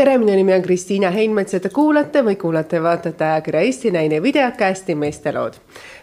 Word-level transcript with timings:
tere, 0.00 0.16
minu 0.18 0.32
nimi 0.32 0.54
on 0.54 0.62
Kristiina 0.62 1.10
Heinmets 1.12 1.52
ja 1.52 1.58
te 1.60 1.68
kuulate 1.68 2.22
või 2.24 2.38
kuulate 2.40 2.78
ja 2.78 2.84
vaatate 2.86 3.24
ajakirja 3.26 3.60
Eesti 3.66 3.90
Naine 3.92 4.22
videokasti 4.22 4.94
Meestelood. 4.96 5.58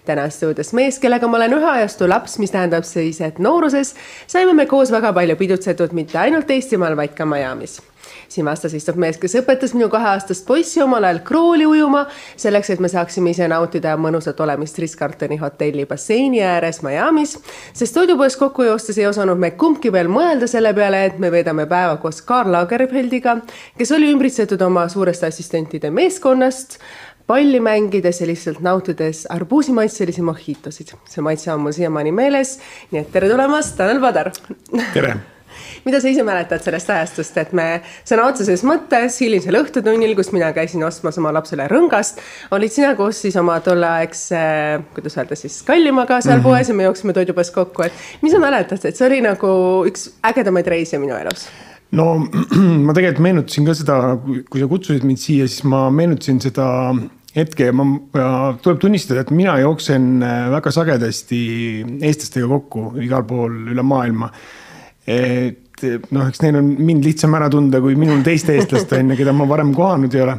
täna 0.06 0.30
stuudios 0.30 0.70
mees, 0.78 1.00
kellega 1.00 1.28
ma 1.28 1.40
olen 1.40 1.58
ühe 1.58 1.70
ajastu 1.72 2.06
laps, 2.08 2.38
mis 2.40 2.54
tähendab 2.54 2.86
siis, 2.86 3.20
et 3.26 3.40
nooruses 3.40 3.96
saime 4.28 4.54
me 4.54 4.66
koos 4.66 4.92
väga 4.94 5.14
palju 5.14 5.36
pidutsetud 5.36 5.98
mitte 5.98 6.20
ainult 6.20 6.52
Eestimaal, 6.52 6.96
vaid 6.96 7.18
ka 7.18 7.26
Miami's 7.26 7.82
siin 8.30 8.46
vastas 8.46 8.74
istub 8.78 8.98
mees, 9.00 9.18
kes 9.22 9.38
õpetas 9.42 9.74
minu 9.76 9.90
kaheaastast 9.90 10.46
poissi 10.48 10.82
omal 10.84 11.08
ajal 11.08 11.22
krooli 11.28 11.66
ujuma, 11.66 12.06
selleks 12.40 12.72
et 12.74 12.84
me 12.84 12.90
saaksime 12.92 13.32
ise 13.34 13.48
nautida 13.48 13.96
mõnusat 14.00 14.40
olemist 14.44 14.80
Ritz-Carltoni 14.82 15.40
hotelli 15.42 15.86
basseini 15.90 16.44
ääres 16.44 16.82
Miami's. 16.86 17.38
sest 17.74 17.94
toidupoes 17.94 18.38
kokku 18.38 18.64
joostes 18.68 18.98
ei 18.98 19.08
osanud 19.08 19.40
me 19.40 19.52
kumbki 19.52 19.92
veel 19.92 20.12
mõelda 20.12 20.48
selle 20.48 20.74
peale, 20.74 21.06
et 21.06 21.20
me 21.20 21.32
veedame 21.32 21.66
päeva 21.66 21.98
koos 21.98 22.22
Karl 22.22 22.52
Lagerfeldiga, 22.52 23.38
kes 23.78 23.92
oli 23.92 24.12
ümbritsetud 24.14 24.62
oma 24.62 24.88
suureste 24.90 25.28
assistentide 25.28 25.92
meeskonnast 25.92 26.80
palli 27.28 27.60
mängides 27.60 28.22
ja 28.22 28.28
lihtsalt 28.28 28.60
nautides 28.60 29.26
arbuusimaitselisi 29.30 30.22
mojitosid. 30.22 30.94
see 31.06 31.22
maitse 31.22 31.54
on 31.54 31.60
mul 31.60 31.72
siiamaani 31.72 32.12
meeles, 32.12 32.60
nii 32.92 33.02
et 33.02 33.12
tere 33.12 33.30
tulemast, 33.30 33.76
Tanel 33.78 34.00
Padar. 34.02 34.32
tere 34.94 35.18
mida 35.86 36.02
sa 36.02 36.10
ise 36.12 36.26
mäletad 36.28 36.64
sellest 36.64 36.90
ajastust, 36.94 37.38
et 37.38 37.54
me 37.58 37.68
sõna 38.08 38.28
otseses 38.32 38.64
mõttes 38.68 39.20
hilisel 39.24 39.60
õhtutunnil, 39.62 40.16
kus 40.18 40.32
mina 40.36 40.52
käisin 40.56 40.84
ostmas 40.88 41.20
oma 41.22 41.34
lapsele 41.36 41.68
rõngast, 41.72 42.22
olid 42.56 42.74
sina 42.74 42.96
koos 43.00 43.22
siis 43.26 43.38
oma 43.40 43.60
tolleaegse, 43.66 44.42
kuidas 44.96 45.18
öelda 45.20 45.40
siis, 45.40 45.62
kallimaga 45.68 46.22
seal 46.22 46.38
mm 46.38 46.44
-hmm. 46.44 46.58
poes 46.58 46.70
ja 46.70 46.76
me 46.76 46.90
jooksime 46.90 47.14
toidupoes 47.14 47.52
kokku, 47.52 47.88
et 47.88 47.94
mis 48.22 48.32
sa 48.32 48.40
mäletad, 48.40 48.86
et 48.86 48.96
see 48.96 49.08
oli 49.08 49.22
nagu 49.22 49.50
üks 49.88 50.12
ägedamaid 50.24 50.68
reise 50.68 50.98
minu 50.98 51.16
elus? 51.16 51.48
no 51.92 52.18
ma 52.88 52.94
tegelikult 52.94 53.24
meenutasin 53.24 53.68
ka 53.68 53.76
seda, 53.78 54.00
kui 54.50 54.60
sa 54.62 54.68
kutsusid 54.68 55.06
mind 55.08 55.22
siia, 55.22 55.48
siis 55.48 55.64
ma 55.64 55.88
meenutasin 55.94 56.42
seda 56.44 56.68
hetke 57.38 57.70
ja 57.70 57.76
ma, 57.76 57.86
tuleb 58.64 58.82
tunnistada, 58.82 59.22
et 59.22 59.32
mina 59.36 59.58
jooksen 59.62 60.18
väga 60.54 60.74
sagedasti 60.74 61.40
eestlastega 62.02 62.50
kokku 62.50 62.90
igal 63.04 63.26
pool 63.30 63.74
üle 63.74 63.86
maailma. 63.86 64.32
et 65.08 65.67
et 65.86 66.10
noh, 66.16 66.28
eks 66.30 66.42
neil 66.44 66.58
on 66.60 66.72
mind 66.80 67.06
lihtsam 67.06 67.36
ära 67.38 67.50
tunda 67.54 67.82
kui 67.84 67.98
minul 68.00 68.24
teist 68.26 68.50
eestlast 68.54 68.92
on 68.98 69.14
ju, 69.14 69.20
keda 69.20 69.36
ma 69.36 69.48
varem 69.50 69.74
kohanud 69.76 70.16
ei 70.16 70.24
ole. 70.26 70.36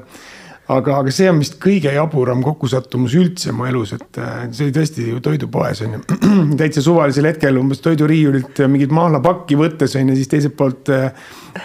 aga, 0.68 0.98
aga 1.00 1.12
see 1.14 1.28
on 1.30 1.38
vist 1.40 1.56
kõige 1.62 1.94
jaburam 1.94 2.42
kokkusattumus 2.44 3.14
üldse 3.16 3.54
mu 3.56 3.64
elus, 3.68 3.94
et 3.96 4.18
äh, 4.20 4.42
see 4.52 4.66
oli 4.66 4.74
tõesti 4.76 5.06
ju 5.08 5.20
toidupoes 5.24 5.80
on 5.86 5.96
ju. 5.96 6.02
täitsa 6.60 6.84
suvalisel 6.84 7.30
hetkel 7.30 7.60
umbes 7.60 7.80
toiduriiulilt 7.84 8.60
mingit 8.68 8.92
mahlapakki 8.92 9.56
võttes 9.58 9.96
on 9.96 10.12
ju, 10.12 10.18
siis 10.18 10.32
teiselt 10.34 10.56
poolt 10.58 10.92
äh, 10.92 11.10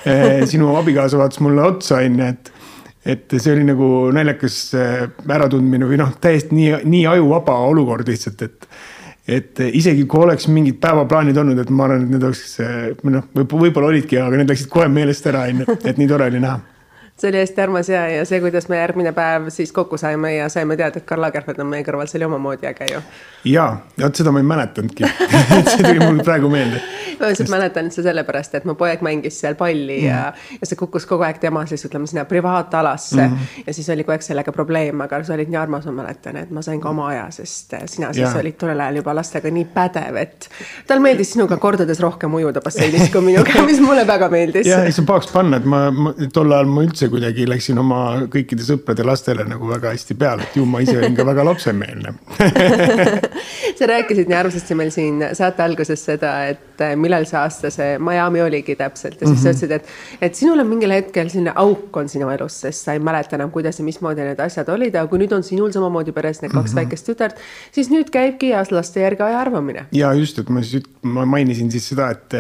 äh, 0.08 0.44
sinu 0.50 0.72
abikaasa 0.80 1.20
vaatas 1.20 1.44
mulle 1.44 1.66
otsa 1.74 2.00
on 2.04 2.20
ju, 2.22 2.34
et 2.34 2.54
et 3.04 3.36
see 3.36 3.52
oli 3.52 3.66
nagu 3.68 3.88
naljakas 4.16 4.58
äh, 4.80 5.06
äratundmine 5.28 5.88
või 5.90 6.00
noh, 6.00 6.14
täiesti 6.24 6.56
nii, 6.56 6.84
nii 6.88 7.06
ajuvaba 7.12 7.58
olukord 7.68 8.08
lihtsalt, 8.08 8.46
et 8.48 8.68
et 9.28 9.60
isegi 9.70 10.06
kui 10.10 10.26
oleks 10.26 10.50
mingid 10.52 10.82
päevaplaanid 10.84 11.38
olnud, 11.38 11.64
et 11.64 11.72
ma 11.72 11.88
arvan, 11.88 12.04
et 12.04 12.16
need 12.18 12.28
oleks, 12.28 12.58
noh, 13.08 13.32
võib-olla 13.40 13.94
olidki, 13.94 14.20
aga 14.20 14.40
need 14.40 14.52
läksid 14.52 14.72
kohe 14.72 14.90
meelest 14.92 15.28
ära, 15.32 15.48
on 15.48 15.64
ju, 15.64 15.80
et 15.84 16.00
nii 16.00 16.10
tore 16.12 16.28
oli 16.32 16.44
näha 16.44 16.73
see 17.17 17.30
oli 17.30 17.38
hästi 17.38 17.61
armas 17.61 17.89
ja, 17.89 18.08
ja 18.09 18.25
see, 18.25 18.39
kuidas 18.42 18.67
me 18.69 18.78
järgmine 18.78 19.11
päev 19.14 19.50
siis 19.53 19.72
kokku 19.72 19.97
saime 19.97 20.36
ja 20.36 20.50
saime 20.50 20.78
teada, 20.78 20.97
et 20.97 21.06
Karl 21.06 21.22
Lagerfeld 21.22 21.59
on 21.61 21.70
meie 21.70 21.86
kõrval, 21.86 22.09
see 22.09 22.17
oli 22.17 22.25
omamoodi 22.25 22.67
äge 22.67 22.88
ju. 22.89 23.02
ja, 23.53 23.67
vot 24.02 24.17
seda 24.17 24.33
ma 24.33 24.42
ei 24.42 24.47
mäletanudki 24.50 25.05
see 25.70 25.83
tuli 25.83 26.00
mul 26.02 26.23
praegu 26.25 26.50
meelde. 26.50 26.81
ma 27.20 27.30
lihtsalt 27.30 27.45
Sest... 27.45 27.53
mäletan 27.53 27.92
seda 27.94 28.09
sellepärast, 28.09 28.58
et 28.58 28.66
mu 28.66 28.73
poeg 28.80 29.05
mängis 29.05 29.38
seal 29.44 29.55
palli 29.59 30.00
mm. 30.02 30.08
ja, 30.08 30.58
ja 30.58 30.70
see 30.70 30.80
kukkus 30.80 31.05
kogu 31.09 31.28
aeg 31.28 31.38
tema 31.44 31.67
siis 31.70 31.86
ütleme 31.86 32.09
sinna 32.09 32.25
privaatalasse 32.25 33.22
mm. 33.22 33.38
-hmm. 33.38 33.61
ja 33.67 33.77
siis 33.77 33.89
oli 33.94 34.03
kogu 34.03 34.17
aeg 34.17 34.25
sellega 34.25 34.52
probleem, 34.52 35.05
aga 35.05 35.21
sa 35.23 35.38
olid 35.38 35.54
nii 35.54 35.61
armas, 35.61 35.86
ma 35.86 35.95
mäletan, 36.02 36.42
et 36.42 36.52
ma 36.52 36.65
sain 36.65 36.82
ka 36.82 36.89
oma 36.89 37.08
aja, 37.11 37.27
sest 37.32 37.77
sina 37.86 38.09
siis 38.14 38.26
ja. 38.26 38.33
olid 38.39 38.58
tollel 38.58 38.80
ajal 38.88 38.99
juba 39.04 39.15
lastega 39.15 39.54
nii 39.54 39.70
pädev, 39.77 40.17
et 40.17 40.49
tal 40.88 40.99
meeldis 40.99 41.36
sinuga 41.38 41.58
kordades 41.61 42.02
rohkem 42.02 42.33
ujuda 42.42 42.61
basseinis 42.61 43.14
kui 43.14 43.21
minuga, 43.21 43.61
mis 43.70 43.80
mulle 43.86 44.08
väga 44.08 44.30
meeldis. 44.33 44.67
ja 44.67 44.83
ei 44.83 44.92
saa 44.92 45.05
pahaks 45.05 45.30
panna, 45.32 45.61
et 45.61 45.70
ma, 45.70 45.86
ma 45.92 46.17
tol 46.33 46.52
ajal 46.52 46.65
ma 46.73 46.83
üldse 46.89 47.02
kuidagi 47.11 47.47
läksin 47.49 47.80
oma 47.81 47.99
kõikide 48.31 48.65
sõprade 48.65 49.05
lastele 49.05 49.45
nagu 49.47 49.67
väga 49.69 49.93
hästi 49.93 50.17
peale, 50.19 50.47
et 50.47 50.58
ju 50.59 50.65
ma 50.69 50.81
ise 50.83 50.97
olin 50.99 51.15
ka 51.17 51.25
väga 51.27 51.45
lapsemeelne 51.47 52.15
sa 53.80 53.88
rääkisid 53.89 54.30
nii 54.32 54.38
armsasti 54.38 54.76
meil 54.78 54.92
siin 54.94 55.22
saate 55.38 55.64
alguses 55.64 56.04
seda, 56.06 56.34
et 56.52 56.82
eh, 56.84 56.94
millal 57.00 57.26
see 57.30 57.38
aasta 57.39 57.72
see 57.73 57.98
Miami 58.02 58.42
oligi 58.44 58.76
täpselt 58.80 59.22
ja 59.22 59.28
siis 59.28 59.30
mm 59.30 59.36
-hmm. 59.36 59.44
sa 59.44 59.50
mhm. 59.50 59.58
ütlesid, 59.58 59.72
et, 59.72 60.28
et 60.28 60.36
sinul 60.36 60.60
on 60.60 60.67
mingil 60.67 60.92
hetkel 60.92 61.30
selline 61.30 61.54
auk 61.56 61.98
on 61.98 62.10
sinu 62.10 62.30
elus, 62.30 62.60
sest 62.66 62.86
sa 62.86 62.94
ei 62.94 63.00
mäleta 63.00 63.36
enam, 63.36 63.52
kuidas 63.52 63.80
ja 63.80 63.86
mismoodi 63.86 64.22
need 64.22 64.39
asjad 64.39 64.70
olid, 64.70 64.95
aga 64.95 65.08
kui 65.08 65.20
nüüd 65.20 65.33
on 65.36 65.44
sinul 65.44 65.72
samamoodi 65.72 66.12
peres 66.12 66.42
need 66.42 66.52
kaks 66.52 66.72
mm 66.72 66.73
-hmm. 66.73 66.82
väikest 66.82 67.10
tütart, 67.10 67.36
siis 67.72 67.89
nüüd 67.89 68.10
käibki 68.12 68.52
laste 68.72 69.02
järgi 69.02 69.23
aja 69.23 69.39
arvamine. 69.39 69.86
ja 69.92 70.14
just, 70.14 70.39
et 70.39 70.50
ma 70.50 70.62
siis, 70.62 70.83
ma 71.02 71.26
mainisin 71.26 71.72
siis 71.72 71.89
seda, 71.89 72.12
et, 72.12 72.33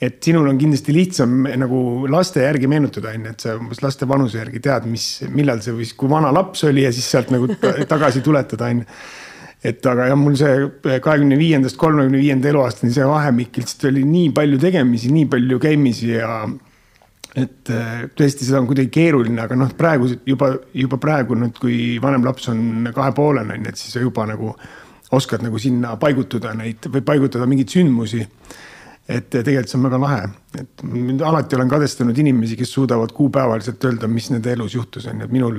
et 0.00 0.22
sinul 0.22 0.48
on 0.48 0.58
kindlasti 0.58 0.92
lihtsam 0.92 1.46
nagu 1.56 2.06
laste 2.08 2.42
järgi 2.42 2.66
meenutada, 2.66 3.08
on 3.08 3.24
ju, 3.24 3.30
et 3.30 3.40
sa 3.40 3.56
umbes 3.56 3.82
laste 3.82 4.08
vanuse 4.08 4.38
järgi 4.38 4.60
tead, 4.60 4.86
mis, 4.86 5.24
millal 5.28 5.60
see 5.60 5.74
või 5.74 5.90
kui 5.96 6.10
vana 6.10 6.32
laps 6.32 6.64
oli 6.64 6.82
ja 6.82 6.92
siis 6.92 7.10
sealt 7.10 7.30
nagu 7.30 7.48
tagasi 7.88 8.20
tuletada, 8.20 8.64
on 8.64 8.78
ju 8.78 8.84
et 9.64 9.86
aga 9.88 10.10
jah, 10.10 10.18
mul 10.20 10.36
see 10.36 10.68
kahekümne 10.84 11.38
viiendast 11.40 11.78
kolmekümne 11.80 12.20
viienda 12.20 12.50
eluaastani 12.50 12.92
see 12.92 13.06
vahemik 13.08 13.56
lihtsalt 13.60 13.88
oli 13.90 14.04
nii 14.04 14.30
palju 14.36 14.60
tegemisi, 14.60 15.12
nii 15.14 15.26
palju 15.32 15.58
käimisi 15.62 16.10
ja. 16.12 16.42
et 17.34 17.72
äh, 17.72 18.04
tõesti, 18.14 18.46
seda 18.46 18.60
on 18.60 18.68
kuidagi 18.68 18.92
keeruline, 18.94 19.40
aga 19.42 19.56
noh, 19.58 19.72
praegu 19.78 20.10
juba, 20.28 20.52
juba 20.76 21.00
praegu 21.02 21.38
nüüd, 21.38 21.56
kui 21.60 21.78
vanem 22.02 22.26
laps 22.28 22.50
on 22.52 22.90
kahepoolene 22.94 23.56
on 23.56 23.64
ju, 23.64 23.72
et 23.72 23.80
siis 23.80 23.96
sa 23.96 24.04
juba 24.04 24.28
nagu 24.30 24.52
oskad 25.14 25.42
nagu 25.44 25.58
sinna 25.62 25.94
paigutada 26.00 26.52
neid 26.58 26.86
või 26.90 27.04
paigutada 27.06 27.48
mingeid 27.48 27.72
sündmusi 27.72 28.22
et 29.08 29.26
tegelikult 29.28 29.68
see 29.68 29.78
on 29.78 29.84
väga 29.84 29.98
lahe, 30.00 30.20
et 30.56 30.84
alati 31.28 31.58
olen 31.58 31.68
kadestanud 31.68 32.18
inimesi, 32.22 32.56
kes 32.56 32.70
suudavad 32.72 33.12
kuupäevaliselt 33.12 33.84
öelda, 33.84 34.08
mis 34.08 34.30
nende 34.32 34.54
elus 34.54 34.76
juhtus, 34.78 35.08
on 35.10 35.20
ju, 35.20 35.28
et 35.28 35.34
minul, 35.34 35.58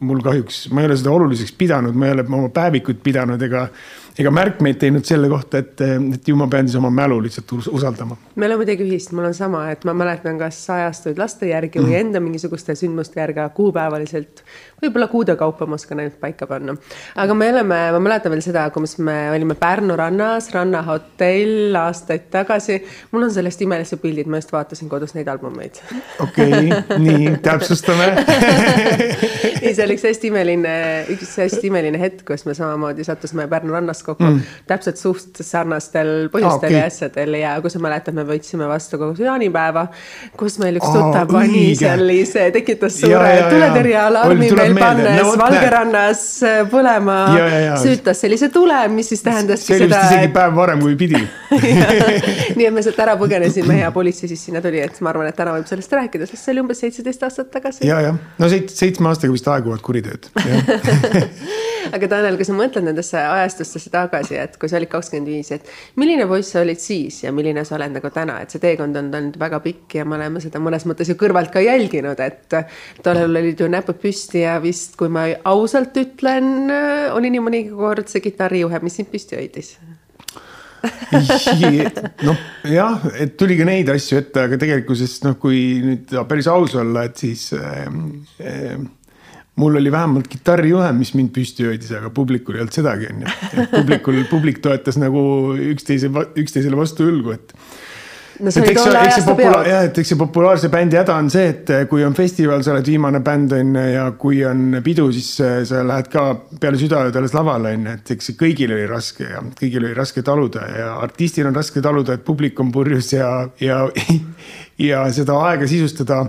mul 0.00 0.22
kahjuks, 0.24 0.66
ma 0.72 0.80
ei 0.80 0.88
ole 0.88 0.96
seda 0.96 1.12
oluliseks 1.12 1.52
pidanud, 1.60 1.96
ma 1.98 2.08
ei 2.08 2.16
ole 2.16 2.24
oma 2.30 2.48
päevikut 2.56 3.02
pidanud 3.04 3.42
ega 3.44 3.66
ega 4.16 4.32
märkmeid 4.32 4.78
teinud 4.80 5.04
selle 5.04 5.28
kohta, 5.28 5.60
et, 5.60 5.80
et 6.16 6.28
ju 6.28 6.36
ma 6.38 6.46
pean 6.52 6.68
siis 6.68 6.78
oma 6.78 6.90
mälu 6.94 7.18
lihtsalt 7.24 7.52
usaldama. 7.68 8.16
meil 8.40 8.54
on 8.54 8.60
midagi 8.62 8.86
ühist, 8.86 9.12
mul 9.16 9.28
on 9.28 9.36
sama, 9.36 9.66
et 9.72 9.84
ma 9.84 9.92
mäletan 9.96 10.38
kas 10.40 10.62
ajastuid 10.72 11.20
laste 11.20 11.50
järgi 11.50 11.82
või 11.82 11.92
mm. 11.92 11.98
enda 12.00 12.22
mingisuguste 12.24 12.76
sündmuste 12.78 13.20
järgi, 13.20 13.42
aga 13.42 13.52
kuupäevaliselt 13.56 14.40
võib-olla 14.82 15.08
kuude 15.12 15.36
kaupa 15.36 15.68
ma 15.68 15.76
oskan 15.76 16.00
ainult 16.00 16.16
paika 16.20 16.48
panna. 16.48 16.76
aga 17.16 17.36
me 17.36 17.50
oleme, 17.52 17.80
ma 17.96 18.00
mäletan 18.08 18.32
veel 18.32 18.44
seda, 18.44 18.64
kus 18.74 18.96
me 19.04 19.16
olime 19.34 19.56
Pärnu 19.60 19.96
rannas, 20.00 20.48
rannahotell 20.54 21.76
aastaid 21.80 22.30
tagasi. 22.32 22.80
mul 23.12 23.28
on 23.28 23.34
sellest 23.36 23.62
imelised 23.68 24.00
pildid, 24.00 24.32
ma 24.32 24.40
just 24.40 24.52
vaatasin 24.52 24.88
kodus 24.92 25.12
neid 25.16 25.28
albumeid. 25.32 25.82
okei 26.24 26.72
okay,, 26.72 26.98
nii 27.04 27.36
täpsustame 27.44 28.08
ei, 29.62 29.74
see 29.74 29.84
oli 29.84 29.96
üks 29.98 30.08
hästi 30.08 30.32
imeline, 30.32 30.74
üks 31.12 31.36
hästi 31.44 31.68
imeline 31.68 32.00
hetk, 32.00 32.24
kus 32.28 32.48
me 32.48 32.56
samamoodi 32.56 33.04
sattusime 33.04 33.48
Pärnu 33.52 33.76
rannas 33.76 34.05
kokku 34.06 34.24
mm. 34.26 34.40
täpselt 34.70 35.00
suht 35.00 35.42
sarnastel 35.44 36.30
põhjustel 36.32 36.70
okay. 36.70 36.78
ja 36.78 36.86
asjadel 36.90 37.38
ja 37.40 37.54
kui 37.64 37.72
sa 37.72 37.82
mäletad, 37.82 38.16
me 38.16 38.26
võtsime 38.28 38.68
vastu 38.70 39.00
kogu 39.00 39.26
jaanipäeva, 39.26 39.86
kus 40.38 40.58
meil 40.62 40.80
üks 40.80 40.88
tuttav 40.88 41.28
oh, 41.28 41.38
pani 41.38 41.68
sellise, 41.78 42.48
tekitas 42.54 43.00
suure 43.02 43.34
tuletõrjealarmi 43.50 44.50
meil 44.54 44.76
pannes 44.78 45.20
no, 45.22 45.34
Valgerannas 45.40 46.24
äh, 46.46 46.62
põlema, 46.70 47.18
süütas 47.82 48.22
sellise 48.24 48.50
tule, 48.54 48.78
mis 48.92 49.10
siis 49.12 49.24
tähendas 49.26 49.64
see 49.66 49.78
oli 49.80 49.90
vist 49.90 50.10
isegi 50.10 50.32
päev 50.34 50.56
varem, 50.56 50.82
kui 50.82 50.96
pidi. 50.98 51.20
Nii 52.56 52.68
et 52.68 52.74
me 52.74 52.84
sealt 52.84 52.98
ära 53.02 53.16
põgenesime 53.20 53.80
ja 53.84 53.92
politsei 53.94 54.30
siis 54.30 54.44
sinna 54.48 54.62
tuli, 54.64 54.82
et 54.84 55.00
ma 55.04 55.12
arvan, 55.12 55.30
et 55.30 55.38
täna 55.38 55.54
võib 55.56 55.68
sellest 55.70 55.96
rääkida, 55.98 56.28
sest 56.30 56.42
see 56.42 56.54
oli 56.54 56.64
umbes 56.64 56.82
seitseteist 56.84 57.26
aastat 57.28 57.52
tagasi. 57.54 57.86
ja, 57.86 58.00
jah, 58.08 58.20
no 58.40 58.50
seit-, 58.52 58.72
seitsme 58.74 59.10
aastaga 59.12 59.34
vist 59.36 59.48
aeguvad 59.52 59.82
kuriteod 59.86 60.30
aga 61.94 62.08
Tanel, 62.10 62.38
kui 62.38 62.46
sa 62.48 62.56
mõtled 62.56 62.86
nendesse 62.86 63.20
ajastustesse 63.20 63.92
tagasi, 63.94 64.36
et 64.40 64.56
kui 64.60 64.70
sa 64.70 64.78
olid 64.80 64.90
kakskümmend 64.92 65.30
viis, 65.30 65.50
et 65.54 65.70
milline 66.00 66.26
poiss 66.30 66.54
sa 66.54 66.62
olid 66.64 66.80
siis 66.82 67.22
ja 67.24 67.32
milline 67.34 67.64
sa 67.66 67.76
oled 67.78 67.96
nagu 67.96 68.12
täna, 68.14 68.38
et 68.42 68.54
see 68.54 68.62
teekond 68.62 68.98
on 69.00 69.10
olnud 69.10 69.40
väga 69.40 69.60
pikk 69.64 69.98
ja 70.00 70.06
me 70.08 70.18
oleme 70.18 70.42
seda 70.44 70.62
mõnes 70.62 70.86
mõttes 70.88 71.10
ju 71.10 71.18
kõrvalt 71.20 71.52
ka 71.54 71.64
jälginud, 71.64 72.20
et 72.22 72.56
tollal 73.04 73.42
olid 73.42 73.60
ju 73.60 73.68
näpud 73.72 74.00
püsti 74.02 74.44
ja 74.44 74.56
vist, 74.62 74.96
kui 75.00 75.12
ma 75.12 75.28
ausalt 75.48 75.96
ütlen, 76.00 76.70
oli 77.16 77.32
nii 77.34 77.44
mõnigi 77.44 77.76
kord 77.76 78.08
see 78.10 78.24
kitarrijuhe, 78.24 78.82
mis 78.84 79.00
sind 79.00 79.12
püsti 79.12 79.38
hoidis. 79.38 79.76
Noh, 82.26 82.36
jah, 82.70 83.06
et 83.18 83.34
tuli 83.38 83.56
ka 83.58 83.66
neid 83.68 83.90
asju 83.92 84.20
ette, 84.20 84.44
aga 84.48 84.58
tegelikkuses 84.60 85.18
noh, 85.24 85.36
kui 85.40 85.60
nüüd 85.84 86.14
päris 86.28 86.48
aus 86.50 86.76
olla, 86.78 87.06
et 87.08 87.18
siis 87.20 87.48
äh, 87.56 87.86
äh, 88.42 88.76
mul 89.56 89.76
oli 89.76 89.92
vähemalt 89.92 90.28
kitarrijuhe, 90.28 90.92
mis 90.92 91.14
mind 91.16 91.32
püsti 91.34 91.66
hoidis, 91.70 91.92
aga 91.96 92.12
publikul 92.14 92.58
ei 92.58 92.64
olnud 92.64 92.76
sedagi, 92.76 93.10
on 93.12 93.24
ju. 93.24 93.66
publikul, 93.72 94.22
publik 94.30 94.60
toetas 94.64 95.00
nagu 95.00 95.20
üksteise, 95.72 96.12
üksteisele 96.36 96.76
vastu 96.76 97.06
õlgu, 97.08 97.32
et. 97.32 97.54
no 98.44 98.52
see 98.52 98.66
oli 98.66 98.74
tolle 98.76 99.00
ajastu 99.00 99.34
peod. 99.38 99.54
jah, 99.70 99.86
et 99.88 100.00
eks 100.02 100.12
see 100.12 100.18
populaarse 100.20 100.68
bändi 100.72 100.98
häda 101.00 101.16
on 101.16 101.30
see, 101.32 101.46
et 101.54 101.72
kui 101.88 102.04
on 102.04 102.12
festival, 102.18 102.60
sa 102.66 102.74
oled 102.74 102.90
viimane 102.92 103.22
bänd 103.24 103.54
on 103.56 103.78
ju 103.80 103.86
ja 103.94 104.04
kui 104.20 104.42
on 104.44 104.76
pidu, 104.84 105.08
siis 105.16 105.30
äh, 105.40 105.56
sa 105.68 105.80
lähed 105.88 106.12
ka 106.12 106.26
peale 106.60 106.80
südaööd 106.80 107.16
alles 107.16 107.32
lavale 107.36 107.72
on 107.78 107.88
ju, 107.88 107.96
et 107.96 108.12
eks 108.16 108.30
see 108.30 108.40
kõigil 108.44 108.76
oli 108.76 108.84
raske 108.92 109.30
ja 109.30 109.40
kõigil 109.56 109.88
oli 109.88 109.96
raske 109.96 110.24
taluda 110.26 110.68
ja 110.68 110.92
artistil 111.00 111.48
on 111.48 111.56
raske 111.56 111.80
taluda, 111.80 112.18
et 112.20 112.28
publik 112.28 112.60
on 112.60 112.74
purjus 112.76 113.14
ja, 113.16 113.32
ja, 113.64 113.86
ja 114.90 115.06
seda 115.16 115.40
aega 115.48 115.70
sisustada 115.70 116.26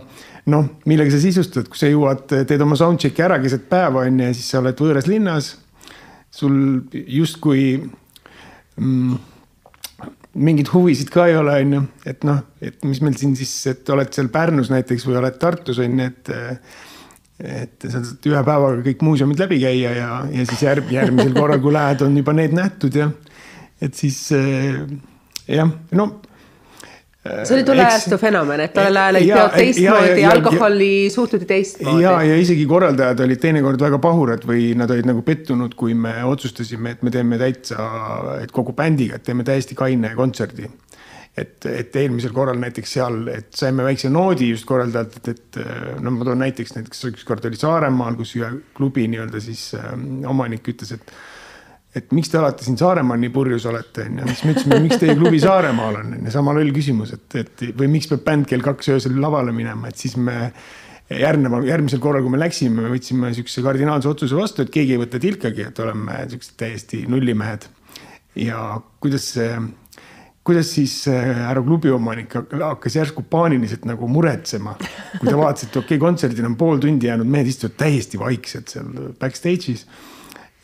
noh, 0.52 0.68
millega 0.88 1.12
sa 1.14 1.22
sisustad, 1.22 1.68
kui 1.70 1.80
sa 1.80 1.90
jõuad, 1.92 2.26
teed 2.30 2.62
oma 2.64 2.78
soundcheck'i 2.80 3.24
ära 3.26 3.40
keset 3.44 3.68
päeva 3.72 4.06
on 4.08 4.22
ju 4.22 4.30
ja 4.30 4.36
siis 4.36 4.52
sa 4.52 4.62
oled 4.62 4.84
võõras 4.84 5.10
linnas. 5.10 5.56
sul 6.38 6.54
justkui 6.94 7.80
mm, 8.78 9.16
mingeid 10.38 10.70
huvisid 10.70 11.10
ka 11.12 11.26
ei 11.28 11.38
ole, 11.40 11.56
on 11.64 11.74
ju, 11.74 11.82
et 12.06 12.28
noh, 12.28 12.44
et 12.62 12.84
mis 12.86 13.02
meil 13.02 13.16
siin 13.18 13.34
siis, 13.40 13.54
et 13.72 13.90
oled 13.90 14.12
seal 14.14 14.30
Pärnus 14.34 14.70
näiteks 14.70 15.08
või 15.08 15.18
oled 15.22 15.40
Tartus 15.42 15.82
on 15.84 16.00
ju, 16.00 16.12
et. 16.12 16.32
et 17.38 17.84
sa 17.86 18.00
saad 18.02 18.24
ühe 18.26 18.40
päevaga 18.42 18.80
kõik 18.86 19.04
muuseumid 19.06 19.38
läbi 19.38 19.60
käia 19.62 19.92
ja, 19.94 20.14
ja 20.34 20.46
siis 20.50 20.64
järg, 20.66 20.88
järgmisel 20.90 21.36
korral, 21.36 21.60
kui 21.62 21.74
lähed, 21.76 22.02
on 22.02 22.16
juba 22.18 22.34
need 22.34 22.56
nähtud 22.58 22.96
ja. 22.98 23.12
et 23.82 23.94
siis 23.94 24.24
jah, 24.34 25.70
no 25.94 26.08
see 27.44 27.56
oli 27.58 27.66
tolle 27.68 27.84
ajastu 27.86 28.18
fenomen, 28.22 28.62
et 28.64 28.74
tollel 28.76 29.00
ajal 29.02 29.20
olid 29.20 29.32
peod 29.34 29.56
teistmoodi, 29.58 30.26
alkoholi 30.32 30.90
suhtuti 31.14 31.48
teistmoodi. 31.50 32.04
ja, 32.04 32.16
ja 32.26 32.40
isegi 32.42 32.66
korraldajad 32.70 33.24
olid 33.26 33.42
teinekord 33.44 33.82
väga 33.82 34.00
pahurad 34.04 34.44
või 34.48 34.72
nad 34.80 34.92
olid 34.94 35.10
nagu 35.10 35.24
pettunud, 35.28 35.76
kui 35.80 35.96
me 35.98 36.16
otsustasime, 36.28 36.98
et 36.98 37.06
me 37.06 37.14
teeme 37.14 37.40
täitsa, 37.42 37.88
et 38.42 38.54
kogu 38.56 38.76
bändiga, 38.78 39.20
et 39.20 39.26
teeme 39.28 39.46
täiesti 39.48 39.78
kaine 39.78 40.14
kontserdi. 40.18 40.70
et, 41.38 41.66
et 41.70 41.96
eelmisel 42.02 42.32
korral 42.34 42.58
näiteks 42.58 42.94
seal, 42.98 43.20
et 43.30 43.52
saime 43.54 43.84
väikse 43.86 44.10
noodi 44.10 44.50
just 44.50 44.66
korraldajalt, 44.66 45.18
et, 45.20 45.28
et 45.36 45.60
no 46.02 46.12
ma 46.16 46.26
toon 46.26 46.42
näiteks, 46.42 46.74
näiteks 46.80 47.04
ükskord 47.12 47.46
oli 47.46 47.60
Saaremaal, 47.60 48.18
kus 48.18 48.34
ühe 48.40 48.50
klubi 48.78 49.06
nii-öelda 49.12 49.42
siis 49.44 49.70
äh, 49.78 49.92
omanik 50.26 50.66
ütles, 50.74 50.96
et 50.98 51.14
et 51.98 52.12
miks 52.16 52.32
te 52.32 52.40
alati 52.40 52.66
siin 52.68 52.78
Saaremaal 52.80 53.20
nii 53.22 53.32
purjus 53.34 53.66
olete, 53.70 54.08
onju. 54.08 54.28
siis 54.32 54.44
me 54.46 54.54
ütlesime, 54.56 54.82
miks 54.86 55.00
teie 55.02 55.16
klubi 55.18 55.40
Saaremaal 55.44 56.02
on, 56.02 56.12
onju, 56.18 56.34
sama 56.34 56.54
loll 56.58 56.74
küsimus, 56.76 57.14
et, 57.18 57.40
et 57.42 57.64
või 57.78 57.90
miks 57.98 58.10
peab 58.12 58.26
bänd 58.28 58.50
kell 58.50 58.66
kaks 58.66 58.92
öösel 58.96 59.18
lavale 59.22 59.56
minema, 59.56 59.90
et 59.92 60.00
siis 60.00 60.18
me 60.20 60.52
järgneval, 61.14 61.66
järgmisel 61.68 62.02
korral, 62.04 62.24
kui 62.26 62.34
me 62.34 62.42
läksime, 62.42 62.84
me 62.84 62.92
võtsime 62.92 63.32
sihukese 63.36 63.64
kardinaalse 63.66 64.10
otsuse 64.12 64.38
vastu, 64.38 64.64
et 64.64 64.74
keegi 64.74 64.96
ei 64.96 65.02
võta 65.02 65.22
tilkagi, 65.24 65.70
et 65.70 65.84
oleme 65.84 66.24
siuksed 66.34 66.58
täiesti 66.60 67.04
nullimehed. 67.10 67.70
ja 68.38 68.80
kuidas 69.02 69.32
see, 69.34 69.54
kuidas 70.46 70.74
siis 70.76 71.00
äh, 71.10 71.32
härra 71.48 71.64
klubi 71.66 71.90
omanik 71.92 72.36
hakkas 72.36 73.00
järsku 73.00 73.24
paaniliselt 73.30 73.88
nagu 73.88 74.08
muretsema, 74.12 74.76
kui 75.18 75.30
ta 75.30 75.38
vaatas, 75.40 75.68
et 75.68 75.80
okei 75.80 75.96
okay,, 75.96 76.04
kontserdil 76.04 76.46
on 76.46 76.60
pool 76.60 76.84
tundi 76.84 77.10
jäänud, 77.10 77.28
mehed 77.28 77.50
istuvad 77.50 77.80
täiesti 77.80 78.20
vaikselt 78.20 78.76
seal 78.76 78.94
backstage'is 79.20 79.88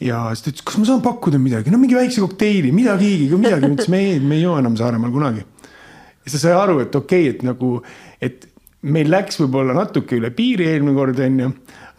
ja 0.03 0.21
siis 0.33 0.44
ta 0.44 0.51
ütles, 0.51 0.65
kas 0.67 0.79
ma 0.81 0.88
saan 0.88 1.03
pakkuda 1.03 1.39
midagi, 1.41 1.71
no 1.73 1.79
mingi 1.81 1.97
väikse 1.97 2.23
kokteili, 2.23 2.73
midagigi, 2.75 3.29
midagi, 3.31 3.67
ma 3.67 3.77
ütlesin, 3.77 4.00
ei, 4.00 4.17
me 4.19 4.39
ei 4.39 4.45
joo 4.45 4.57
enam 4.59 4.75
Saaremaal 4.79 5.13
kunagi. 5.13 5.45
ja 6.23 6.31
ta 6.31 6.39
sai 6.39 6.55
aru, 6.57 6.79
et 6.83 6.95
okei 6.95 7.29
okay,, 7.29 7.38
et 7.38 7.45
nagu, 7.47 7.77
et 8.23 8.50
meil 8.83 9.07
läks 9.11 9.39
võib-olla 9.39 9.75
natuke 9.77 10.17
üle 10.19 10.31
piiri 10.35 10.67
eelmine 10.71 10.95
kord, 10.97 11.19
onju. 11.23 11.50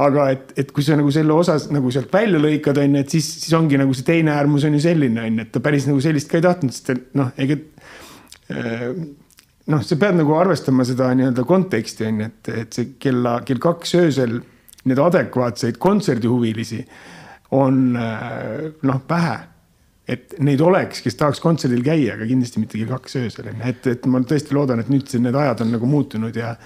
aga 0.04 0.28
et, 0.34 0.52
et 0.60 0.72
kui 0.74 0.84
sa 0.84 0.98
nagu 0.98 1.12
selle 1.14 1.32
osas 1.32 1.68
nagu 1.72 1.92
sealt 1.94 2.12
välja 2.12 2.40
lõikad, 2.42 2.80
onju, 2.82 3.04
et 3.04 3.16
siis, 3.16 3.28
siis 3.44 3.56
ongi 3.56 3.80
nagu 3.80 3.94
see 3.96 4.06
teine 4.06 4.34
äärmus 4.34 4.66
on 4.68 4.76
ju 4.76 4.84
selline, 4.84 5.28
onju, 5.30 5.46
et 5.46 5.52
ta 5.54 5.64
päris 5.64 5.88
nagu 5.88 6.02
sellist 6.04 6.30
ka 6.30 6.40
ei 6.40 6.48
tahtnud, 6.48 6.74
sest 6.76 6.92
et 6.92 7.06
noh, 7.16 7.30
ega 7.40 7.56
äh, 8.52 8.88
noh, 9.72 9.84
sa 9.86 10.00
pead 10.00 10.20
nagu 10.20 10.36
arvestama 10.36 10.84
seda 10.88 11.08
nii-öelda 11.16 11.46
konteksti 11.48 12.10
on 12.10 12.20
ju, 12.20 12.30
et, 12.32 12.54
et 12.64 12.80
see 12.80 12.94
kella, 13.00 13.38
kell 13.48 13.62
kaks 13.62 13.96
öösel 14.02 14.42
need 14.84 15.00
adekvaatseid 15.00 15.78
kontserdihuvilisi 15.80 16.82
on 17.54 17.98
äh, 18.00 18.70
noh, 18.82 19.02
vähe. 19.10 19.36
et 20.08 20.34
neid 20.44 20.60
oleks, 20.60 21.00
kes 21.00 21.14
tahaks 21.16 21.40
kontserdil 21.40 21.80
käia, 21.84 22.18
aga 22.18 22.26
kindlasti 22.28 22.60
mitte 22.60 22.76
kell 22.76 22.90
kaks 22.90 23.14
öösel, 23.22 23.46
et, 23.64 23.86
et 23.88 24.04
ma 24.10 24.20
tõesti 24.20 24.52
loodan, 24.52 24.82
et 24.82 24.90
nüüd 24.92 25.08
need 25.24 25.38
ajad 25.40 25.62
on 25.64 25.72
nagu 25.78 25.88
muutunud 25.88 26.36
ja 26.36 26.56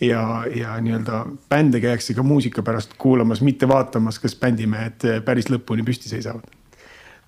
ja, 0.00 0.22
ja 0.54 0.76
nii-öelda 0.80 1.24
bände 1.50 1.82
käiakse 1.82 2.14
ka 2.14 2.22
muusika 2.22 2.62
pärast 2.62 2.94
kuulamas, 3.02 3.42
mitte 3.42 3.68
vaatamas, 3.68 4.20
kas 4.22 4.38
bändimehed 4.38 5.04
päris 5.26 5.50
lõpuni 5.50 5.84
püsti 5.84 6.08
seisavad 6.08 6.46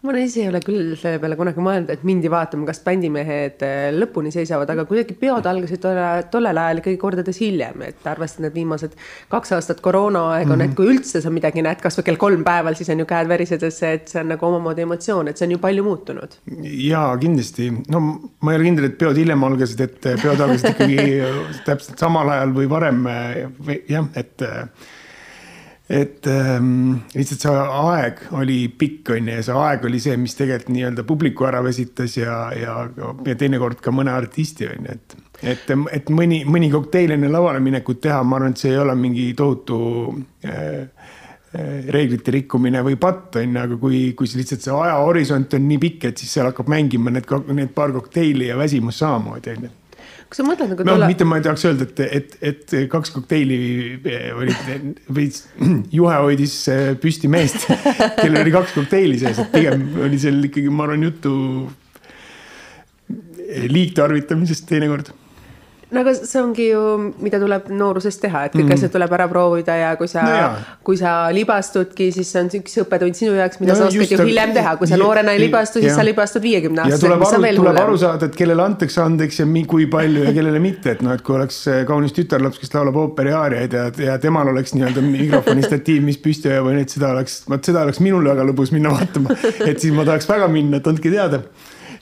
ma 0.00 0.14
ise 0.16 0.40
ei 0.40 0.48
ole 0.48 0.62
küll 0.64 0.94
selle 0.96 1.18
peale 1.20 1.36
kunagi 1.36 1.60
mõelnud, 1.60 1.90
et 1.92 2.04
mindi 2.08 2.30
vaatama, 2.32 2.64
kas 2.70 2.78
bändimehed 2.84 3.64
äh, 3.66 3.88
lõpuni 3.92 4.32
seisavad, 4.32 4.70
aga 4.72 4.86
kuidagi 4.88 5.12
peod 5.20 5.44
algasid 5.50 5.82
tolle, 5.82 6.06
tollel 6.32 6.60
ajal 6.62 6.80
ikkagi 6.80 7.00
kordades 7.00 7.40
hiljem, 7.42 7.82
et 7.84 8.06
arvestades 8.08 8.46
need 8.46 8.56
viimased 8.56 8.94
kaks 9.32 9.52
aastat 9.58 9.82
koroonaaeg 9.84 10.46
on 10.46 10.54
mm, 10.54 10.62
-hmm. 10.62 10.70
et 10.70 10.78
kui 10.78 10.88
üldse 10.94 11.20
sa 11.20 11.32
midagi 11.34 11.64
näed, 11.66 11.82
kasvõi 11.84 12.06
kell 12.06 12.20
kolm 12.22 12.44
päeval, 12.46 12.78
siis 12.78 12.88
on 12.94 13.02
ju 13.04 13.08
käed 13.10 13.28
värisedes, 13.28 13.82
et 13.90 14.08
see 14.08 14.22
on 14.22 14.32
nagu 14.32 14.46
omamoodi 14.46 14.86
emotsioon, 14.86 15.28
et 15.28 15.36
see 15.36 15.50
on 15.50 15.52
ju 15.56 15.60
palju 15.66 15.84
muutunud. 15.84 16.38
ja 16.62 17.02
kindlasti, 17.20 17.68
no 17.88 18.00
ma 18.40 18.54
ei 18.54 18.60
ole 18.60 18.70
kindel, 18.70 18.88
et 18.88 18.96
peod 18.98 19.20
hiljem 19.20 19.44
algasid, 19.50 19.84
et 19.84 20.00
peod 20.22 20.40
algasid 20.40 20.70
ikkagi 20.72 21.20
täpselt 21.68 22.00
samal 22.00 22.32
ajal 22.38 22.56
või 22.56 22.70
varem 22.72 23.04
või 23.04 23.82
jah, 23.88 24.08
et 24.16 24.48
et 25.90 26.26
ähm, 26.30 27.00
lihtsalt 27.16 27.42
see 27.42 27.52
aeg 27.82 28.20
oli 28.38 28.58
pikk, 28.78 29.10
on 29.16 29.26
ju, 29.26 29.38
ja 29.40 29.42
see 29.42 29.56
aeg 29.58 29.86
oli 29.88 29.98
see, 30.02 30.14
mis 30.22 30.36
tegelikult 30.38 30.70
nii-öelda 30.76 31.04
publiku 31.08 31.48
ära 31.48 31.62
väsitas 31.66 32.14
ja, 32.14 32.36
ja, 32.54 32.76
ja 33.26 33.34
teinekord 33.38 33.82
ka 33.82 33.90
mõne 33.94 34.14
artisti, 34.14 34.68
on 34.70 34.86
ju, 34.86 34.94
et. 34.94 35.16
et, 35.42 35.72
et 35.98 36.12
mõni, 36.14 36.44
mõni 36.46 36.70
kokteil 36.70 37.16
enne 37.16 37.32
lavale 37.32 37.62
minekut 37.64 37.98
teha, 38.06 38.20
ma 38.22 38.38
arvan, 38.38 38.54
et 38.54 38.62
see 38.62 38.70
ei 38.70 38.78
ole 38.78 38.94
mingi 38.98 39.32
tohutu 39.34 39.80
äh, 40.46 40.62
äh 41.58 41.90
reeglite 41.90 42.30
rikkumine 42.38 42.84
või 42.86 42.94
patt, 42.94 43.40
on 43.42 43.58
ju, 43.58 43.64
aga 43.64 43.80
kui, 43.82 44.04
kui 44.14 44.30
see 44.30 44.44
lihtsalt 44.44 44.62
see 44.68 44.76
ajahorisont 44.76 45.58
on 45.58 45.68
nii 45.72 45.82
pikk, 45.88 46.12
et 46.12 46.22
siis 46.22 46.38
seal 46.38 46.52
hakkab 46.52 46.70
mängima 46.70 47.10
need, 47.10 47.26
need 47.50 47.74
paar 47.74 47.90
kokteili 47.98 48.52
ja 48.52 48.60
väsimus 48.62 49.02
samamoodi, 49.02 49.58
on 49.58 49.66
ju 49.66 49.76
kas 50.30 50.38
sa 50.38 50.46
mõtled 50.46 50.70
nagu 50.72 50.86
no, 50.86 50.94
tolle... 50.94 51.10
mitte 51.10 51.26
ma 51.26 51.40
ei 51.40 51.44
tahaks 51.44 51.66
öelda, 51.66 51.86
et, 51.90 52.02
et, 52.06 52.34
et 52.52 52.74
kaks 52.92 53.10
kokteili 53.16 53.60
eh, 53.98 54.28
olid 54.36 55.00
või 55.10 55.26
juhe 55.98 56.18
hoidis 56.26 56.56
eh, 56.70 56.92
püsti 57.02 57.30
meest, 57.32 57.66
kellel 58.20 58.44
oli 58.44 58.54
kaks 58.54 58.76
kokteili 58.78 59.18
sees, 59.20 59.42
et 59.42 59.50
pigem 59.54 59.88
oli 60.06 60.20
seal 60.22 60.38
ikkagi, 60.50 60.70
ma 60.70 60.86
arvan, 60.86 61.08
juttu 61.10 61.34
liigtarvitamisest 63.50 64.68
teinekord 64.70 65.10
no 65.90 66.02
aga 66.04 66.12
see 66.16 66.40
ongi 66.40 66.66
ju, 66.70 66.80
mida 67.22 67.40
tuleb 67.42 67.68
nooruses 67.74 68.18
teha, 68.22 68.44
et 68.46 68.54
kõik 68.54 68.66
mm. 68.68 68.76
asjad 68.76 68.92
tuleb 68.94 69.14
ära 69.16 69.26
proovida 69.30 69.76
ja 69.78 69.90
kui 69.98 70.10
sa 70.10 70.24
no,, 70.26 70.50
kui 70.86 70.98
sa 71.00 71.14
libastudki, 71.34 72.10
siis 72.14 72.30
see 72.30 72.42
on 72.44 72.50
üks 72.60 72.76
õppetund 72.84 73.18
sinu 73.18 73.34
jaoks, 73.38 73.60
mida 73.62 73.74
no, 73.74 73.80
sa 73.80 73.88
oskad 73.90 74.14
ju 74.14 74.26
hiljem 74.28 74.54
teha, 74.56 74.74
kui 74.80 74.90
sa 74.90 74.98
noorena 75.00 75.34
ei 75.34 75.42
libastu, 75.42 75.82
siis 75.82 75.96
sa 75.98 76.04
libastud 76.06 76.44
viiekümne 76.44 76.84
aastaselt, 76.84 77.06
veel 77.10 77.58
hullem. 77.58 77.62
tuleb 77.62 77.80
aru 77.82 77.98
saada, 78.00 78.30
et 78.30 78.38
kellele 78.38 78.64
antakse 78.64 79.02
andeks 79.02 79.42
ja 79.42 79.48
kui 79.70 79.88
palju 79.90 80.26
ja 80.28 80.34
kellele 80.36 80.62
mitte, 80.62 80.94
et 80.94 81.02
noh, 81.06 81.16
et 81.16 81.24
kui 81.26 81.36
oleks 81.36 81.62
kaunis 81.88 82.14
tütarlaps, 82.16 82.60
kes 82.62 82.72
laulab 82.76 83.00
ooperiaariaid 83.04 83.76
ja, 83.76 83.88
ja 84.06 84.16
temal 84.22 84.52
oleks 84.52 84.76
nii-öelda 84.76 85.04
mikrofoni 85.04 85.66
statiiv, 85.66 86.04
mis 86.06 86.20
püsti 86.22 86.52
hoiab, 86.52 86.70
on 86.70 86.78
ju, 86.78 86.86
et 86.86 86.96
seda 86.96 87.12
oleks, 87.16 87.40
vot 87.50 87.66
seda 87.66 87.84
oleks 87.86 88.02
minul 88.04 88.30
väga 88.30 88.46
lõbus 88.46 88.72
minna 88.74 88.94
vaatama. 88.94 89.36
et 89.66 89.82
siis 89.82 89.94
ma 89.94 90.06
tahaks 90.08 90.30
väga 90.30 90.48
minna, 90.52 90.80
et 90.80 90.90
andke 90.90 91.12
teada 91.12 91.42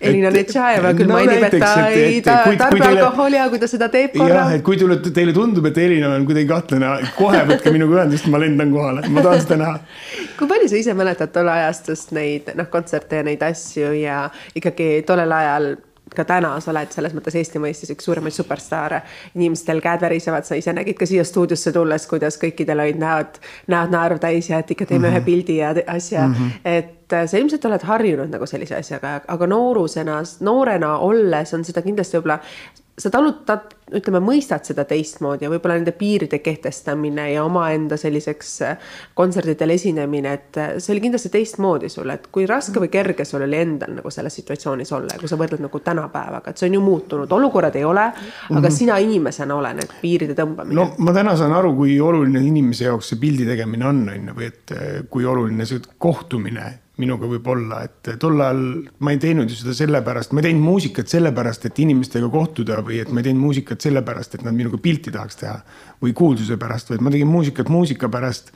Elina 0.01 0.31
Netšajeva 0.31 0.93
küll 0.95 1.09
no, 1.11 1.17
mainib, 1.17 1.45
et 1.49 1.55
ta 1.59 1.73
ei 1.91 2.21
ta, 2.23 2.37
tarbi 2.61 2.85
alkoholi, 2.87 3.39
aga 3.41 3.51
kui 3.51 3.63
ta 3.63 3.69
seda 3.71 3.89
teeb 3.91 4.15
korra. 4.15 4.45
jah, 4.45 4.53
et 4.55 4.63
kui 4.67 4.79
teile, 4.79 4.99
teile 5.03 5.35
tundub, 5.35 5.67
et 5.71 5.81
Elina 5.83 6.13
on 6.15 6.27
kuidagi 6.29 6.47
kahtlane, 6.51 6.93
kohe 7.19 7.41
võtke 7.49 7.73
minuga 7.75 7.99
ühendust, 7.99 8.29
ma 8.31 8.39
lendan 8.43 8.71
kohale, 8.75 9.03
ma 9.11 9.25
tahan 9.27 9.43
seda 9.43 9.59
näha. 9.65 9.81
kui 10.39 10.51
palju 10.53 10.71
sa 10.71 10.79
ise 10.79 10.95
mäletad 10.99 11.35
tolle 11.35 11.57
ajastust 11.57 12.15
neid 12.15 12.53
noh, 12.59 12.71
kontserte 12.71 13.23
ja 13.23 13.27
neid 13.27 13.43
asju 13.49 13.91
ja 13.99 14.21
ikkagi 14.59 14.91
tollel 15.09 15.35
ajal 15.35 15.73
ka 16.17 16.25
täna 16.25 16.55
sa 16.61 16.71
oled 16.73 16.93
selles 16.95 17.15
mõttes 17.17 17.37
Eesti 17.39 17.61
mõistes 17.63 17.93
üks 17.95 18.05
suuremaid 18.09 18.35
superstaare. 18.35 19.03
inimestel 19.35 19.81
käed 19.81 20.01
värisevad, 20.01 20.45
sa 20.45 20.55
ise 20.59 20.73
nägid 20.73 20.99
ka 20.99 21.07
siia 21.07 21.25
stuudiosse 21.25 21.73
tulles, 21.73 22.07
kuidas 22.07 22.39
kõikidel 22.41 22.83
olid 22.85 23.01
näod, 23.01 23.41
näod 23.67 23.95
naeru 23.95 24.19
täis 24.19 24.51
ja 24.51 24.59
et 24.59 24.71
ikka 24.71 24.87
teeme 24.87 25.09
mm 25.09 25.15
-hmm. 25.15 25.19
ühe 25.19 25.25
pildi 25.25 25.57
ja 25.57 25.75
asja 25.87 26.29
mm. 26.29 26.35
-hmm. 26.35 26.51
et 26.65 27.13
äh, 27.13 27.27
sa 27.27 27.39
ilmselt 27.39 27.65
oled 27.65 27.83
harjunud 27.83 28.31
nagu 28.31 28.47
sellise 28.47 28.77
asjaga, 28.77 29.21
aga 29.29 29.47
noorusena, 29.47 30.23
noorena 30.41 30.99
olles 30.99 31.55
on 31.55 31.65
seda 31.65 31.83
kindlasti 31.83 32.17
võib-olla 32.17 32.41
sa 32.99 33.11
talutad, 33.15 33.75
ütleme, 33.95 34.21
mõistad 34.23 34.67
seda 34.69 34.85
teistmoodi 34.89 35.47
ja 35.47 35.51
võib-olla 35.53 35.79
nende 35.79 35.95
piiride 35.97 36.41
kehtestamine 36.45 37.29
ja 37.33 37.45
omaenda 37.47 37.97
selliseks 38.01 38.51
äh, 38.67 38.89
kontserdidel 39.19 39.73
esinemine, 39.75 40.33
et 40.35 40.59
äh, 40.61 40.73
see 40.83 40.95
oli 40.95 41.05
kindlasti 41.07 41.31
teistmoodi 41.33 41.91
sul, 41.93 42.11
et 42.13 42.27
kui 42.35 42.47
raske 42.51 42.83
või 42.83 42.91
kerge 42.93 43.25
sul 43.29 43.45
oli 43.47 43.61
endal 43.61 43.95
nagu 44.01 44.13
selles 44.13 44.35
situatsioonis 44.41 44.93
olla 44.99 45.15
ja 45.15 45.23
kui 45.23 45.31
sa 45.31 45.39
võrdled 45.41 45.63
nagu 45.65 45.83
tänapäevaga, 45.85 46.51
et 46.51 46.61
see 46.61 46.69
on 46.71 46.79
ju 46.79 46.83
muutunud, 46.85 47.33
olukorrad 47.39 47.79
ei 47.79 47.87
ole, 47.87 48.09
aga 48.09 48.59
-hmm. 48.59 48.77
sina 48.81 48.99
inimesena 48.99 49.55
ole 49.55 49.73
need 49.79 49.95
piiride 50.03 50.35
tõmbamine. 50.35 50.75
no 50.75 50.91
ma 50.99 51.15
täna 51.15 51.37
saan 51.37 51.53
aru, 51.53 51.75
kui 51.77 52.01
oluline 52.01 52.43
inimese 52.47 52.85
jaoks 52.91 53.15
see 53.15 53.21
pildi 53.21 53.47
tegemine 53.47 53.87
on, 53.87 54.05
on 54.09 54.29
ju, 54.29 54.35
või 54.35 54.51
et 54.53 54.75
äh, 54.75 55.01
kui 55.11 55.25
oluline 55.25 55.67
see 55.67 55.81
kohtumine 55.99 56.88
minuga 56.99 57.29
võib 57.31 57.47
olla, 57.53 57.83
et 57.87 58.11
tol 58.21 58.41
ajal 58.43 58.63
ma 59.05 59.15
ei 59.15 59.21
teinud 59.23 59.51
ju 59.51 59.59
seda 59.59 59.75
sellepärast, 59.77 60.33
ma 60.35 60.43
ei 60.43 60.49
teinud 60.49 60.65
muusikat 60.65 61.13
sellepärast, 61.13 61.69
et 61.69 61.79
inimestega 61.85 62.31
kohtuda 62.33 62.81
või 62.87 63.03
et 63.05 63.13
ma 63.13 63.23
ei 63.23 63.29
teinud 63.29 63.45
muusikat 63.45 63.87
sellepärast, 63.87 64.35
et 64.35 64.45
nad 64.47 64.57
minuga 64.57 64.81
pilti 64.83 65.15
tahaks 65.15 65.41
teha. 65.43 65.57
või 66.03 66.13
kuulsuse 66.15 66.57
pärast, 66.57 66.91
vaid 66.91 67.03
ma 67.03 67.11
tegin 67.11 67.31
muusikat 67.31 67.69
muusika 67.69 68.09
pärast. 68.09 68.53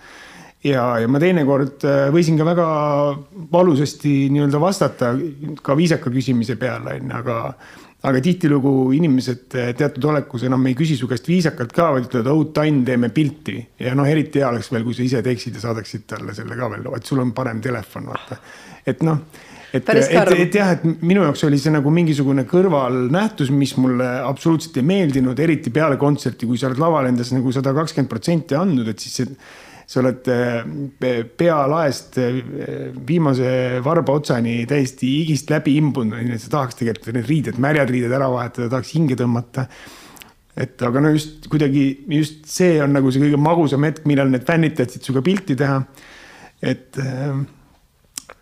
ja, 0.64 0.98
ja 0.98 1.08
ma 1.08 1.18
teinekord 1.22 1.86
äh, 1.86 2.08
võisin 2.14 2.38
ka 2.38 2.44
väga 2.46 2.66
valusasti 3.52 4.28
nii-öelda 4.30 4.60
vastata 4.60 5.14
ka 5.62 5.76
viisaka 5.76 6.10
küsimise 6.10 6.56
peale, 6.56 6.98
on 7.00 7.10
ju, 7.10 7.16
aga 7.18 7.38
aga 8.08 8.22
tihtilugu 8.22 8.72
inimesed 8.96 9.56
eh, 9.58 9.70
teatud 9.78 10.08
olekus 10.10 10.42
enam 10.48 10.66
ei 10.66 10.74
küsi 10.78 10.96
su 10.98 11.06
käest 11.10 11.28
viisakalt 11.30 11.72
ka, 11.76 11.92
vaid 11.94 12.08
ütlevad, 12.08 12.32
oh 12.32 12.50
Tann, 12.54 12.82
teeme 12.86 13.12
pilti. 13.14 13.60
ja 13.78 13.94
noh, 13.98 14.08
eriti 14.08 14.42
hea 14.42 14.50
oleks 14.50 14.72
veel, 14.72 14.84
kui 14.86 14.96
sa 14.98 15.06
ise 15.06 15.22
teeksid 15.22 15.58
ja 15.58 15.68
saadaksid 15.68 16.06
talle 16.10 16.34
selle 16.34 16.58
ka 16.58 16.70
veel, 16.72 16.90
et 16.98 17.08
sul 17.08 17.22
on 17.22 17.32
parem 17.36 17.62
telefon, 17.62 18.10
vaata. 18.10 18.40
et 18.86 19.02
noh, 19.06 19.22
et, 19.72 19.88
et, 19.88 20.32
et 20.36 20.58
jah, 20.58 20.74
et 20.74 21.02
minu 21.04 21.22
jaoks 21.24 21.46
oli 21.48 21.60
see 21.62 21.72
nagu 21.72 21.94
mingisugune 21.94 22.44
kõrvalnähtus, 22.48 23.52
mis 23.54 23.76
mulle 23.80 24.08
absoluutselt 24.26 24.76
ei 24.82 24.88
meeldinud, 24.88 25.38
eriti 25.40 25.72
peale 25.72 25.96
kontserti, 26.00 26.48
kui 26.48 26.60
sa 26.60 26.68
oled 26.68 26.82
laval 26.82 27.08
endas 27.08 27.30
nagu 27.32 27.54
sada 27.54 27.72
kakskümmend 27.76 28.10
protsenti 28.10 28.58
andnud, 28.58 28.90
et 28.92 29.04
siis 29.04 29.22
see 29.22 29.36
sa 29.92 30.00
oled 30.00 30.28
eh, 30.32 31.24
pealaest 31.36 32.16
eh, 32.22 32.38
viimase 33.08 33.80
varba 33.84 34.14
otsani 34.16 34.62
täiesti 34.68 35.10
higist 35.18 35.52
läbi 35.52 35.74
imbunud, 35.80 36.16
onju, 36.16 36.36
et 36.36 36.44
sa 36.44 36.52
tahaks 36.54 36.78
tegelikult 36.78 37.18
need 37.18 37.28
riided, 37.28 37.58
märjad 37.60 37.92
riided 37.92 38.14
ära 38.16 38.30
vahetada, 38.32 38.70
tahaks 38.72 38.94
hinge 38.96 39.18
tõmmata. 39.20 39.66
et 40.52 40.82
aga 40.84 41.00
no 41.00 41.08
just 41.12 41.46
kuidagi 41.48 41.82
just 42.12 42.44
see 42.48 42.76
on 42.84 42.92
nagu 42.92 43.12
see 43.12 43.22
kõige 43.22 43.40
magusam 43.40 43.84
hetk, 43.88 44.04
millal 44.08 44.32
need 44.32 44.44
fännid 44.48 44.76
tahtsid 44.76 45.04
sinuga 45.04 45.24
pilti 45.28 45.56
teha. 45.60 45.82
et 46.62 46.98
äh, 47.00 47.36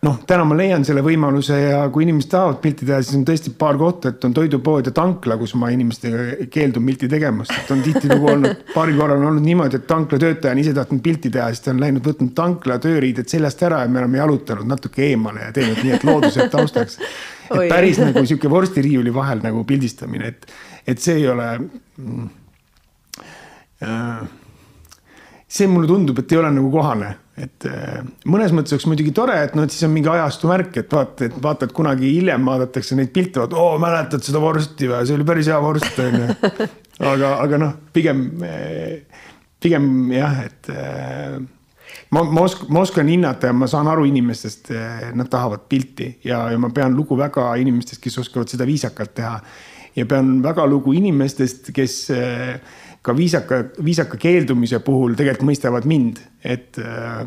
noh, 0.05 0.17
täna 0.27 0.45
ma 0.47 0.55
leian 0.57 0.83
selle 0.85 1.03
võimaluse 1.05 1.57
ja 1.61 1.81
kui 1.93 2.05
inimesed 2.05 2.31
tahavad 2.31 2.57
pilti 2.63 2.87
teha, 2.87 3.01
siis 3.05 3.17
on 3.19 3.25
tõesti 3.27 3.53
paar 3.57 3.77
kohta, 3.77 4.11
et 4.11 4.25
on 4.25 4.33
toidupood 4.33 4.89
ja 4.89 4.93
tankla, 4.97 5.37
kus 5.37 5.53
ma 5.59 5.69
inimestega 5.73 6.47
keeldun 6.53 6.87
pilti 6.89 7.09
tegemast, 7.11 7.53
et 7.53 7.69
on 7.73 7.83
tihtilugu 7.85 8.31
olnud, 8.33 8.65
paaril 8.73 8.97
korral 8.97 9.21
on 9.21 9.29
olnud 9.31 9.45
niimoodi, 9.45 9.77
et 9.77 9.87
tankla 9.89 10.19
töötaja 10.21 10.55
on 10.55 10.63
ise 10.63 10.73
tahtnud 10.77 11.03
pilti 11.05 11.29
teha, 11.33 11.51
siis 11.53 11.65
ta 11.65 11.73
on 11.75 11.83
läinud, 11.83 12.03
võtnud 12.07 12.33
tankla 12.37 12.79
tööriided 12.81 13.29
seljast 13.31 13.61
ära 13.67 13.83
ja 13.85 13.93
me 13.93 14.01
oleme 14.01 14.21
jalutanud 14.21 14.73
natuke 14.73 15.05
eemale 15.11 15.47
ja 15.47 15.55
teinud 15.55 15.81
nii, 15.83 15.95
et 15.99 16.05
loodused 16.07 16.51
taustaks. 16.53 16.99
et 17.51 17.65
päris 17.69 18.01
nagu 18.01 18.25
sihuke 18.25 18.49
vorstiriiuli 18.49 19.13
vahel 19.13 19.45
nagu 19.45 19.65
pildistamine, 19.69 20.33
et, 20.33 20.53
et 20.87 21.01
see 21.03 21.19
ei 21.21 21.27
ole 21.29 21.49
mm, 21.61 22.29
äh, 23.85 24.21
see 25.51 25.67
mulle 25.69 25.89
tundub, 25.89 26.23
et 26.23 26.31
ei 26.31 26.41
ole 26.41 26.55
nagu 26.57 26.71
kohane 26.73 27.17
et 27.39 27.65
äh, 27.69 28.01
mõnes 28.27 28.51
mõttes 28.55 28.75
oleks 28.75 28.87
muidugi 28.89 29.13
tore, 29.15 29.37
et 29.45 29.55
noh, 29.55 29.63
et 29.63 29.73
siis 29.73 29.85
on 29.87 29.93
mingi 29.93 30.09
ajastu 30.11 30.49
märk, 30.49 30.81
et 30.81 30.91
vaata, 30.91 31.29
et 31.29 31.37
vaata, 31.43 31.67
et 31.67 31.75
kunagi 31.75 32.09
hiljem 32.17 32.43
vaadatakse 32.47 32.97
neid 32.99 33.13
pilte, 33.15 33.39
vaata, 33.43 33.59
oo, 33.61 33.77
mäletad 33.81 34.25
seda 34.25 34.41
vorsti 34.43 34.89
või, 34.91 35.05
see 35.07 35.15
oli 35.15 35.27
päris 35.27 35.51
hea 35.51 35.61
vorst, 35.63 36.01
on 36.03 36.19
ju. 36.19 36.67
aga, 37.13 37.31
aga 37.45 37.61
noh, 37.61 37.73
pigem, 37.95 38.27
pigem 39.63 39.87
jah, 40.13 40.43
et 40.43 40.71
äh, 40.75 41.39
ma, 42.11 42.25
ma 42.25 42.45
oskan, 42.45 42.69
ma 42.75 42.83
oskan 42.83 43.11
hinnata 43.11 43.49
ja 43.49 43.55
ma 43.57 43.69
saan 43.71 43.89
aru 43.91 44.05
inimestest, 44.11 44.73
nad 45.15 45.31
tahavad 45.31 45.65
pilti 45.71 46.11
ja, 46.27 46.43
ja 46.51 46.59
ma 46.59 46.69
pean 46.75 46.97
lugu 46.97 47.17
väga 47.19 47.53
inimestest, 47.63 48.03
kes 48.03 48.19
oskavad 48.25 48.51
seda 48.51 48.67
viisakalt 48.67 49.15
teha. 49.17 49.37
ja 49.95 50.05
pean 50.05 50.39
väga 50.43 50.67
lugu 50.67 50.93
inimestest, 50.99 51.71
kes 51.75 51.97
äh, 52.11 52.59
ka 53.01 53.13
viisaka, 53.17 53.63
viisaka 53.81 54.17
keeldumise 54.21 54.81
puhul 54.85 55.15
tegelikult 55.17 55.49
mõistavad 55.49 55.87
mind, 55.89 56.19
et 56.45 56.77
äh, 56.81 57.23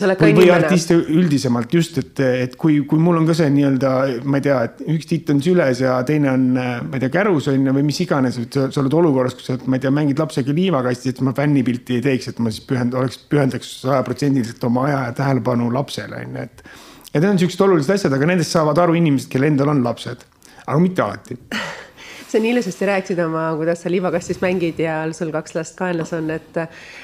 või, 0.00 0.32
või 0.34 0.48
artiste 0.50 0.96
üldisemalt 0.96 1.74
just, 1.74 1.98
et, 2.00 2.20
et 2.20 2.56
kui, 2.58 2.80
kui 2.88 3.00
mul 3.00 3.20
on 3.20 3.28
ka 3.28 3.36
see 3.36 3.50
nii-öelda, 3.52 3.92
ma 4.24 4.40
ei 4.40 4.46
tea, 4.46 4.58
et 4.68 4.82
üks 4.94 5.08
titt 5.10 5.30
on 5.34 5.42
süles 5.44 5.82
ja 5.84 5.98
teine 6.08 6.32
on, 6.32 6.46
ma 6.56 6.96
ei 6.96 7.02
tea, 7.02 7.12
kärus 7.12 7.50
on 7.52 7.68
ju 7.68 7.74
või 7.76 7.86
mis 7.86 8.00
iganes, 8.04 8.38
et 8.42 8.56
sa, 8.56 8.66
sa 8.72 8.82
oled 8.82 8.96
olukorras, 9.02 9.36
kus 9.38 9.50
sa, 9.50 9.58
ma 9.66 9.78
ei 9.78 9.84
tea, 9.84 9.92
mängid 9.94 10.22
lapsega 10.22 10.56
liivakasti, 10.56 11.12
et 11.12 11.22
ma 11.26 11.34
fännipilti 11.36 12.00
ei 12.00 12.06
teeks, 12.08 12.32
et 12.32 12.40
ma 12.42 12.52
siis 12.54 12.64
pühend-, 12.68 12.96
oleks, 12.98 13.20
pühendaks 13.30 13.74
sajaprotsendiliselt 13.84 14.64
oma 14.70 14.88
aja 14.88 15.04
ja 15.08 15.18
tähelepanu 15.22 15.70
lapsele 15.74 16.24
on 16.24 16.38
ju, 16.38 16.48
et. 16.48 16.64
ja 17.12 17.20
need 17.20 17.30
on 17.34 17.42
siuksed 17.44 17.66
olulised 17.68 17.94
asjad, 17.94 18.16
aga 18.16 18.32
nendest 18.32 18.56
saavad 18.56 18.80
aru 18.82 18.98
inimesed, 18.98 19.30
kellel 19.32 19.52
endal 19.52 19.74
on 19.74 19.84
lapsed, 19.86 20.26
aga 20.64 20.80
mitte 20.82 21.04
alati 21.04 21.38
sa 22.32 22.40
nii 22.40 22.52
ilusasti 22.54 22.86
rääkisid 22.88 23.20
oma, 23.24 23.44
kuidas 23.56 23.82
sa 23.82 23.90
liivakastis 23.90 24.40
mängid 24.42 24.78
ja 24.80 24.96
sul 25.12 25.30
kaks 25.32 25.54
last 25.54 25.76
kaenlas 25.78 26.12
on, 26.16 26.30
et. 26.30 26.58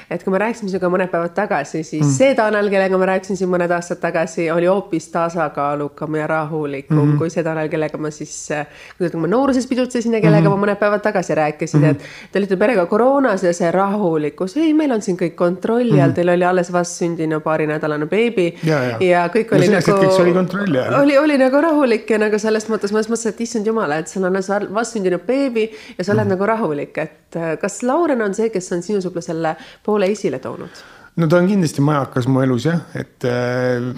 et 0.09 0.23
kui 0.23 0.33
me 0.33 0.39
rääkisime 0.41 0.71
sinuga 0.71 0.89
mõned 0.89 1.11
päevad 1.11 1.35
tagasi, 1.37 1.83
siis 1.83 2.05
mm. 2.05 2.13
see 2.15 2.35
Tanel, 2.35 2.69
kellega 2.73 2.97
ma 2.97 3.09
rääkisin 3.11 3.37
siin 3.37 3.51
mõned 3.51 3.71
aastad 3.73 4.01
tagasi, 4.01 4.47
oli 4.51 4.65
hoopis 4.69 5.09
tasakaalukam 5.13 6.15
ja 6.17 6.27
rahulikum 6.27 6.97
mm 6.97 7.03
-hmm. 7.03 7.17
kui 7.17 7.29
see 7.29 7.43
Tanel, 7.43 7.69
kellega 7.69 7.97
ma 7.97 8.11
siis. 8.11 8.49
kuidas 8.97 9.13
ma 9.13 9.27
nooruses 9.27 9.67
pidutsesin 9.67 10.13
ja 10.13 10.21
kellega 10.21 10.49
mm 10.49 10.55
-hmm. 10.55 10.57
ma 10.57 10.65
mõned 10.65 10.79
päevad 10.79 11.01
tagasi 11.01 11.35
rääkisin 11.35 11.79
mm, 11.79 11.85
-hmm. 11.85 11.91
et 11.91 12.31
te 12.31 12.39
olite 12.39 12.57
perega 12.57 12.85
koroonas 12.85 13.43
ja 13.43 13.53
see 13.53 13.71
rahulikkus, 13.71 14.57
ei, 14.57 14.73
meil 14.73 14.91
on 14.91 15.01
siin 15.01 15.17
kõik 15.17 15.35
kontrolli 15.35 16.01
all 16.01 16.07
mm, 16.07 16.11
-hmm. 16.11 16.15
teil 16.15 16.29
oli 16.29 16.45
alles 16.45 16.73
vastsündinu 16.73 17.39
paarinädalane 17.39 18.05
beebi. 18.05 18.55
ja, 18.63 18.83
ja. 18.83 18.97
ja 18.99 19.27
kõik 19.27 19.55
oli 19.55 19.67
no, 19.67 19.73
nagu. 19.73 21.01
oli 21.01 21.09
oli, 21.09 21.17
oli 21.17 21.37
nagu 21.37 21.61
rahulik 21.61 22.09
ja 22.09 22.17
nagu 22.17 22.39
selles 22.39 22.69
mõttes 22.69 22.91
ma 22.91 22.99
mõtlesin, 22.99 23.29
et 23.29 23.41
issand 23.41 23.67
jumal, 23.67 23.91
et 23.91 24.07
sul 24.07 24.23
on 24.23 24.33
vastsündinu 24.73 25.18
tuleb 25.19 25.27
beebi 25.27 25.67
ja 25.97 26.03
sa 26.03 26.13
oled 26.13 26.25
mm. 26.25 26.35
nagu 26.35 26.47
rahulik, 26.47 26.97
et 26.97 27.35
äh, 27.35 27.57
kas 27.59 27.81
Lauren 27.83 28.21
on 28.21 28.33
see, 28.33 28.49
kes 28.53 28.71
on 28.75 28.83
sinus 28.85 29.07
võib-olla 29.07 29.25
selle 29.25 29.53
poole 29.83 30.09
esile 30.11 30.39
toonud? 30.39 30.81
no 31.19 31.27
ta 31.27 31.39
on 31.41 31.49
kindlasti 31.49 31.83
majakas 31.83 32.29
mu 32.31 32.43
elus 32.45 32.65
jah, 32.69 32.81
et 32.95 33.25
äh, 33.27 33.89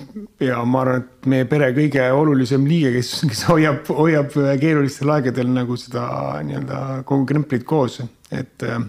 ja 0.41 0.63
ma 0.65 0.81
arvan, 0.85 1.05
et 1.05 1.29
meie 1.29 1.45
pere 1.49 1.71
kõige 1.77 2.07
olulisem 2.17 2.65
liige, 2.65 2.95
kes, 2.97 3.13
kes 3.29 3.45
hoiab, 3.51 3.85
hoiab 3.93 4.33
keerulistel 4.61 5.13
aegadel 5.17 5.51
nagu 5.53 5.77
seda 5.77 6.07
nii-öelda 6.47 6.81
kogu 7.05 7.27
kremplit 7.29 7.65
koos, 7.67 8.01
et 8.31 8.65
äh, 8.65 8.79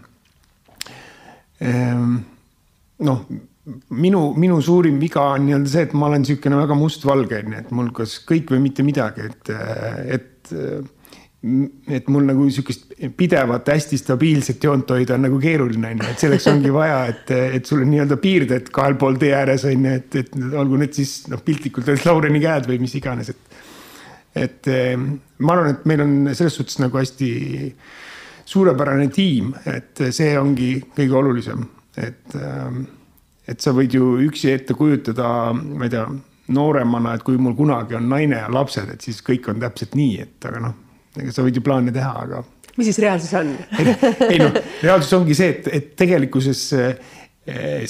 ähm, 1.61 2.21
noh 3.03 3.27
minu, 3.95 4.33
minu 4.39 4.57
suurim 4.65 4.97
viga 5.03 5.29
on 5.35 5.45
nii-öelda 5.47 5.71
see, 5.71 5.85
et 5.87 5.93
ma 5.95 6.09
olen 6.09 6.25
niisugune 6.25 6.59
väga 6.63 6.79
mustvalge, 6.79 7.45
nii 7.47 7.61
et 7.61 7.71
mul 7.75 7.93
kas 7.95 8.17
kõik 8.27 8.51
või 8.55 8.65
mitte 8.65 8.87
midagi, 8.87 9.29
et, 9.29 9.53
et 10.17 10.57
et 11.43 12.07
mul 12.07 12.23
nagu 12.29 12.45
sihukest 12.55 12.93
pidevat, 13.19 13.67
hästi 13.75 13.99
stabiilset 13.99 14.63
joont 14.63 14.93
hoida 14.95 15.17
on 15.17 15.25
nagu 15.27 15.41
keeruline, 15.43 15.89
on 15.91 16.03
ju, 16.05 16.11
et 16.13 16.23
selleks 16.23 16.47
ongi 16.53 16.71
vaja, 16.71 17.01
et, 17.11 17.33
et 17.59 17.67
sul 17.67 17.83
on 17.83 17.91
nii-öelda 17.91 18.19
piirded 18.23 18.71
kahel 18.75 18.95
pool 19.01 19.19
tee 19.19 19.33
ääres 19.35 19.65
on 19.67 19.89
ju, 19.89 19.95
et, 19.99 20.19
et 20.23 20.37
olgu 20.39 20.79
need 20.79 20.95
siis 20.95 21.17
noh, 21.33 21.43
piltlikult 21.43 21.91
öeldes 21.91 22.07
Laureni 22.07 22.43
käed 22.43 22.69
või 22.71 22.79
mis 22.85 22.95
iganes, 22.99 23.33
et. 23.35 23.59
et 24.39 24.71
eh, 24.71 24.95
ma 25.43 25.57
arvan, 25.57 25.75
et 25.75 25.89
meil 25.91 26.05
on 26.05 26.15
selles 26.31 26.61
suhtes 26.61 26.79
nagu 26.79 27.01
hästi 27.01 27.33
suurepärane 28.53 29.09
tiim, 29.11 29.51
et 29.67 30.05
see 30.15 30.37
ongi 30.39 30.77
kõige 30.95 31.19
olulisem, 31.25 31.67
et, 31.97 32.39
eh, 32.39 32.79
et 33.51 33.67
sa 33.67 33.75
võid 33.75 33.99
ju 33.99 34.15
üksi 34.29 34.55
ette 34.55 34.79
kujutada, 34.79 35.51
ma 35.59 35.91
ei 35.91 35.97
tea, 35.97 36.07
nooremana, 36.55 37.17
et 37.17 37.27
kui 37.27 37.35
mul 37.41 37.59
kunagi 37.59 37.99
on 37.99 38.07
naine 38.15 38.45
ja 38.45 38.47
lapsed, 38.53 38.95
et 38.95 39.03
siis 39.03 39.19
kõik 39.27 39.51
on 39.51 39.59
täpselt 39.63 39.99
nii, 39.99 40.23
et 40.23 40.51
aga 40.53 40.63
noh 40.69 40.81
ega 41.21 41.33
sa 41.35 41.45
võid 41.45 41.59
ju 41.59 41.65
plaane 41.65 41.95
teha, 41.95 42.13
aga. 42.25 42.43
mis 42.77 42.89
siis 42.89 43.01
reaalsus 43.05 43.35
on 43.39 43.51
ei 44.31 44.39
noh, 44.41 44.55
reaalsus 44.85 45.13
ongi 45.19 45.37
see, 45.37 45.57
et, 45.57 45.69
et 45.77 45.91
tegelikkuses 45.99 46.63
eh, 46.79 47.13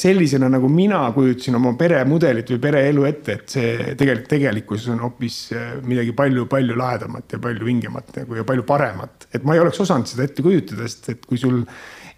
sellisena 0.01 0.49
nagu 0.49 0.69
mina 0.73 1.05
kujutasin 1.15 1.59
oma 1.59 1.75
peremudelit 1.79 2.51
või 2.55 2.61
pereelu 2.63 3.07
ette, 3.09 3.39
et 3.39 3.57
see 3.57 3.97
tegelikult 4.01 4.31
tegelikkuses 4.33 4.93
on 4.95 5.03
hoopis 5.07 5.41
eh, 5.55 5.73
midagi 5.87 6.15
palju-palju 6.19 6.79
lahedamat 6.79 7.37
ja 7.37 7.43
palju 7.43 7.69
vingemat 7.69 8.15
nagu 8.23 8.41
ja 8.41 8.47
palju 8.49 8.67
paremat. 8.69 9.29
et 9.33 9.45
ma 9.45 9.57
ei 9.57 9.65
oleks 9.65 9.83
osanud 9.85 10.11
seda 10.11 10.27
ette 10.27 10.45
kujutada, 10.45 10.89
sest 10.89 11.13
et 11.15 11.27
kui 11.29 11.41
sul 11.41 11.63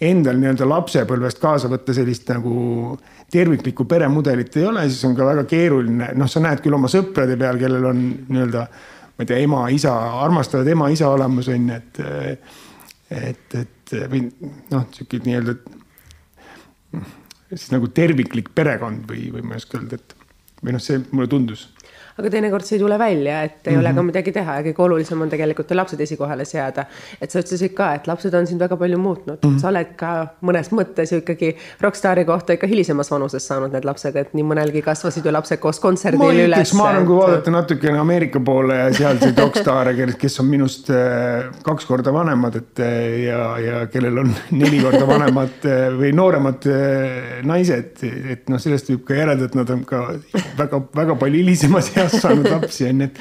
endal 0.05 0.41
nii-öelda 0.41 0.67
lapsepõlvest 0.69 1.39
kaasa 1.43 1.69
võtta 1.71 1.95
sellist 1.95 2.29
nagu 2.33 2.97
terviklikku 3.33 3.87
peremudelit 3.89 4.57
ei 4.59 4.67
ole, 4.69 4.89
siis 4.89 5.05
on 5.09 5.15
ka 5.17 5.27
väga 5.27 5.45
keeruline, 5.51 6.11
noh, 6.19 6.31
sa 6.31 6.43
näed 6.43 6.63
küll 6.65 6.77
oma 6.77 6.91
sõprade 6.91 7.39
peal, 7.41 7.59
kellel 7.61 7.87
on 7.91 8.03
nii-öelda 8.29 8.67
ma 9.15 9.25
ei 9.25 9.31
tea, 9.31 9.41
ema, 9.47 9.65
isa, 9.71 9.95
armastavad 10.25 10.69
ema-isa 10.73 11.09
olemas 11.15 11.49
on 11.53 11.69
ju, 11.71 11.81
et. 11.81 12.03
et, 13.15 13.59
et 13.61 13.95
või 14.11 14.25
noh, 14.73 14.87
sihuke 14.95 15.21
nii-öelda 15.23 15.55
siis 17.51 17.71
nagu 17.75 17.89
terviklik 17.95 18.49
perekond 18.57 19.05
või, 19.11 19.29
või 19.35 19.45
ma 19.45 19.55
ei 19.55 19.63
oska 19.63 19.79
öelda, 19.79 20.01
et 20.01 20.17
või 20.65 20.75
noh, 20.75 20.83
see 20.83 21.03
mulle 21.13 21.29
tundus 21.31 21.69
aga 22.19 22.31
teinekord 22.31 22.67
see 22.67 22.79
ei 22.79 22.83
tule 22.83 22.99
välja, 22.99 23.43
et 23.43 23.67
ei 23.67 23.73
mm 23.73 23.77
-hmm. 23.77 23.81
ole 23.81 23.89
ka 23.95 24.01
mhm. 24.01 24.07
midagi 24.07 24.33
teha 24.33 24.55
ja 24.59 24.63
kõige 24.63 24.83
olulisem 24.87 25.23
on 25.23 25.31
tegelikult 25.31 25.71
lapsed 25.71 26.01
esikohale 26.01 26.45
seada. 26.45 26.85
et 27.21 27.31
sa 27.31 27.39
ütlesid 27.41 27.75
ka, 27.75 27.95
et 27.95 28.07
lapsed 28.07 28.35
on 28.35 28.47
sind 28.47 28.61
väga 28.61 28.77
palju 28.77 28.99
muutnud 28.99 29.39
mm, 29.43 29.51
-hmm. 29.51 29.61
sa 29.61 29.69
oled 29.69 29.95
ka 29.97 30.27
mõnes 30.43 30.71
mõttes 30.71 31.13
ju 31.13 31.19
ikkagi 31.19 31.57
rokkstaari 31.81 32.25
kohta 32.25 32.53
ikka 32.53 32.67
hilisemas 32.67 33.11
vanuses 33.11 33.47
saanud 33.47 33.73
need 33.73 33.85
lapsed, 33.85 34.17
et 34.17 34.35
nii 34.35 34.45
mõnelgi 34.45 34.83
kasvasid 34.83 35.25
ju 35.25 35.33
lapsed 35.33 35.59
koos 35.59 35.81
kontserdil 35.81 36.45
üles. 36.47 36.75
ma 36.75 36.89
arvan, 36.89 37.07
kui 37.07 37.17
vaadata 37.17 37.51
natukene 37.51 37.99
Ameerika 37.99 38.41
poole 38.41 38.77
ja 38.77 38.93
sealseid 38.93 39.39
rokkstaare, 39.39 39.95
kes 40.23 40.41
on 40.41 40.47
minust 40.47 40.91
äh, 40.91 41.51
kaks 41.63 41.87
korda 41.87 42.13
vanemad, 42.13 42.57
et 42.57 42.79
äh, 42.79 43.25
ja, 43.25 43.59
ja 43.59 43.87
kellel 43.87 44.19
on 44.19 44.33
neli 44.63 44.81
korda 44.85 45.07
vanemad 45.09 45.67
äh, 45.67 45.89
või 45.99 46.13
nooremad 46.15 46.69
naised, 47.43 48.03
et 48.31 48.49
noh, 48.53 48.61
sellest 48.61 48.91
võib 48.93 49.05
ka 49.09 49.19
järeldada, 49.19 49.51
et 49.51 49.59
nad 49.59 49.71
on 49.75 49.85
ka 49.89 50.05
väga-väga 50.59 51.19
palju 51.21 51.43
hilisemas 51.43 51.91
eas 51.97 52.04
saanud 52.13 52.49
lapsi 52.51 52.89
on 52.91 53.05
ju, 53.05 53.09
et, 53.09 53.21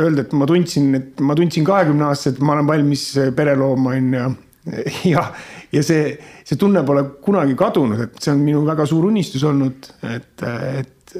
öelda, 0.00 0.24
et 0.24 0.32
ma 0.36 0.46
tundsin, 0.48 0.88
et 0.98 1.22
ma 1.24 1.36
tundsin 1.38 1.66
kahekümne 1.66 2.08
aastaselt, 2.08 2.40
ma 2.44 2.56
olen 2.56 2.68
valmis 2.68 3.06
pere 3.36 3.56
looma, 3.58 3.96
on 3.98 4.16
ju. 4.18 4.32
ja, 5.12 5.26
ja 5.74 5.82
see, 5.84 6.14
see 6.46 6.56
tunne 6.60 6.80
pole 6.88 7.02
kunagi 7.24 7.56
kadunud, 7.58 8.00
et 8.06 8.16
see 8.22 8.32
on 8.32 8.40
minu 8.40 8.62
väga 8.64 8.86
suur 8.88 9.10
unistus 9.10 9.44
olnud, 9.44 9.90
et, 10.08 10.46
et, 10.80 11.16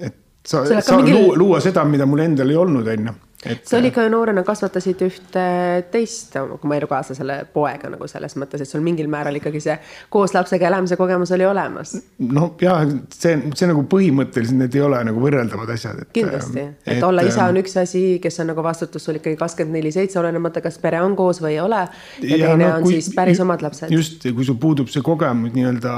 et 0.00 0.16
sa, 0.46 0.64
sa 0.64 0.96
mingil... 0.96 1.18
luua, 1.18 1.36
luua 1.42 1.60
seda, 1.60 1.84
mida 1.84 2.08
mul 2.08 2.24
endal 2.24 2.54
ei 2.54 2.60
olnud, 2.62 2.88
on 2.94 3.10
ju 3.10 3.16
et.... 3.44 3.66
sa 3.68 3.78
olid 3.78 3.94
ka 3.94 4.04
ju 4.06 4.10
noorena 4.12 4.42
kasvatasid 4.46 5.02
ühte 5.06 5.44
teist 5.92 6.36
oma 6.40 6.78
elukaaslasele 6.78 7.38
poega 7.52 7.90
nagu 7.92 8.08
selles 8.10 8.36
mõttes, 8.40 8.62
et 8.62 8.70
sul 8.70 8.84
mingil 8.84 9.10
määral 9.12 9.36
ikkagi 9.38 9.62
see 9.62 9.76
koos 10.12 10.34
lapsega 10.36 10.68
elamise 10.70 10.98
kogemus 11.00 11.32
oli 11.36 11.46
olemas. 11.48 11.96
no 12.22 12.48
ja 12.62 12.78
see, 13.12 13.36
see 13.54 13.70
nagu 13.70 13.84
põhimõtteliselt 13.92 14.60
need 14.62 14.78
ei 14.78 14.84
ole 14.86 15.02
nagu 15.10 15.22
võrreldavad 15.22 15.72
asjad. 15.74 16.04
kindlasti, 16.16 16.66
et 16.86 17.06
olla 17.06 17.26
isa 17.26 17.48
on 17.50 17.60
üks 17.62 17.76
asi, 17.82 18.04
kes 18.22 18.40
on 18.44 18.52
nagu 18.52 18.64
vastutus 18.66 19.06
sul 19.06 19.20
ikkagi 19.20 19.38
kakskümmend 19.40 19.80
neli 19.80 19.92
seitse, 19.94 20.20
olenemata, 20.22 20.64
kas 20.64 20.80
pere 20.82 21.02
on 21.04 21.16
koos 21.18 21.42
või 21.44 21.56
ei 21.56 21.62
ole. 21.64 21.86
ja 22.22 22.40
teine 22.40 22.56
no, 22.64 22.74
on 22.78 22.86
kui, 22.86 23.00
siis 23.00 23.12
päris 23.16 23.40
omad 23.44 23.64
lapsed. 23.66 23.92
just, 23.92 24.24
kui 24.26 24.46
sul 24.46 24.60
puudub 24.60 24.90
see 24.92 25.04
kogemus 25.04 25.54
nii-öelda 25.56 25.96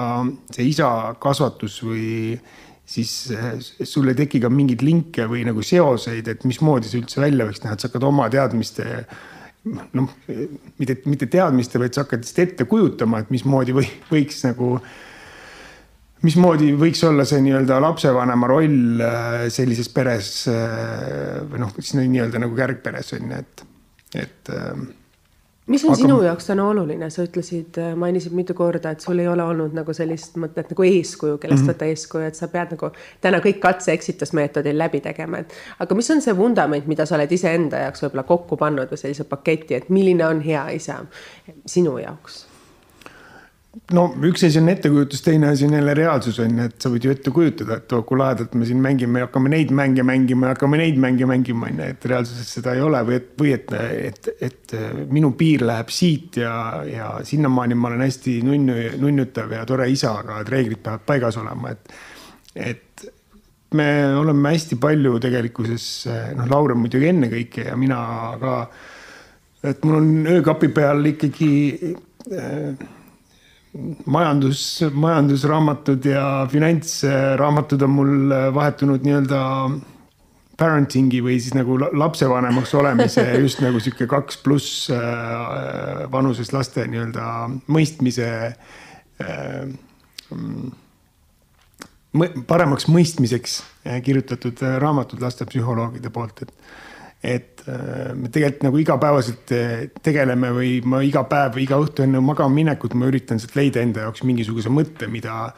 see 0.55 0.71
isa 0.73 0.89
kasvatus 1.23 1.81
või 1.87 2.09
siis 2.89 3.13
eh, 3.35 3.57
sul 3.85 4.09
ei 4.09 4.17
teki 4.17 4.41
ka 4.43 4.51
mingeid 4.53 4.83
linke 4.87 5.27
või 5.29 5.45
nagu 5.49 5.65
seoseid, 5.65 6.31
et 6.33 6.47
mismoodi 6.49 6.89
see 6.89 7.03
üldse 7.03 7.21
välja 7.21 7.49
võiks 7.49 7.61
näha, 7.65 7.77
et 7.77 7.85
sa 7.85 7.91
hakkad 7.91 8.07
oma 8.09 8.29
teadmiste 8.33 8.87
noh, 9.69 10.09
mitte, 10.81 10.97
mitte 11.11 11.29
teadmiste, 11.29 11.81
vaid 11.83 11.93
sa 11.93 12.07
hakkad 12.07 12.25
lihtsalt 12.25 12.45
ette 12.47 12.69
kujutama, 12.71 13.21
et 13.23 13.33
mismoodi 13.35 13.75
või, 13.77 13.89
võiks 14.09 14.41
nagu, 14.47 14.71
mismoodi 16.25 16.71
võiks 16.81 17.03
olla 17.09 17.27
see 17.29 17.43
nii-öelda 17.45 17.81
lapsevanema 17.85 18.49
roll 18.51 19.05
eh, 19.05 19.49
sellises 19.53 19.93
peres 19.93 20.33
eh, 20.53 21.43
või 21.51 21.67
noh, 21.67 21.75
siis 21.81 21.99
nii-öelda 22.01 22.41
nagu 22.41 22.57
kärgperes 22.57 23.13
on 23.19 23.35
ju, 23.35 23.43
et, 23.43 23.67
et 24.25 24.55
mis 25.69 25.85
on 25.85 25.93
aga... 25.93 26.01
sinu 26.01 26.19
jaoks 26.25 26.49
täna 26.49 26.67
oluline, 26.69 27.11
sa 27.13 27.25
ütlesid, 27.27 27.79
äh, 27.81 27.95
mainisid 27.99 28.35
mitu 28.37 28.57
korda, 28.59 28.93
et 28.95 29.05
sul 29.05 29.21
ei 29.23 29.29
ole 29.29 29.45
olnud 29.45 29.77
nagu 29.77 29.95
sellist 29.97 30.37
mõtet 30.41 30.73
nagu 30.73 30.87
eeskuju, 30.89 31.39
kellest 31.39 31.63
mm 31.63 31.69
-hmm. 31.69 31.77
võtta 31.77 31.91
eeskuju, 31.93 32.25
et 32.29 32.41
sa 32.41 32.49
pead 32.53 32.75
nagu 32.77 32.91
täna 33.25 33.41
kõik 33.45 33.61
katse-eksitusmeetodil 33.65 34.79
läbi 34.79 35.01
tegema, 35.05 35.45
et. 35.45 35.55
aga 35.79 35.95
mis 35.95 36.11
on 36.11 36.23
see 36.25 36.37
vundament, 36.37 36.87
mida 36.87 37.07
sa 37.07 37.17
oled 37.17 37.33
iseenda 37.33 37.85
jaoks 37.87 38.03
võib-olla 38.03 38.27
kokku 38.29 38.57
pannud 38.57 38.91
või 38.91 39.01
sellise 39.01 39.25
paketi, 39.25 39.75
et 39.75 39.89
milline 39.89 40.27
on 40.27 40.41
hea 40.41 40.69
isa 40.71 41.05
sinu 41.67 41.99
jaoks? 41.99 42.47
No 43.95 44.05
üks 44.29 44.45
asi 44.47 44.61
on 44.61 44.69
ettekujutus, 44.73 45.23
teine 45.25 45.49
asi 45.53 45.67
on 45.67 45.77
jälle 45.79 45.95
reaalsus 45.97 46.39
on 46.43 46.59
ju, 46.59 46.67
et 46.69 46.77
sa 46.83 46.91
võid 46.93 47.07
ju 47.07 47.13
ette 47.15 47.33
kujutada, 47.35 47.79
et 47.81 47.95
oo 47.97 48.03
kui 48.09 48.19
lahedalt 48.21 48.55
me 48.59 48.69
siin 48.69 48.81
mängime, 48.85 49.23
hakkame 49.25 49.53
neid 49.53 49.73
mänge 49.75 50.05
mängima, 50.07 50.53
hakkame 50.53 50.81
neid 50.81 50.99
mänge 51.01 51.29
mängima 51.29 51.69
on 51.71 51.81
ju, 51.83 51.91
et 51.95 52.09
reaalsuses 52.13 52.53
seda 52.59 52.75
ei 52.77 52.83
ole 52.85 53.03
või 53.09 53.19
et, 53.19 53.31
või 53.41 53.55
et, 53.57 53.73
et, 54.11 54.31
et 54.49 54.77
minu 55.13 55.33
piir 55.39 55.65
läheb 55.69 55.93
siit 55.95 56.41
ja, 56.43 56.53
ja 56.89 57.13
sinnamaani 57.27 57.79
ma 57.79 57.93
olen 57.93 58.05
hästi 58.07 58.41
nunnu, 58.47 58.77
nunnutav 59.05 59.55
ja 59.57 59.65
tore 59.69 59.89
isa, 59.93 60.17
aga 60.23 60.43
et 60.43 60.53
reeglid 60.53 60.83
peavad 60.85 61.07
paigas 61.09 61.41
olema, 61.41 61.73
et, 61.73 61.97
et 62.69 63.09
me 63.79 63.89
oleme 64.17 64.55
hästi 64.55 64.79
palju 64.81 65.19
tegelikkuses, 65.23 65.89
noh, 66.37 66.47
Laura 66.51 66.77
muidugi 66.79 67.11
ennekõike 67.11 67.69
ja 67.69 67.77
mina 67.77 67.99
ka. 68.41 68.61
et 69.69 69.83
mul 69.85 69.99
on 69.99 70.13
öökapi 70.39 70.71
peal 70.73 71.05
ikkagi 71.11 71.51
äh, 72.33 72.87
majandus, 74.07 74.63
majandusraamatud 74.93 76.05
ja 76.09 76.25
finantsraamatud 76.51 77.83
on 77.83 77.91
mul 77.91 78.35
vahetunud 78.55 79.05
nii-öelda 79.05 79.43
parenting'i 80.59 81.21
või 81.23 81.39
siis 81.39 81.55
nagu 81.55 81.77
lapsevanemaks 81.79 82.75
olemise 82.75 83.25
just 83.45 83.63
nagu 83.63 83.81
sihuke 83.83 84.09
kaks 84.11 84.41
pluss 84.43 84.89
äh, 84.91 86.05
vanuses 86.13 86.53
laste 86.55 86.87
nii-öelda 86.91 87.29
mõistmise. 87.71 88.29
Äh, 89.23 89.71
paremaks 92.49 92.89
mõistmiseks 92.89 93.61
kirjutatud 94.03 94.61
raamatud 94.83 95.21
lastepsühholoogide 95.23 96.11
poolt, 96.11 96.43
et 96.43 96.53
et 97.19 97.58
äh, 97.58 97.58
me 98.15 98.31
tegelikult 98.33 98.65
nagu 98.69 98.81
igapäevaselt 98.83 99.53
äh, 99.57 99.75
tegeleme 100.05 100.53
või 100.55 100.71
ma 100.89 101.03
iga 101.05 101.25
päev, 101.29 101.59
iga 101.63 101.79
õhtu 101.81 102.05
enne 102.05 102.23
magama 102.25 102.55
minekut 102.55 102.95
ma 102.99 103.09
üritan 103.11 103.41
sealt 103.43 103.57
leida 103.59 103.83
enda 103.85 104.07
jaoks 104.07 104.25
mingisuguse 104.29 104.73
mõtte, 104.73 105.09
mida. 105.11 105.53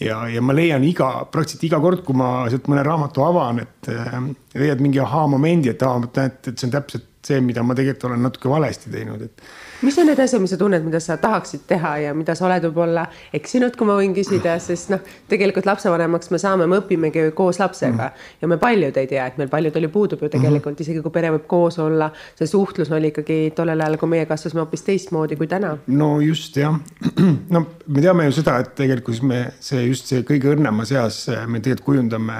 ja, 0.00 0.22
ja 0.30 0.42
ma 0.42 0.56
leian 0.56 0.84
iga, 0.84 1.26
praktiliselt 1.30 1.68
iga 1.68 1.80
kord, 1.84 2.02
kui 2.06 2.16
ma 2.18 2.48
sealt 2.50 2.66
mõne 2.70 2.82
raamatu 2.86 3.26
avan, 3.26 3.62
et 3.62 3.90
äh, 3.92 4.16
leiad 4.58 4.82
mingi 4.84 5.02
ahaa-momendi, 5.02 5.74
et 5.74 5.84
aa, 5.86 6.00
näed, 6.04 6.40
et 6.42 6.54
see 6.54 6.68
on 6.68 6.74
täpselt 6.74 7.10
see, 7.24 7.40
mida 7.40 7.62
ma 7.64 7.76
tegelikult 7.76 8.10
olen 8.10 8.26
natuke 8.26 8.50
valesti 8.52 8.92
teinud, 8.92 9.22
et 9.24 9.46
mis 9.82 9.98
on 9.98 10.08
need 10.08 10.20
asjad, 10.20 10.42
mis 10.42 10.52
sa 10.54 10.58
tunned, 10.60 10.84
mida 10.86 11.00
sa 11.02 11.16
tahaksid 11.20 11.64
teha 11.68 11.94
ja 12.04 12.14
mida 12.16 12.34
sa 12.38 12.46
oled 12.48 12.66
võib-olla 12.68 13.06
eksinud, 13.36 13.76
kui 13.78 13.88
ma 13.88 13.96
võin 13.98 14.14
küsida, 14.16 14.56
sest 14.62 14.92
noh, 14.92 15.02
tegelikult 15.30 15.66
lapsevanemaks 15.68 16.30
me 16.34 16.40
saame, 16.42 16.68
me 16.70 16.80
õpimegi 16.82 17.26
koos 17.36 17.60
lapsega 17.62 18.10
mm. 18.10 18.28
ja 18.42 18.50
me 18.50 18.58
paljud 18.62 19.00
ei 19.00 19.10
tea, 19.10 19.26
et 19.26 19.40
meil 19.40 19.50
palju 19.52 19.72
oli 19.80 19.90
puudub 19.92 20.22
ju 20.24 20.30
tegelikult 20.32 20.74
mm., 20.74 20.84
isegi 20.86 21.02
kui 21.04 21.14
pere 21.14 21.32
võib 21.34 21.48
koos 21.50 21.78
olla. 21.82 22.10
see 22.38 22.50
suhtlus 22.50 22.92
oli 22.94 23.10
ikkagi 23.12 23.38
tollel 23.56 23.80
ajal, 23.80 23.98
kui 24.00 24.12
meie 24.14 24.28
kasvasime 24.30 24.62
hoopis 24.64 24.86
teistmoodi 24.86 25.38
kui 25.40 25.50
täna. 25.50 25.76
no 25.86 26.10
just 26.24 26.56
jah, 26.60 26.78
no 27.54 27.66
me 27.86 28.04
teame 28.04 28.28
ju 28.28 28.38
seda, 28.40 28.60
et 28.62 28.74
tegelikult 28.78 29.22
me 29.26 29.42
see 29.60 29.86
just 29.88 30.10
see 30.10 30.24
kõige 30.26 30.54
õrnemas 30.54 30.94
eas 30.94 31.24
me 31.48 31.60
tegelikult 31.60 31.84
kujundame 31.84 32.38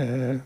äh, 0.00 0.42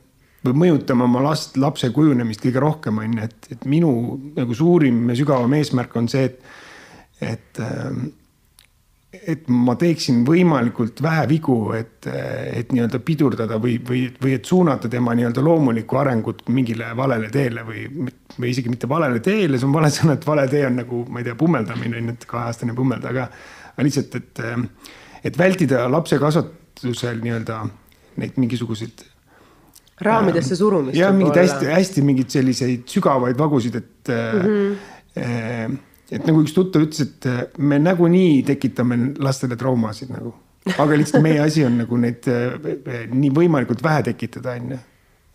või 0.48 0.64
mõjutama 0.64 1.08
oma 1.08 1.24
last, 1.30 1.56
lapse 1.60 1.90
kujunemist 1.94 2.44
kõige 2.44 2.62
rohkem, 2.64 3.02
on 3.02 3.18
ju, 3.18 3.28
et, 3.28 3.50
et 3.54 3.68
minu 3.68 3.92
nagu 4.36 4.56
suurim 4.56 5.04
ja 5.12 5.18
sügavam 5.18 5.58
eesmärk 5.58 5.96
on 6.00 6.08
see, 6.12 6.28
et, 6.28 6.56
et 7.32 7.62
et 9.08 9.46
ma 9.48 9.72
teeksin 9.78 10.20
võimalikult 10.26 11.00
vähe 11.02 11.24
vigu, 11.30 11.56
et, 11.76 12.06
et 12.08 12.72
nii-öelda 12.74 13.00
pidurdada 13.04 13.56
või, 13.60 13.78
või, 13.84 14.02
või 14.20 14.34
et 14.36 14.48
suunata 14.48 14.90
tema 14.92 15.14
nii-öelda 15.16 15.42
loomulikku 15.44 15.96
arengut 15.96 16.42
mingile 16.52 16.90
valele 16.96 17.30
teele 17.32 17.64
või, 17.64 17.86
või 18.36 18.52
isegi 18.52 18.68
mitte 18.72 18.90
valele 18.90 19.22
teele, 19.24 19.58
see 19.58 19.68
on 19.68 19.74
vale 19.74 19.90
sõna, 19.96 20.18
et 20.18 20.26
vale 20.28 20.44
tee 20.52 20.66
on 20.68 20.76
nagu, 20.82 21.02
ma 21.08 21.22
ei 21.22 21.28
tea, 21.28 21.38
pummeldamine 21.40 22.02
on 22.02 22.10
ju, 22.12 22.16
et 22.18 22.28
kaheaastane 22.28 22.76
pummelda, 22.76 23.12
aga, 23.14 23.28
aga 23.72 23.86
lihtsalt, 23.88 24.18
et, 24.20 24.42
et 25.30 25.40
vältida 25.40 25.86
lapse 25.90 26.20
kasvatusel 26.20 27.22
nii-öelda 27.24 27.62
neid 28.20 28.36
mingisuguseid 28.36 29.06
raamidesse 30.04 30.56
surumist. 30.58 30.98
jah, 30.98 31.12
mingeid 31.14 31.42
hästi-hästi 31.42 32.04
mingeid 32.06 32.32
selliseid 32.32 32.84
sügavaid 32.90 33.38
vagusid, 33.38 33.78
et 33.80 34.12
mm. 34.12 34.74
-hmm. 35.16 35.78
et 36.12 36.26
nagu 36.26 36.42
üks 36.44 36.54
tuttav 36.56 36.84
ütles, 36.86 37.06
et 37.06 37.26
äh, 37.26 37.40
me 37.58 37.78
nagunii 37.82 38.42
tekitame 38.48 38.98
lastele 39.18 39.56
traumasid 39.56 40.12
nagu. 40.14 40.34
aga 40.76 40.98
lihtsalt 41.00 41.22
meie 41.24 41.40
asi 41.40 41.64
on 41.64 41.78
nagu 41.84 41.96
neid 41.96 42.26
nii 43.12 43.30
võimalikult 43.34 43.82
vähe 43.82 44.02
tekitada, 44.10 44.58
on 44.60 44.74
ju. 44.76 44.78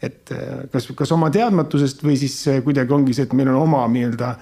et 0.04 0.34
kas, 0.71 0.88
kas 0.95 1.12
oma 1.15 1.30
teadmatusest 1.32 2.04
või 2.04 2.17
siis 2.19 2.36
kuidagi 2.63 2.93
ongi 2.93 3.15
see, 3.15 3.26
et 3.26 3.34
meil 3.34 3.49
on 3.54 3.62
oma 3.63 3.88
nii-öelda 3.88 4.36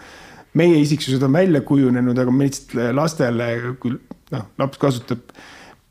meie 0.54 0.82
isiksused 0.82 1.24
on 1.24 1.34
välja 1.34 1.62
kujunenud, 1.62 2.18
aga 2.18 2.32
me 2.32 2.48
lihtsalt 2.50 2.96
lastele, 2.96 3.48
kui 3.80 3.96
noh, 4.32 4.48
laps 4.60 4.80
kasutab 4.82 5.22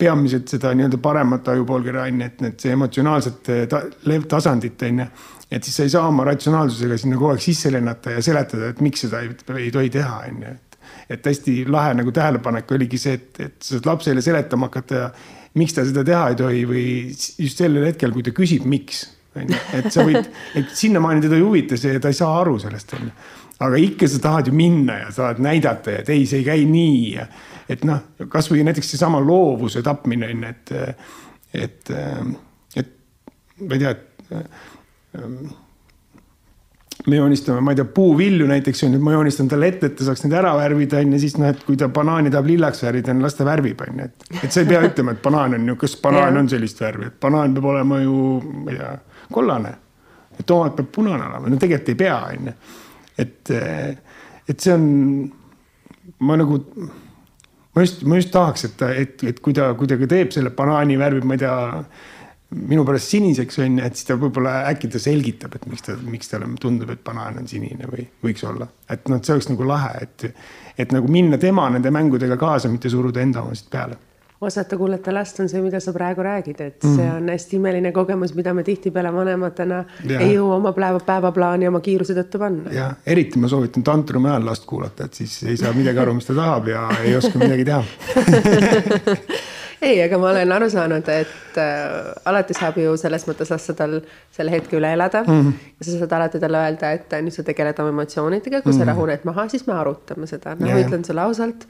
peamiselt 0.01 0.49
seda 0.51 0.73
nii-öelda 0.77 1.01
paremat 1.03 1.53
ajupoolkera 1.53 2.07
on 2.09 2.23
ju, 2.23 2.31
et 2.31 2.41
need 2.45 2.65
emotsionaalset 2.73 3.53
ta, 3.71 3.83
tasandit 4.29 4.87
on 4.89 5.05
ju. 5.05 5.11
et 5.51 5.67
siis 5.67 5.77
sa 5.77 5.87
ei 5.87 5.93
saa 5.93 6.09
oma 6.09 6.25
ratsionaalsusega 6.29 6.99
sinna 7.01 7.19
kogu 7.19 7.35
aeg 7.35 7.45
sisse 7.45 7.73
lennata 7.73 8.17
ja 8.17 8.25
seletada, 8.25 8.73
et 8.73 8.81
miks 8.85 9.07
seda 9.07 9.23
ei, 9.25 9.35
ei 9.59 9.71
tohi 9.75 9.93
teha, 9.93 10.23
on 10.31 10.43
ju, 10.45 10.55
et. 10.55 10.81
et 11.17 11.29
hästi 11.33 11.59
lahe 11.69 11.95
nagu 11.99 12.13
tähelepanek 12.15 12.73
oligi 12.77 12.99
see, 12.99 13.19
et, 13.19 13.45
et 13.47 13.57
sa 13.59 13.77
saad 13.77 13.89
lapsele 13.91 14.25
seletama 14.25 14.71
hakata 14.71 15.11
miks 15.59 15.75
ta 15.75 15.85
seda 15.87 16.05
teha 16.07 16.29
ei 16.31 16.39
tohi 16.39 16.63
või 16.69 16.85
just 17.11 17.59
sellel 17.59 17.89
hetkel, 17.89 18.15
kui 18.15 18.25
ta 18.27 18.35
küsib, 18.35 18.67
miks. 18.71 19.09
on 19.39 19.47
ju, 19.47 19.59
et 19.79 19.93
sa 19.95 20.03
võid, 20.07 20.27
et 20.59 20.73
sinnamaani 20.75 21.23
teda 21.23 21.37
ei 21.39 21.45
huvita 21.45 21.79
see 21.79 21.95
ja 21.95 22.03
ta 22.03 22.11
ei 22.11 22.19
saa 22.19 22.41
aru 22.41 22.57
sellest, 22.59 22.95
on 22.99 23.07
ju. 23.07 23.13
aga 23.67 23.79
ikka 23.79 24.09
sa 24.11 24.19
tahad 24.25 24.51
ju 24.51 24.55
minna 24.57 24.97
ja 25.05 25.13
tahad 25.15 25.43
näidata 25.45 26.01
et 26.01 26.09
ei, 26.11 26.25
see 26.27 26.41
ei 26.43 26.47
käi 26.47 26.65
nii 26.67 27.03
ja 27.15 27.27
et 27.71 27.87
noh, 27.87 28.03
kasvõi 28.29 28.65
näiteks 28.67 28.95
seesama 28.95 29.21
loovuse 29.23 29.83
tapmine 29.87 30.31
on 30.33 30.45
ju, 30.45 30.53
et, 30.55 30.73
et, 31.55 31.93
et 32.83 32.95
ma 33.61 33.77
ei 33.77 33.83
tea, 33.85 33.91
et 33.91 34.01
me 37.07 37.17
joonistame, 37.17 37.61
ma 37.61 37.73
ei 37.73 37.79
tea, 37.79 37.85
puuvilju 37.85 38.47
näiteks 38.47 38.85
on 38.85 38.95
ju, 38.95 39.01
ma 39.03 39.13
joonistan 39.15 39.49
talle 39.49 39.71
ette, 39.73 39.89
et 39.89 39.97
ta 39.97 40.07
saaks 40.09 40.25
need 40.25 40.35
ära 40.37 40.53
värvida, 40.59 41.01
on 41.01 41.15
ju, 41.15 41.21
siis 41.23 41.37
noh, 41.41 41.49
et 41.51 41.63
kui 41.65 41.79
ta 41.81 41.89
banaani 41.93 42.33
tahab 42.33 42.51
lillaks 42.51 42.83
värvida, 42.85 43.15
las 43.23 43.39
ta 43.39 43.47
värvib, 43.49 43.81
on 43.87 44.03
ju, 44.03 44.09
et. 44.11 44.27
et 44.45 44.53
sa 44.53 44.65
ei 44.65 44.69
pea 44.69 44.83
ütlema, 44.89 45.15
et 45.17 45.23
banaan 45.25 45.57
on 45.57 45.69
ju, 45.73 45.77
kas 45.81 45.97
banaan 46.03 46.43
on 46.43 46.51
sellist 46.53 46.81
värvi, 46.83 47.09
et 47.11 47.21
banaan 47.23 47.57
peab 47.57 47.71
olema 47.73 48.01
ju, 48.03 48.17
ma 48.65 48.75
ei 48.75 48.81
tea, 48.81 48.95
kollane. 49.33 49.75
et 50.39 50.47
tomat 50.47 50.77
peab 50.77 50.89
punane 50.93 51.27
olema, 51.27 51.53
no 51.53 51.61
tegelikult 51.61 51.93
ei 51.95 52.01
pea, 52.05 52.19
on 52.35 52.51
ju. 52.51 52.57
et, 53.25 53.55
et 54.49 54.67
see 54.67 54.75
on, 54.77 54.89
ma 56.27 56.37
nagu 56.41 56.61
ma 57.75 57.85
just, 57.85 58.03
ma 58.03 58.21
just 58.21 58.33
tahaks, 58.35 58.65
et 58.69 58.83
et, 58.89 59.27
et 59.33 59.41
kui 59.41 59.57
ta, 59.57 59.73
kui 59.79 59.91
ta 59.91 59.99
ka 60.01 60.09
teeb 60.11 60.33
selle 60.35 60.55
banaani 60.57 60.99
värvi, 61.01 61.23
ma 61.27 61.37
ei 61.37 61.45
tea 61.45 61.59
minu 62.51 62.83
pärast 62.87 63.13
siniseks 63.13 63.61
on 63.63 63.79
ju, 63.79 63.87
et 63.87 63.99
siis 63.99 64.09
ta 64.09 64.17
võib-olla 64.19 64.57
äkki 64.73 64.91
ta 64.91 64.99
selgitab, 65.03 65.55
et 65.55 65.67
miks 65.71 65.87
ta, 65.87 65.95
miks 66.03 66.33
talle 66.33 66.49
tundub, 66.61 66.91
et 66.91 67.03
banaan 67.07 67.39
on 67.43 67.49
sinine 67.51 67.87
või 67.91 68.09
võiks 68.25 68.43
olla. 68.49 68.67
et 68.91 69.07
noh, 69.09 69.21
et 69.21 69.27
see 69.27 69.37
oleks 69.37 69.51
nagu 69.53 69.69
lahe, 69.69 69.93
et, 70.03 70.27
et 70.83 70.95
nagu 70.95 71.11
minna 71.13 71.39
tema 71.39 71.69
nende 71.71 71.93
mängudega 71.95 72.39
kaasa, 72.41 72.73
mitte 72.73 72.91
suruda 72.91 73.23
enda 73.23 73.45
omasid 73.47 73.71
peale 73.71 73.99
osata 74.41 74.77
kuulata 74.77 75.15
last 75.15 75.41
on 75.41 75.49
see, 75.49 75.61
mida 75.63 75.81
sa 75.81 75.93
praegu 75.93 76.23
räägid, 76.25 76.61
et 76.61 76.85
mm. 76.85 76.97
see 76.97 77.09
on 77.13 77.29
hästi 77.29 77.57
imeline 77.59 77.93
kogemus, 77.93 78.33
mida 78.35 78.55
me 78.57 78.65
tihtipeale 78.65 79.13
vanematena 79.13 79.83
ja. 80.09 80.21
ei 80.21 80.35
jõua 80.35 80.57
oma 80.57 80.73
päeva, 80.77 81.01
päevaplaani 81.07 81.69
oma 81.69 81.81
kiiruse 81.85 82.17
tõttu 82.17 82.41
panna. 82.41 82.73
ja 82.73 82.89
eriti 83.07 83.39
ma 83.39 83.51
soovitan 83.53 83.85
tantrumi 83.85 84.31
ajal 84.33 84.49
last 84.49 84.65
kuulata, 84.69 85.11
et 85.11 85.21
siis 85.21 85.43
ei 85.45 85.57
saa 85.61 85.75
midagi 85.77 86.01
aru, 86.01 86.17
mis 86.17 86.29
ta 86.31 86.37
tahab 86.39 86.71
ja 86.73 86.87
ei 87.05 87.13
oska 87.17 87.37
midagi 87.43 87.65
teha 87.69 87.83
ei, 89.91 90.01
aga 90.07 90.23
ma 90.23 90.33
olen 90.33 90.57
aru 90.57 90.71
saanud, 90.73 91.13
et 91.13 91.61
äh, 91.61 91.69
alati 92.33 92.57
saab 92.57 92.81
ju 92.81 92.97
selles 93.01 93.29
mõttes 93.29 93.53
lasta 93.53 93.77
tal 93.77 94.01
selle 94.33 94.57
hetke 94.57 94.81
üle 94.81 94.95
elada 94.97 95.21
mm. 95.27 95.37
-hmm. 95.37 95.53
ja 95.77 95.91
sa 95.91 95.99
saad 95.99 96.17
alati 96.17 96.41
talle 96.41 96.65
öelda, 96.65 96.95
et 96.97 97.13
nüüd 97.21 97.37
sa 97.37 97.45
tegeled 97.45 97.85
oma 97.85 97.93
emotsioonidega, 97.93 98.63
kui 98.63 98.73
mm 98.73 98.73
-hmm. 98.73 98.79
sa 98.79 98.85
mhm. 98.85 98.91
rahuned 98.95 99.21
maha, 99.25 99.49
siis 99.49 99.67
me 99.67 99.77
arutame 99.77 100.27
seda. 100.27 100.55
no 100.55 100.67
ma 100.67 100.81
ütlen 100.81 101.05
sulle 101.05 101.21
ausalt, 101.21 101.69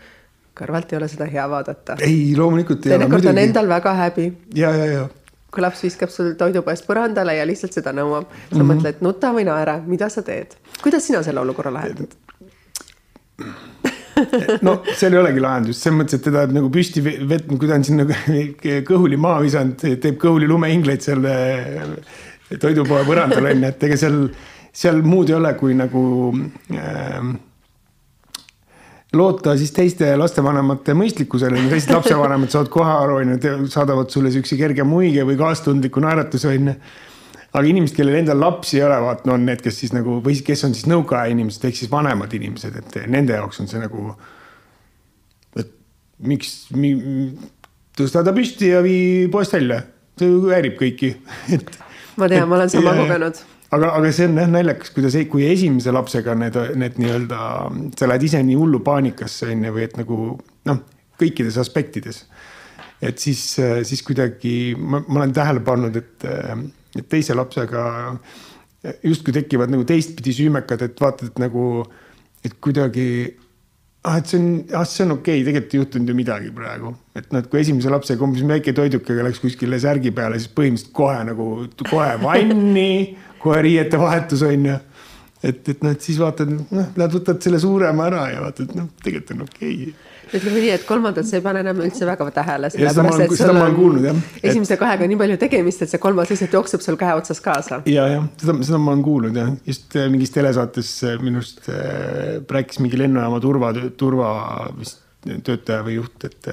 kõrvalt 0.61 0.93
ei 0.93 1.01
ole 1.01 1.09
seda 1.09 1.29
hea 1.31 1.47
vaadata. 1.51 1.97
ei, 2.07 2.37
loomulikult 2.37 2.87
ei 2.87 2.93
ole. 2.93 2.99
teinekord 2.99 3.33
on 3.33 3.43
endal 3.45 3.73
väga 3.73 3.97
häbi. 4.05 4.29
ja, 4.61 4.75
ja, 4.77 4.93
ja 4.93 5.09
kui 5.51 5.65
laps 5.65 5.83
viskab 5.83 6.13
sul 6.15 6.35
toidupoest 6.39 6.87
põrandale 6.87 7.35
ja 7.35 7.47
lihtsalt 7.49 7.75
seda 7.75 7.91
nõuab, 7.97 8.29
sa 8.31 8.55
mm 8.55 8.61
-hmm. 8.61 8.69
mõtled, 8.71 9.01
nuta 9.03 9.33
või 9.35 9.49
naera, 9.49 9.81
mida 9.87 10.09
sa 10.09 10.23
teed? 10.23 10.55
kuidas 10.83 11.07
sina 11.07 11.23
selle 11.27 11.41
olukorra 11.41 11.73
lahendad? 11.75 12.15
no 14.67 14.77
seal 14.95 15.17
ei 15.17 15.19
olegi 15.19 15.41
lahendust, 15.41 15.83
selles 15.83 15.99
mõttes, 15.99 16.19
et 16.19 16.25
teda 16.29 16.47
nagu 16.47 16.71
püsti 16.71 17.03
vett, 17.03 17.47
kui 17.49 17.69
ta 17.69 17.75
on 17.75 17.85
sinna 17.85 18.05
kõhuli 18.91 19.17
maha 19.17 19.43
visanud, 19.43 19.77
teeb 19.81 20.19
kõhuli 20.21 20.49
lumehingleid 20.51 21.05
seal 21.05 21.27
toidupoe 22.59 23.05
põrandal 23.07 23.51
on 23.53 23.63
ju, 23.63 23.71
et 23.71 23.85
ega 23.89 23.99
seal, 24.01 24.19
seal 24.73 25.03
muud 25.07 25.31
ei 25.31 25.39
ole, 25.39 25.55
kui 25.59 25.77
nagu 25.79 26.03
äh, 26.75 27.31
loota 29.17 29.57
siis 29.59 29.73
teiste 29.75 30.11
lastevanemate 30.17 30.95
mõistlikkusele, 30.95 31.63
teised 31.71 31.93
lapsevanemad 31.95 32.53
saavad 32.53 32.73
kohe 32.73 32.91
aru, 32.95 33.21
on 33.23 33.33
ju, 33.35 33.55
saadavad 33.73 34.11
sulle 34.13 34.31
siukse 34.31 34.59
kerge 34.59 34.87
muige 34.87 35.25
või 35.27 35.39
kaastundliku 35.41 36.03
naeratuse, 36.05 36.53
on 36.53 36.73
ju 36.73 36.77
aga 37.51 37.67
inimesed, 37.67 37.97
kellel 37.99 38.21
endal 38.21 38.39
lapsi 38.41 38.79
ei 38.79 38.85
ole, 38.87 38.99
vaat 39.03 39.25
no 39.27 39.35
on 39.35 39.47
need, 39.49 39.63
kes 39.65 39.81
siis 39.83 39.95
nagu 39.95 40.21
või 40.25 40.39
kes 40.47 40.65
on 40.69 40.77
siis 40.77 40.87
nõukaaja 40.91 41.33
inimesed 41.35 41.67
ehk 41.67 41.81
siis 41.81 41.91
vanemad 41.91 42.35
inimesed, 42.39 42.77
et 42.79 42.99
nende 43.11 43.35
jaoks 43.35 43.63
on 43.63 43.71
see 43.71 43.83
nagu. 43.83 44.15
et 45.59 45.73
miks 46.31 46.53
mi,, 46.79 46.95
tõsta 47.99 48.23
ta 48.27 48.35
püsti 48.37 48.71
ja 48.71 48.85
vii 48.87 49.27
poest 49.33 49.57
välja, 49.59 49.83
see 50.21 50.37
häirib 50.55 50.79
kõiki 50.79 51.17
et. 51.57 51.81
ma 52.21 52.31
tean, 52.31 52.47
ma 52.49 52.61
olen 52.61 52.71
sama 52.71 52.95
kogenud 53.03 53.43
aga, 53.71 53.93
aga 53.97 54.13
see 54.15 54.29
on 54.29 54.39
jah 54.41 54.51
naljakas, 54.51 54.93
kuidas, 54.95 55.17
kui 55.31 55.47
esimese 55.49 55.95
lapsega 55.95 56.35
need, 56.39 56.59
need 56.81 56.99
nii-öelda, 57.03 57.41
sa 57.99 58.09
lähed 58.11 58.27
ise 58.29 58.43
nii 58.47 58.59
hullu 58.59 58.83
paanikasse 58.87 59.51
on 59.55 59.67
ju, 59.69 59.75
või 59.77 59.87
et 59.87 59.97
nagu 60.01 60.21
noh, 60.71 60.83
kõikides 61.21 61.59
aspektides. 61.61 62.25
et 63.01 63.19
siis, 63.19 63.41
siis 63.89 64.03
kuidagi 64.05 64.75
ma, 64.77 65.01
ma 65.09 65.23
olen 65.23 65.33
tähele 65.33 65.65
pannud, 65.65 65.97
et 65.97 66.29
et 66.99 67.07
teise 67.07 67.37
lapsega 67.39 67.83
justkui 69.07 69.35
tekivad 69.37 69.71
nagu 69.71 69.85
teistpidi 69.87 70.33
süümekad, 70.35 70.83
et 70.83 71.01
vaatad, 71.01 71.31
et 71.31 71.39
nagu, 71.39 71.85
et 72.45 72.57
kuidagi 72.61 73.07
ah, 74.05 74.19
et 74.19 74.27
see 74.27 74.39
on, 74.39 74.49
ah, 74.75 74.85
see 74.85 75.05
on 75.05 75.17
okei 75.17 75.41
okay,, 75.41 75.47
tegelikult 75.47 75.75
ei 75.75 75.81
juhtunud 75.81 76.13
ju 76.13 76.17
midagi 76.17 76.53
praegu. 76.57 76.95
et 77.15 77.33
noh, 77.33 77.43
et 77.43 77.49
kui 77.53 77.61
esimese 77.61 77.93
lapsega 77.93 78.25
umbes 78.25 78.45
väike 78.49 78.75
toidukega 78.77 79.27
läks 79.27 79.43
kuskile 79.43 79.81
särgi 79.83 80.13
peale, 80.17 80.39
siis 80.41 80.53
põhimõtteliselt 80.57 80.95
kohe 80.97 81.25
nagu, 81.29 81.49
kohe 81.91 82.13
vanni, 82.23 83.17
kohe 83.43 83.65
riiete 83.67 84.01
vahetus 84.01 84.45
on 84.47 84.71
ju. 84.71 84.79
Et, 85.43 85.61
et 85.73 85.83
noh, 85.83 85.97
et 85.97 86.05
siis 86.05 86.21
vaatad, 86.21 86.53
noh, 86.53 86.93
lähed 86.97 87.19
võtad 87.19 87.43
selle 87.45 87.61
suurema 87.63 88.09
ära 88.11 88.29
ja 88.35 88.47
vaatad, 88.47 88.75
noh, 88.77 88.93
tegelikult 89.03 89.37
on 89.37 89.49
okei 89.49 89.75
okay 89.75 90.09
ütleme 90.37 90.61
nii, 90.63 90.71
et 90.75 90.85
kolmandat 90.87 91.27
sa 91.29 91.39
ei 91.39 91.45
pane 91.45 91.63
enam 91.65 91.81
üldse 91.83 92.07
väga 92.07 92.29
tähele. 92.35 92.71
seda 92.71 93.03
ma 93.03 93.15
olen, 93.17 93.75
kuulnud 93.77 94.07
jah. 94.07 94.21
esimese 94.43 94.79
kahega 94.81 95.07
on 95.07 95.13
nii 95.13 95.21
palju 95.23 95.39
tegemist, 95.43 95.85
et 95.85 95.93
see 95.93 96.03
kolmas 96.03 96.31
lihtsalt 96.31 96.55
jookseb 96.59 96.85
sul 96.85 96.99
käe 97.01 97.17
otsas 97.19 97.43
kaasa. 97.45 97.81
ja, 97.91 98.07
jah, 98.15 98.27
seda, 98.43 98.57
seda 98.67 98.81
ma 98.83 98.95
olen 98.95 99.05
kuulnud 99.07 99.41
jah, 99.41 99.53
just 99.67 99.97
äh, 99.99 100.09
mingis 100.13 100.35
telesaates 100.35 100.93
äh, 101.09 101.19
minu 101.23 101.43
arust 101.43 101.71
äh, 101.73 102.39
rääkis 102.59 102.83
mingi 102.85 103.01
lennujaama 103.01 103.41
turva, 103.43 103.73
turva 104.01 104.33
vist 104.79 105.03
töötaja 105.45 105.83
või 105.85 105.99
juht, 105.99 106.25
et 106.25 106.47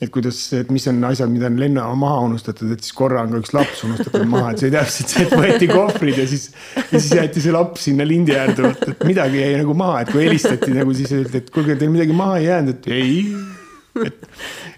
et 0.00 0.10
kuidas, 0.12 0.38
et 0.52 0.70
mis 0.74 0.84
on 0.90 0.98
asjad, 1.08 1.30
mida 1.32 1.48
on 1.48 1.56
lennujaama 1.60 1.96
maha 2.00 2.18
unustatud, 2.26 2.72
et 2.74 2.84
siis 2.84 2.92
korra 2.96 3.22
on 3.24 3.32
ka 3.32 3.40
üks 3.40 3.54
laps 3.56 3.84
unustatud 3.86 4.26
maha, 4.28 4.52
et 4.52 4.64
see 4.64 4.72
täpselt 4.74 5.14
see, 5.14 5.24
et 5.24 5.32
võeti 5.32 5.70
kohvrid 5.70 6.20
ja 6.20 6.26
siis. 6.28 6.50
ja 6.76 7.00
siis 7.00 7.08
jäeti 7.16 7.44
see 7.44 7.54
laps 7.56 7.86
sinna 7.88 8.04
lindi 8.08 8.36
äärde, 8.36 8.74
et 8.90 9.06
midagi 9.08 9.40
jäi 9.40 9.56
nagu 9.62 9.76
maha, 9.78 10.04
et 10.04 10.12
kui 10.12 10.26
helistati 10.26 10.74
nagu 10.76 10.92
siis 10.96 11.14
öeldi, 11.16 11.40
et 11.40 11.50
kuulge, 11.54 11.78
teil 11.80 11.94
midagi 11.94 12.16
maha 12.16 12.36
ei 12.42 12.50
jäänud, 12.50 12.76
et 12.76 12.92
ei. 12.92 13.18
et, 14.04 14.30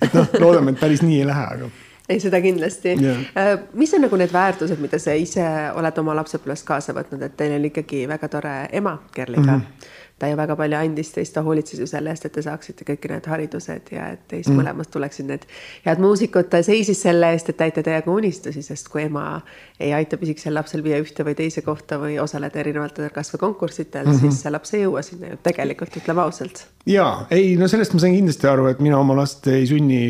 et 0.06 0.14
noh, 0.14 0.32
loodame, 0.38 0.76
et 0.76 0.80
päris 0.80 1.02
nii 1.02 1.20
ei 1.24 1.28
lähe, 1.28 1.50
aga 1.58 1.74
ei, 2.08 2.20
seda 2.22 2.38
kindlasti 2.40 2.94
yeah.. 2.94 3.58
mis 3.76 3.90
on 3.94 4.06
nagu 4.06 4.16
need 4.16 4.32
väärtused, 4.32 4.78
mida 4.80 5.02
sa 5.02 5.12
ise 5.18 5.44
oled 5.76 5.98
oma 6.00 6.14
lapsepõlvest 6.22 6.64
kaasa 6.68 6.94
võtnud, 6.96 7.26
et 7.26 7.34
teil 7.36 7.58
oli 7.58 7.72
ikkagi 7.72 8.06
väga 8.08 8.30
tore 8.32 8.58
ema 8.72 9.00
Kerliga 9.14 9.50
mm. 9.50 9.64
-hmm 9.66 9.96
ta 10.18 10.28
ju 10.28 10.36
väga 10.36 10.56
palju 10.58 10.76
andis 10.78 11.12
teist, 11.14 11.34
ta 11.34 11.42
hoolitses 11.46 11.78
ju 11.80 11.86
selle 11.86 12.10
eest, 12.10 12.26
et 12.26 12.34
te 12.34 12.42
saaksite 12.42 12.86
kõik 12.88 13.06
need 13.12 13.26
haridused 13.30 13.92
ja 13.94 14.10
et 14.14 14.24
teist 14.30 14.50
mm. 14.50 14.58
mõlemast 14.58 14.90
tuleksid 14.94 15.28
need 15.30 15.46
head 15.84 16.02
muusikud. 16.02 16.48
ta 16.50 16.62
seisis 16.66 17.02
selle 17.06 17.30
eest, 17.34 17.52
et 17.52 17.58
täita 17.60 17.84
teiega 17.86 18.10
unistusi, 18.10 18.62
sest 18.66 18.90
kui 18.90 19.04
ema 19.06 19.40
ei 19.80 19.92
aita 19.94 20.18
pisikesel 20.18 20.56
lapsel 20.58 20.82
viia 20.82 20.98
ühte 21.02 21.26
või 21.26 21.36
teise 21.38 21.62
kohta 21.62 22.00
või 22.02 22.18
osaleda 22.22 22.58
erinevatel 22.58 23.12
kasvõi 23.14 23.38
konkurssitel 23.44 24.06
mm, 24.06 24.12
-hmm. 24.12 24.34
siis 24.34 24.42
see 24.42 24.52
laps 24.54 24.74
ei 24.74 24.82
jõua 24.82 25.04
sinna 25.06 25.32
ju 25.32 25.38
tegelikult, 25.42 26.00
ütleme 26.02 26.24
ausalt. 26.24 26.64
ja 26.86 27.06
ei, 27.30 27.54
no 27.56 27.68
sellest 27.68 27.94
ma 27.94 28.02
sain 28.02 28.16
kindlasti 28.16 28.50
aru, 28.50 28.66
et 28.72 28.82
mina 28.82 28.98
oma 28.98 29.16
last 29.16 29.46
ei 29.46 29.66
sunni 29.66 30.00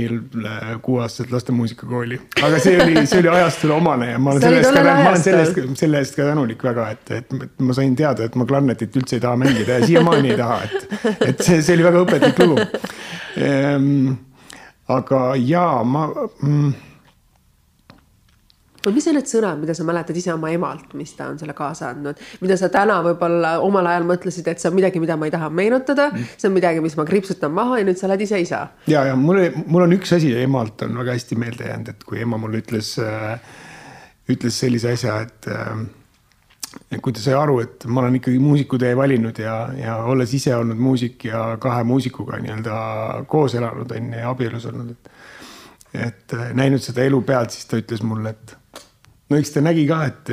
kuueaastaselt 0.82 1.32
laste 1.36 1.52
muusikakooli, 1.52 2.20
aga 2.42 2.62
see 2.64 2.80
oli, 2.80 3.04
see 3.06 3.20
oli 3.20 3.32
ajastule 3.34 3.76
omane 3.76 4.10
ja 4.14 4.18
ma 4.18 4.32
olen 4.32 4.42
selle 4.46 4.62
eest 4.62 4.72
ka, 4.72 4.84
ma 4.88 5.12
olen 5.12 5.22
selle 5.22 5.44
eest, 5.44 5.62
selle 5.82 6.02
eest 6.04 6.16
ka 6.16 6.30
tänulik 6.30 6.64
väga, 6.64 6.90
et, 6.96 7.14
et 7.20 7.60
ma 7.60 7.76
sain 7.76 7.96
teada, 7.96 8.24
et 8.24 8.40
ma 8.40 8.48
klarnetit 8.48 8.96
üldse 8.96 9.18
ei 9.18 9.24
taha 9.26 9.36
mängida 9.44 9.80
ja 9.82 9.86
siia 9.86 9.97
siiamaani 9.98 10.34
ei 10.34 10.40
taha, 10.40 10.62
et, 10.64 10.88
et 11.28 11.44
see, 11.44 11.60
see 11.62 11.76
oli 11.76 11.86
väga 11.90 12.04
õpetlik 12.06 12.42
lugu 12.44 12.66
ehm,. 13.36 14.12
aga 14.88 15.22
jaa, 15.36 15.82
ma 15.84 16.06
mm, 16.08 16.76
või 18.86 18.94
mis 18.94 19.08
on 19.10 19.16
need 19.18 19.28
sõnad, 19.28 19.58
mida 19.60 19.74
sa 19.74 19.84
mäletad 19.84 20.16
ise 20.16 20.30
oma 20.32 20.50
emalt, 20.54 20.92
mis 20.96 21.10
ta 21.18 21.26
on 21.32 21.38
sulle 21.40 21.54
kaasa 21.56 21.90
andnud, 21.92 22.20
mida 22.40 22.56
sa 22.56 22.70
täna 22.72 23.00
võib-olla 23.04 23.56
omal 23.64 23.88
ajal 23.90 24.06
mõtlesid, 24.08 24.48
et 24.48 24.62
see 24.62 24.70
on 24.70 24.76
midagi, 24.78 25.02
mida 25.02 25.16
ma 25.18 25.28
ei 25.28 25.34
taha 25.34 25.50
meenutada 25.52 26.08
see 26.14 26.48
on 26.48 26.54
midagi, 26.54 26.82
mis 26.84 26.96
ma 26.96 27.06
kriipsutan 27.08 27.52
maha 27.54 27.80
ja 27.82 27.88
nüüd 27.88 27.98
sa 28.00 28.06
oled 28.08 28.22
ise 28.24 28.40
isa. 28.40 28.64
ja, 28.90 29.04
ja 29.10 29.16
mul, 29.18 29.42
mul 29.66 29.88
on 29.88 29.96
üks 29.98 30.14
asi 30.16 30.30
emalt 30.40 30.86
on 30.86 30.96
väga 31.02 31.18
hästi 31.18 31.40
meelde 31.40 31.68
jäänud, 31.68 31.92
et 31.94 32.06
kui 32.06 32.22
ema 32.22 32.40
mulle 32.40 32.62
ütles 32.62 32.94
äh,, 33.02 33.40
ütles 34.30 34.60
sellise 34.62 34.94
asja, 34.94 35.20
et 35.26 35.50
äh, 35.50 35.74
kui 37.02 37.14
ta 37.16 37.22
sai 37.22 37.36
aru, 37.36 37.58
et 37.64 37.86
ma 37.88 38.02
olen 38.02 38.18
ikkagi 38.18 38.40
muusikutee 38.42 38.92
valinud 38.96 39.38
ja, 39.40 39.56
ja 39.76 39.96
olles 40.08 40.32
ise 40.36 40.54
olnud 40.56 40.80
muusik 40.80 41.28
ja 41.28 41.42
kahe 41.60 41.84
muusikuga 41.88 42.40
nii-öelda 42.42 42.78
koos 43.30 43.56
elanud 43.58 43.92
on 43.96 44.12
ju 44.12 44.22
ja 44.22 44.30
abielus 44.32 44.68
olnud, 44.68 44.94
et. 44.94 45.10
et 46.08 46.36
äh, 46.36 46.52
näinud 46.56 46.84
seda 46.84 47.04
elu 47.08 47.20
pealt, 47.24 47.54
siis 47.54 47.68
ta 47.70 47.80
ütles 47.80 48.04
mulle, 48.04 48.34
et 48.36 48.56
no 49.30 49.40
eks 49.40 49.54
ta 49.54 49.64
nägi 49.64 49.86
ka, 49.88 50.02
et, 50.08 50.32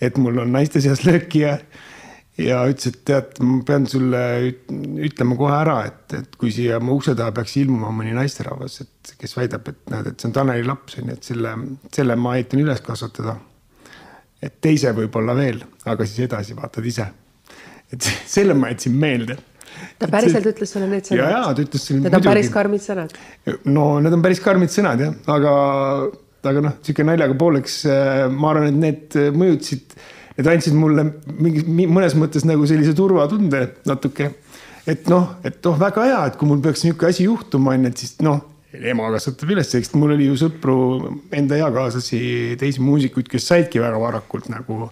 et 0.00 0.18
mul 0.22 0.42
on 0.44 0.52
naiste 0.54 0.82
seas 0.82 1.02
lööki 1.06 1.44
ja. 1.44 1.56
ja 2.38 2.62
ütles, 2.70 2.94
et 2.94 3.02
tead, 3.10 3.42
ma 3.42 3.60
pean 3.66 3.86
sulle 3.90 4.22
ütlema 5.06 5.38
kohe 5.38 5.58
ära, 5.58 5.78
et, 5.90 6.16
et 6.22 6.40
kui 6.40 6.54
siia 6.54 6.78
mu 6.82 6.98
ukse 7.00 7.16
taha 7.18 7.34
peaks 7.36 7.58
ilmuma 7.62 7.92
mõni 7.94 8.14
naisterahvas, 8.16 8.80
et 8.86 9.14
kes 9.20 9.38
väidab, 9.38 9.70
et 9.74 9.94
näed, 9.94 10.12
et 10.12 10.22
see 10.22 10.30
on 10.30 10.38
Taneli 10.38 10.66
laps 10.66 10.98
on 11.02 11.10
ju, 11.10 11.18
et 11.18 11.30
selle, 11.32 11.54
selle 11.94 12.18
ma 12.18 12.38
aitan 12.38 12.62
üles 12.62 12.82
kasvatada 12.86 13.40
et 14.40 14.56
teise 14.64 14.92
võib-olla 14.96 15.36
veel, 15.36 15.60
aga 15.90 16.06
siis 16.08 16.26
edasi 16.26 16.56
vaatad 16.56 16.86
ise. 16.88 17.06
et 17.92 18.10
selle 18.34 18.56
ma 18.56 18.72
jätsin 18.72 18.96
meelde. 18.96 19.36
ta 19.98 20.08
päriselt 20.10 20.44
see... 20.44 20.54
ütles 20.54 20.74
sulle 20.74 20.88
need 20.90 21.08
sõnad? 21.08 21.22
ja, 21.22 21.30
ja 21.36 21.54
ta 21.54 21.64
ütles 21.64 21.86
selle. 21.86 22.02
Need 22.04 22.12
on 22.12 22.18
muidugi. 22.18 22.32
päris 22.32 22.52
karmid 22.54 22.84
sõnad. 22.86 23.14
no 23.68 23.86
need 24.04 24.16
on 24.16 24.24
päris 24.24 24.42
karmid 24.44 24.74
sõnad 24.74 25.04
jah, 25.04 25.16
aga, 25.36 25.54
aga 26.52 26.64
noh, 26.68 26.78
sihuke 26.86 27.06
naljaga 27.06 27.36
pooleks, 27.40 27.82
äh, 27.88 28.24
ma 28.32 28.54
arvan, 28.54 28.70
et 28.72 28.80
need 28.84 29.18
äh, 29.20 29.32
mõjutasid, 29.36 29.96
need 30.38 30.52
andsid 30.54 30.78
mulle 30.78 31.08
mingi 31.36 31.66
mõnes 31.84 32.16
mõttes 32.18 32.46
nagu 32.48 32.68
sellise 32.68 32.96
turvatunde 32.96 33.66
natuke. 33.88 34.32
et 34.88 35.10
noh, 35.12 35.36
et 35.44 35.66
oh, 35.68 35.76
väga 35.78 36.08
hea, 36.08 36.22
et 36.30 36.40
kui 36.40 36.48
mul 36.48 36.64
peaks 36.64 36.86
niisugune 36.86 37.12
asi 37.12 37.28
juhtuma, 37.28 37.76
on 37.76 37.84
ju, 37.84 37.92
et 37.92 38.06
siis 38.06 38.16
noh 38.24 38.40
ema 38.72 39.08
kasvatab 39.14 39.50
üles, 39.54 39.70
eks 39.74 39.94
mul 39.98 40.14
oli 40.14 40.28
ju 40.28 40.36
sõpru, 40.44 40.76
enda 41.34 41.58
eakaaslasi, 41.58 42.20
teisi 42.60 42.82
muusikuid, 42.84 43.28
kes 43.30 43.48
saidki 43.50 43.82
väga 43.82 43.98
varakult 44.02 44.50
nagu 44.52 44.86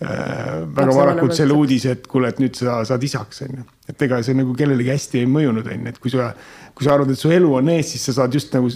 väga 0.00 0.94
varakult 0.96 1.34
selle 1.36 1.52
uudise, 1.52 1.92
et 1.92 2.06
kuule, 2.08 2.30
et 2.32 2.38
nüüd 2.40 2.56
sa 2.56 2.78
saad 2.88 3.02
isaks, 3.04 3.42
on 3.44 3.58
ju. 3.58 3.64
et 3.90 4.04
ega 4.06 4.20
see 4.24 4.36
nagu 4.38 4.54
kellelegi 4.56 4.94
hästi 4.94 5.20
ei 5.20 5.28
mõjunud, 5.28 5.66
on 5.68 5.82
ju, 5.84 5.92
et 5.92 5.98
kui 6.00 6.12
sa, 6.14 6.30
kui 6.76 6.86
sa 6.86 6.94
arvad, 6.94 7.12
et 7.12 7.20
su 7.20 7.32
elu 7.34 7.50
on 7.58 7.68
ees, 7.74 7.90
siis 7.92 8.06
sa 8.08 8.16
saad 8.22 8.36
just 8.38 8.54
nagu 8.56 8.70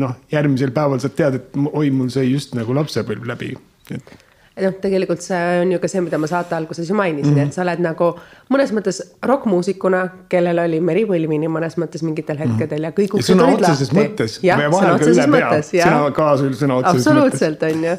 noh, 0.00 0.14
järgmisel 0.32 0.72
päeval 0.74 1.02
saad 1.02 1.18
teada, 1.18 1.42
et 1.42 1.58
oi, 1.68 1.90
mul 1.94 2.08
sai 2.14 2.30
just 2.30 2.56
nagu 2.56 2.76
lapsepõlv 2.78 3.28
läbi, 3.28 3.52
et 3.92 4.14
noh, 4.54 4.74
tegelikult 4.78 5.22
see 5.24 5.38
on 5.62 5.72
ju 5.74 5.80
ka 5.82 5.88
see, 5.90 6.02
mida 6.04 6.18
ma 6.20 6.28
saate 6.30 6.54
alguses 6.54 6.88
ju 6.88 6.94
mainisin 6.94 7.32
mm, 7.32 7.38
-hmm. 7.38 7.48
et 7.48 7.56
sa 7.56 7.62
oled 7.64 7.80
nagu 7.82 8.10
mõnes 8.54 8.70
mõttes 8.76 9.00
rokkmuusikuna, 9.26 10.02
kellel 10.30 10.60
oli 10.62 10.78
meripõlvini 10.80 11.50
mõnes 11.50 11.74
mõttes 11.80 12.04
mingitel 12.06 12.38
hetkedel 12.38 12.86
ja 12.86 12.92
kõik 12.94 13.16
uksed 13.18 13.40
olid 13.40 13.64
lahti. 13.64 13.88
mõttes. 13.98 14.38
sõna 14.70 14.94
otseses 14.94 15.26
mõttes, 15.34 15.72
jah. 15.74 15.88
sõna 15.88 16.12
kaasa 16.20 16.52
sõna 16.60 16.78
otseses 16.78 17.06
absoluutselt, 17.06 17.66
on 17.70 17.84
ju. 17.88 17.96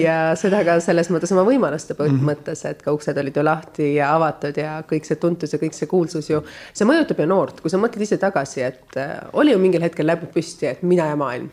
ja 0.00 0.16
seda 0.40 0.64
ka 0.64 0.78
selles 0.80 1.12
mõttes 1.12 1.34
oma 1.36 1.44
võimaluste 1.50 1.94
mm 1.98 2.06
-hmm. 2.06 2.32
mõttes, 2.32 2.64
et 2.70 2.82
ka 2.82 2.92
uksed 2.96 3.18
olid 3.24 3.36
ju 3.36 3.44
lahti 3.44 3.94
ja 3.94 4.14
avatud 4.14 4.56
ja 4.56 4.82
kõik 4.88 5.04
see 5.04 5.16
tuntus 5.16 5.52
ja 5.52 5.58
kõik 5.58 5.76
see 5.76 5.86
kuulsus 5.86 6.30
ju, 6.30 6.42
see 6.72 6.88
mõjutab 6.88 7.20
ju 7.20 7.26
noort, 7.26 7.60
kui 7.60 7.70
sa 7.70 7.76
mõtled 7.76 8.02
ise 8.02 8.16
tagasi, 8.16 8.62
et 8.62 8.96
äh, 8.96 9.18
oli 9.32 9.52
ju 9.52 9.58
mingil 9.58 9.82
hetkel 9.82 10.06
läbi 10.06 10.26
püsti, 10.32 10.66
et 10.66 10.82
mina 10.82 11.06
ja 11.06 11.16
maailm 11.16 11.50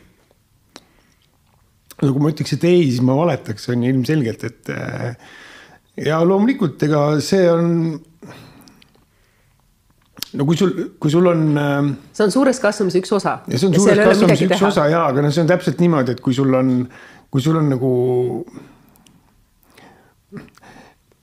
no 2.01 2.11
kui 2.11 2.23
ma 2.23 2.31
ütleks, 2.33 2.55
et 2.57 2.67
ei, 2.67 2.83
siis 2.89 3.03
ma 3.05 3.15
valetaks, 3.17 3.69
on 3.71 3.85
ju 3.85 3.93
ilmselgelt, 3.93 4.43
et 4.49 4.73
äh, 4.73 5.15
ja 6.09 6.19
loomulikult, 6.27 6.81
ega 6.87 7.05
see 7.23 7.47
on. 7.51 7.71
no 10.35 10.47
kui 10.47 10.59
sul, 10.59 10.75
kui 10.99 11.13
sul 11.13 11.31
on. 11.31 11.47
Äh, 11.61 11.89
see 12.15 12.27
on 12.27 12.35
suures 12.35 12.61
kasvamise 12.63 13.03
üks 13.03 13.15
osa. 13.15 13.39
ja 13.47 13.59
see 13.59 13.71
on 13.71 13.79
suures 13.79 14.03
kasvamise 14.03 14.49
üks 14.49 14.57
teha. 14.57 14.71
osa 14.73 14.87
ja, 14.91 15.07
aga 15.07 15.25
noh, 15.25 15.35
see 15.35 15.45
on 15.45 15.51
täpselt 15.53 15.83
niimoodi, 15.83 16.17
et 16.17 16.23
kui 16.25 16.35
sul 16.35 16.53
on, 16.59 16.77
kui 17.31 17.43
sul 17.43 17.61
on 17.61 17.71
nagu 17.71 17.91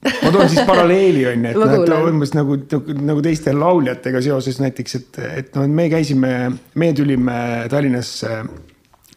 ma 0.02 0.32
toon 0.34 0.48
siis 0.50 0.64
paralleeli 0.66 1.28
on 1.30 1.44
ju, 1.46 1.52
et 1.52 1.60
noh, 1.62 1.76
et 1.76 1.94
umbes 2.10 2.32
nagu, 2.34 2.56
nagu, 2.64 2.98
nagu 3.12 3.22
teiste 3.22 3.52
lauljatega 3.54 4.24
seoses 4.24 4.58
näiteks, 4.64 4.98
et, 4.98 5.22
et 5.44 5.56
noh, 5.58 5.68
me 5.68 5.86
käisime, 5.92 6.32
meie 6.80 6.96
tulime 6.96 7.36
Tallinnasse 7.70 8.40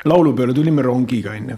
laulupeole 0.06 0.54
tulime 0.54 0.84
rongiga, 0.86 1.34
onju. 1.36 1.58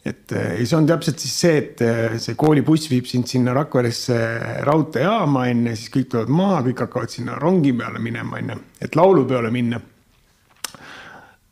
et 0.00 0.32
ja 0.32 0.64
see 0.64 0.76
on 0.78 0.86
täpselt 0.88 1.20
siis 1.20 1.34
see, 1.42 1.56
et 1.60 1.82
eh, 1.84 2.16
see 2.22 2.36
koolibuss 2.40 2.88
viib 2.88 3.08
sind 3.08 3.28
sinna 3.28 3.52
Rakveresse 3.56 4.16
raudteejaama, 4.64 5.44
onju, 5.52 5.76
siis 5.76 5.92
kõik 5.92 6.10
tulevad 6.12 6.34
maha, 6.40 6.62
kõik 6.68 6.84
hakkavad 6.86 7.12
sinna 7.12 7.36
rongi 7.40 7.74
peale 7.76 8.00
minema, 8.02 8.40
onju, 8.40 8.58
et 8.80 8.96
laulupeole 8.96 9.52
minna. 9.52 9.80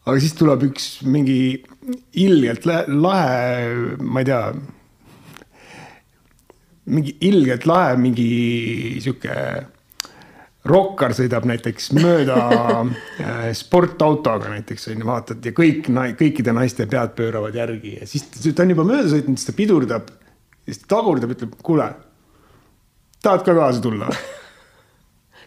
aga 0.09 0.17
siis 0.25 0.33
tuleb 0.33 0.63
üks 0.71 0.89
mingi 1.05 1.63
ilgelt 2.17 2.65
lahe, 2.65 3.97
ma 4.01 4.23
ei 4.25 4.29
tea 4.29 4.43
mingi 6.89 7.17
ilgelt 7.29 7.67
lahe, 7.69 7.97
mingi 8.01 8.31
sihuke 9.05 9.35
rokkar 10.69 11.15
sõidab 11.17 11.47
näiteks 11.49 11.91
mööda 11.99 12.39
äh, 12.85 13.51
sportautoga 13.57 14.53
näiteks 14.53 14.91
on 14.93 15.03
ju, 15.03 15.09
vaatad 15.09 15.45
ja 15.45 15.55
kõik, 15.57 15.91
kõikide 16.19 16.55
naiste 16.57 16.89
pead 16.91 17.15
pööravad 17.19 17.57
järgi 17.59 17.99
ja 18.01 18.09
siis 18.09 18.29
ta 18.31 18.65
on 18.65 18.75
juba 18.75 18.87
mööda 18.89 19.09
sõitnud, 19.13 19.39
siis 19.41 19.51
ta 19.51 19.57
pidurdab. 19.57 20.11
siis 20.69 20.83
ta 20.83 20.91
tagurdab, 20.97 21.33
ütleb, 21.37 21.55
kuule, 21.65 21.89
tahad 23.23 23.47
ka 23.47 23.57
kaasa 23.57 23.83
tulla 23.85 24.13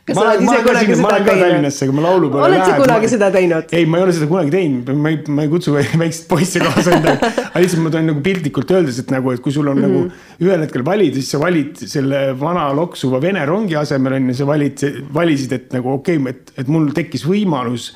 kas 0.08 0.18
sa 0.18 0.24
oled 0.26 0.44
ise 0.46 0.62
kunagi 0.66 0.96
seda 0.98 1.10
teinud? 1.14 1.42
Tallinnasse, 1.42 1.88
kui 1.88 1.96
ma 1.96 2.04
laulupeole 2.06 2.48
lähen. 2.50 2.62
oled 2.62 2.72
sa 2.72 2.80
kunagi 2.82 3.08
ma... 3.08 3.12
seda 3.12 3.30
teinud? 3.36 3.74
ei, 3.78 3.86
ma 3.86 4.00
ei 4.00 4.06
ole 4.06 4.16
seda 4.18 4.28
kunagi 4.32 4.54
teinud, 4.56 4.92
ma 4.98 5.12
ei, 5.12 5.18
ma 5.38 5.46
ei 5.46 5.52
kutsu 5.52 5.74
väikseid 5.78 6.28
poisse 6.30 6.62
kaasa 6.64 6.96
endale. 6.98 7.32
aga 7.44 7.64
lihtsalt 7.64 7.84
ma 7.86 7.94
toon 7.94 8.08
nagu 8.10 8.24
piltlikult 8.26 8.74
öeldes, 8.78 9.02
et 9.04 9.14
nagu, 9.14 9.34
et 9.36 9.44
kui 9.46 9.54
sul 9.54 9.70
on 9.70 9.78
mm 9.78 9.86
-hmm. 9.86 10.08
nagu 10.10 10.48
ühel 10.48 10.66
hetkel 10.66 10.86
valida, 10.86 11.20
siis 11.20 11.30
sa 11.36 11.42
valid 11.42 11.84
selle 11.94 12.22
vana 12.40 12.70
loksuva 12.74 13.22
Vene 13.22 13.46
rongi 13.46 13.76
asemel 13.78 14.18
on 14.18 14.30
ju, 14.30 14.36
sa 14.42 14.48
valid, 14.48 14.86
valisid, 15.14 15.54
et 15.54 15.74
nagu 15.74 15.94
okei 15.94 16.18
okay,, 16.18 16.34
et, 16.34 16.54
et 16.58 16.68
mul 16.68 16.90
tekkis 16.98 17.26
võimalus 17.26 17.92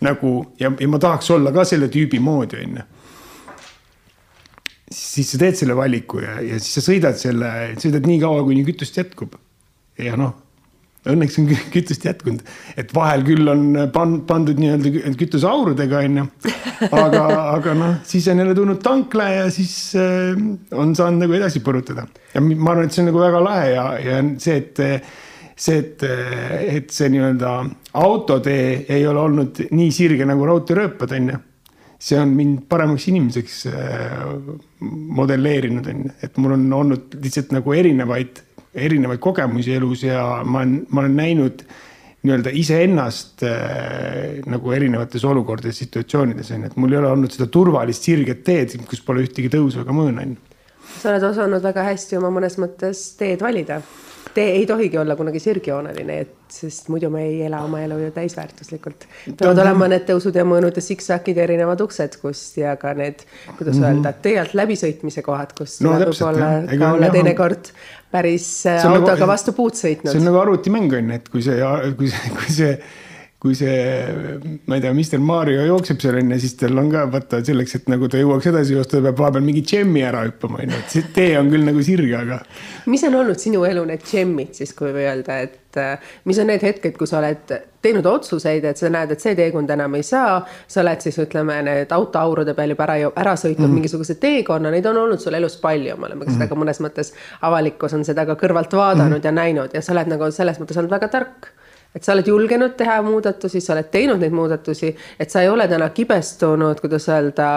nagu 0.00 0.54
ja, 0.60 0.72
ja 0.78 0.88
ma 0.88 0.98
tahaks 0.98 1.30
olla 1.30 1.52
ka 1.52 1.64
selle 1.64 1.88
tüübi 1.88 2.20
moodi, 2.20 2.60
on 2.64 2.76
ju 2.76 2.82
siis 4.92 5.32
sa 5.32 5.38
teed 5.38 5.56
selle 5.56 5.76
valiku 5.76 6.20
ja, 6.20 6.40
ja 6.40 6.58
siis 6.60 6.78
sa 6.78 6.84
sõidad 6.92 7.16
selle, 7.20 7.74
sõidad 7.80 8.06
nii 8.08 8.20
kaua, 8.20 8.44
kuni 8.44 8.64
kütust 8.64 8.96
jätkub. 8.96 9.34
ja 9.98 10.16
noh 10.16 10.47
õnneks 11.08 11.38
on 11.40 11.48
kütust 11.74 12.04
jätkunud, 12.06 12.42
et 12.80 12.90
vahel 12.94 13.24
küll 13.26 13.48
on 13.50 13.64
pan-, 13.94 14.18
pandud 14.28 14.58
nii-öelda 14.60 15.14
kütuseaurudega 15.20 16.02
onju. 16.08 16.26
aga, 16.90 17.24
aga 17.56 17.76
noh, 17.78 17.94
siis 18.08 18.28
on 18.32 18.42
jälle 18.42 18.56
tulnud 18.58 18.82
tankla 18.84 19.30
ja 19.36 19.48
siis 19.54 19.76
äh, 19.98 20.34
on 20.74 20.94
saanud 20.98 21.26
nagu 21.26 21.38
edasi 21.38 21.62
põrutada. 21.64 22.08
ja 22.34 22.42
ma 22.44 22.74
arvan, 22.74 22.88
et 22.88 22.96
see 22.96 23.04
on 23.04 23.10
nagu 23.12 23.22
väga 23.22 23.42
lahe 23.44 23.72
ja, 23.74 23.88
ja 24.02 24.22
see, 24.42 24.62
et 24.62 24.82
see, 25.58 25.78
et, 25.82 26.06
et 26.78 26.90
see 26.94 27.10
nii-öelda 27.14 27.54
autotee 27.98 28.84
ei 28.94 29.06
ole 29.10 29.22
olnud 29.26 29.62
nii 29.70 29.94
sirge 29.94 30.26
nagu 30.28 30.46
raudteerööpad 30.46 31.14
onju 31.18 31.44
see 31.98 32.18
on 32.20 32.30
mind 32.38 32.60
paremaks 32.70 33.08
inimeseks 33.10 33.56
äh, 33.66 34.20
modelleerinud, 35.18 35.86
on 35.90 36.04
ju, 36.04 36.12
et 36.22 36.36
mul 36.38 36.54
on 36.54 36.68
olnud 36.82 37.16
lihtsalt 37.24 37.50
nagu 37.56 37.74
erinevaid 37.74 38.38
erinevaid 38.74 39.20
kogemusi 39.22 39.74
elus 39.76 40.02
ja 40.04 40.42
ma 40.44 40.62
olen, 40.62 40.74
ma 40.90 41.04
olen 41.04 41.16
näinud 41.16 41.62
nii-öelda 42.26 42.50
iseennast 42.58 43.44
äh, 43.46 44.40
nagu 44.50 44.74
erinevates 44.74 45.24
olukordades, 45.24 45.78
situatsioonides 45.84 46.50
on 46.54 46.64
ju, 46.64 46.72
et 46.72 46.76
mul 46.76 46.92
ei 46.92 47.00
ole 47.00 47.12
olnud 47.14 47.32
seda 47.32 47.46
turvalist 47.52 48.08
sirget 48.08 48.42
teed, 48.44 48.74
kus 48.90 49.04
pole 49.06 49.22
ühtegi 49.26 49.50
tõusu 49.54 49.84
ega 49.84 49.94
mõõna 49.94 50.26
on 50.26 50.34
ju. 50.34 50.60
sa 50.98 51.12
oled 51.12 51.28
osanud 51.30 51.62
väga 51.62 51.86
hästi 51.92 52.18
oma 52.18 52.32
mõnes 52.34 52.58
mõttes 52.60 53.04
teed 53.20 53.44
valida 53.44 53.80
tee 54.38 54.50
ei 54.50 54.66
tohigi 54.66 54.98
olla 54.98 55.16
kunagi 55.16 55.40
sirgjooneline, 55.42 56.18
et 56.22 56.34
sest 56.52 56.88
muidu 56.92 57.10
me 57.10 57.24
ei 57.26 57.40
ela 57.46 57.60
oma 57.66 57.80
elu 57.84 57.98
ju 58.04 58.10
täisväärtuslikult. 58.14 59.06
peavad 59.40 59.60
olema 59.64 59.88
need 59.90 60.04
tõusud 60.08 60.36
ja 60.38 60.44
mõõnud 60.48 60.78
ja 60.78 60.84
siksakid 60.84 61.40
ja 61.40 61.46
erinevad 61.48 61.80
uksed, 61.84 62.18
kus 62.22 62.42
ja 62.60 62.76
ka 62.80 62.94
need, 62.98 63.24
kuidas 63.58 63.76
mm 63.76 63.82
-hmm. 63.82 63.88
öelda, 63.88 64.12
tee 64.26 64.36
alt 64.40 64.54
läbisõitmise 64.54 65.24
kohad, 65.26 65.54
kus 65.58 65.80
no, 65.84 65.96
võib-olla 65.98 66.52
ka 66.70 66.92
olla 66.92 67.10
teinekord 67.14 67.72
päris 68.12 68.46
autoga 68.70 69.18
nagu, 69.18 69.28
vastu 69.30 69.54
puud 69.56 69.76
sõitnud. 69.78 70.12
see 70.12 70.22
on 70.22 70.28
nagu 70.30 70.40
arvutimäng 70.40 70.94
on 70.96 71.12
ju, 71.12 71.20
et 71.20 71.28
kui 71.32 71.44
see, 71.44 71.58
kui 71.98 72.10
see, 72.12 72.32
kui 72.38 72.56
see 72.60 72.72
kui 73.38 73.54
see, 73.54 74.58
ma 74.66 74.74
ei 74.74 74.80
tea, 74.82 74.90
Mr 74.90 75.20
Mario 75.22 75.62
jookseb 75.62 76.00
seal 76.02 76.16
onju, 76.18 76.40
siis 76.42 76.56
tal 76.58 76.80
on 76.80 76.88
ka 76.90 77.04
vaata 77.12 77.38
selleks, 77.46 77.76
et 77.78 77.90
nagu 77.92 78.08
ta 78.10 78.18
jõuaks 78.18 78.48
edasi 78.50 78.74
joosta, 78.74 78.96
ta 78.96 79.04
peab 79.04 79.20
vahepeal 79.22 79.44
mingi 79.46 79.62
džemmi 79.62 80.02
ära 80.02 80.24
hüppama 80.26 80.64
onju, 80.64 80.80
et 80.82 80.96
see 80.96 81.04
tee 81.14 81.36
on 81.38 81.50
küll 81.52 81.62
nagu 81.68 81.84
sirge, 81.86 82.16
aga. 82.18 82.40
mis 82.90 83.04
on 83.06 83.14
olnud 83.20 83.38
sinu 83.38 83.62
elu 83.68 83.84
need 83.86 84.02
džemmid 84.02 84.58
siis, 84.58 84.72
kui 84.74 84.90
öelda, 84.90 85.36
et 85.46 85.78
äh, 85.78 86.10
mis 86.26 86.40
on 86.42 86.50
need 86.50 86.64
hetked, 86.66 86.96
kui 86.98 87.06
sa 87.06 87.20
oled 87.20 87.54
teinud 87.78 88.08
otsuseid, 88.10 88.66
et 88.66 88.80
sa 88.80 88.90
näed, 88.90 89.14
et 89.14 89.22
see 89.22 89.36
teekond 89.38 89.70
enam 89.70 89.94
ei 89.94 90.02
saa. 90.02 90.40
sa 90.66 90.80
oled 90.82 91.06
siis 91.06 91.20
ütleme, 91.22 91.60
need 91.62 91.94
autoaurude 91.94 92.56
peal 92.58 92.74
juba 92.74 92.88
ära, 92.88 92.96
ära 93.14 93.36
sõitnud 93.38 93.60
mm 93.60 93.68
-hmm. 93.68 93.76
mingisuguse 93.78 94.18
teekonna, 94.18 94.72
neid 94.74 94.86
on 94.90 94.98
olnud 95.04 95.22
sul 95.22 95.38
elus 95.38 95.60
palju, 95.62 95.94
me 95.96 96.10
oleme 96.10 96.24
ka 96.24 96.34
seda 96.34 96.48
ka 96.48 96.54
mhm. 96.54 96.64
mõnes 96.64 96.82
mõttes, 96.82 97.14
avalikkus 97.40 97.94
on 97.94 98.04
seda 98.04 98.26
ka 98.26 98.34
kõrvalt 98.34 98.74
vaadanud 98.74 99.08
mm 99.08 99.22
-hmm. 99.22 99.24
ja 99.24 99.32
näinud 99.32 99.70
ja 99.74 99.82
sa 99.82 99.92
oled 99.92 100.10
nagu 100.10 100.30
selles 100.30 100.58
mõttes 100.58 100.82
olnud 100.82 100.90
väga 100.90 101.08
tark 101.08 101.52
et 101.94 102.04
sa 102.04 102.12
oled 102.14 102.26
julgenud 102.28 102.76
teha 102.78 103.00
muudatusi, 103.02 103.60
sa 103.64 103.74
oled 103.74 103.88
teinud 103.92 104.20
neid 104.22 104.34
muudatusi, 104.36 104.92
et 105.20 105.30
sa 105.30 105.42
ei 105.42 105.48
ole 105.48 105.68
täna 105.68 105.90
kibestunud, 105.94 106.80
kuidas 106.80 107.08
öelda, 107.08 107.48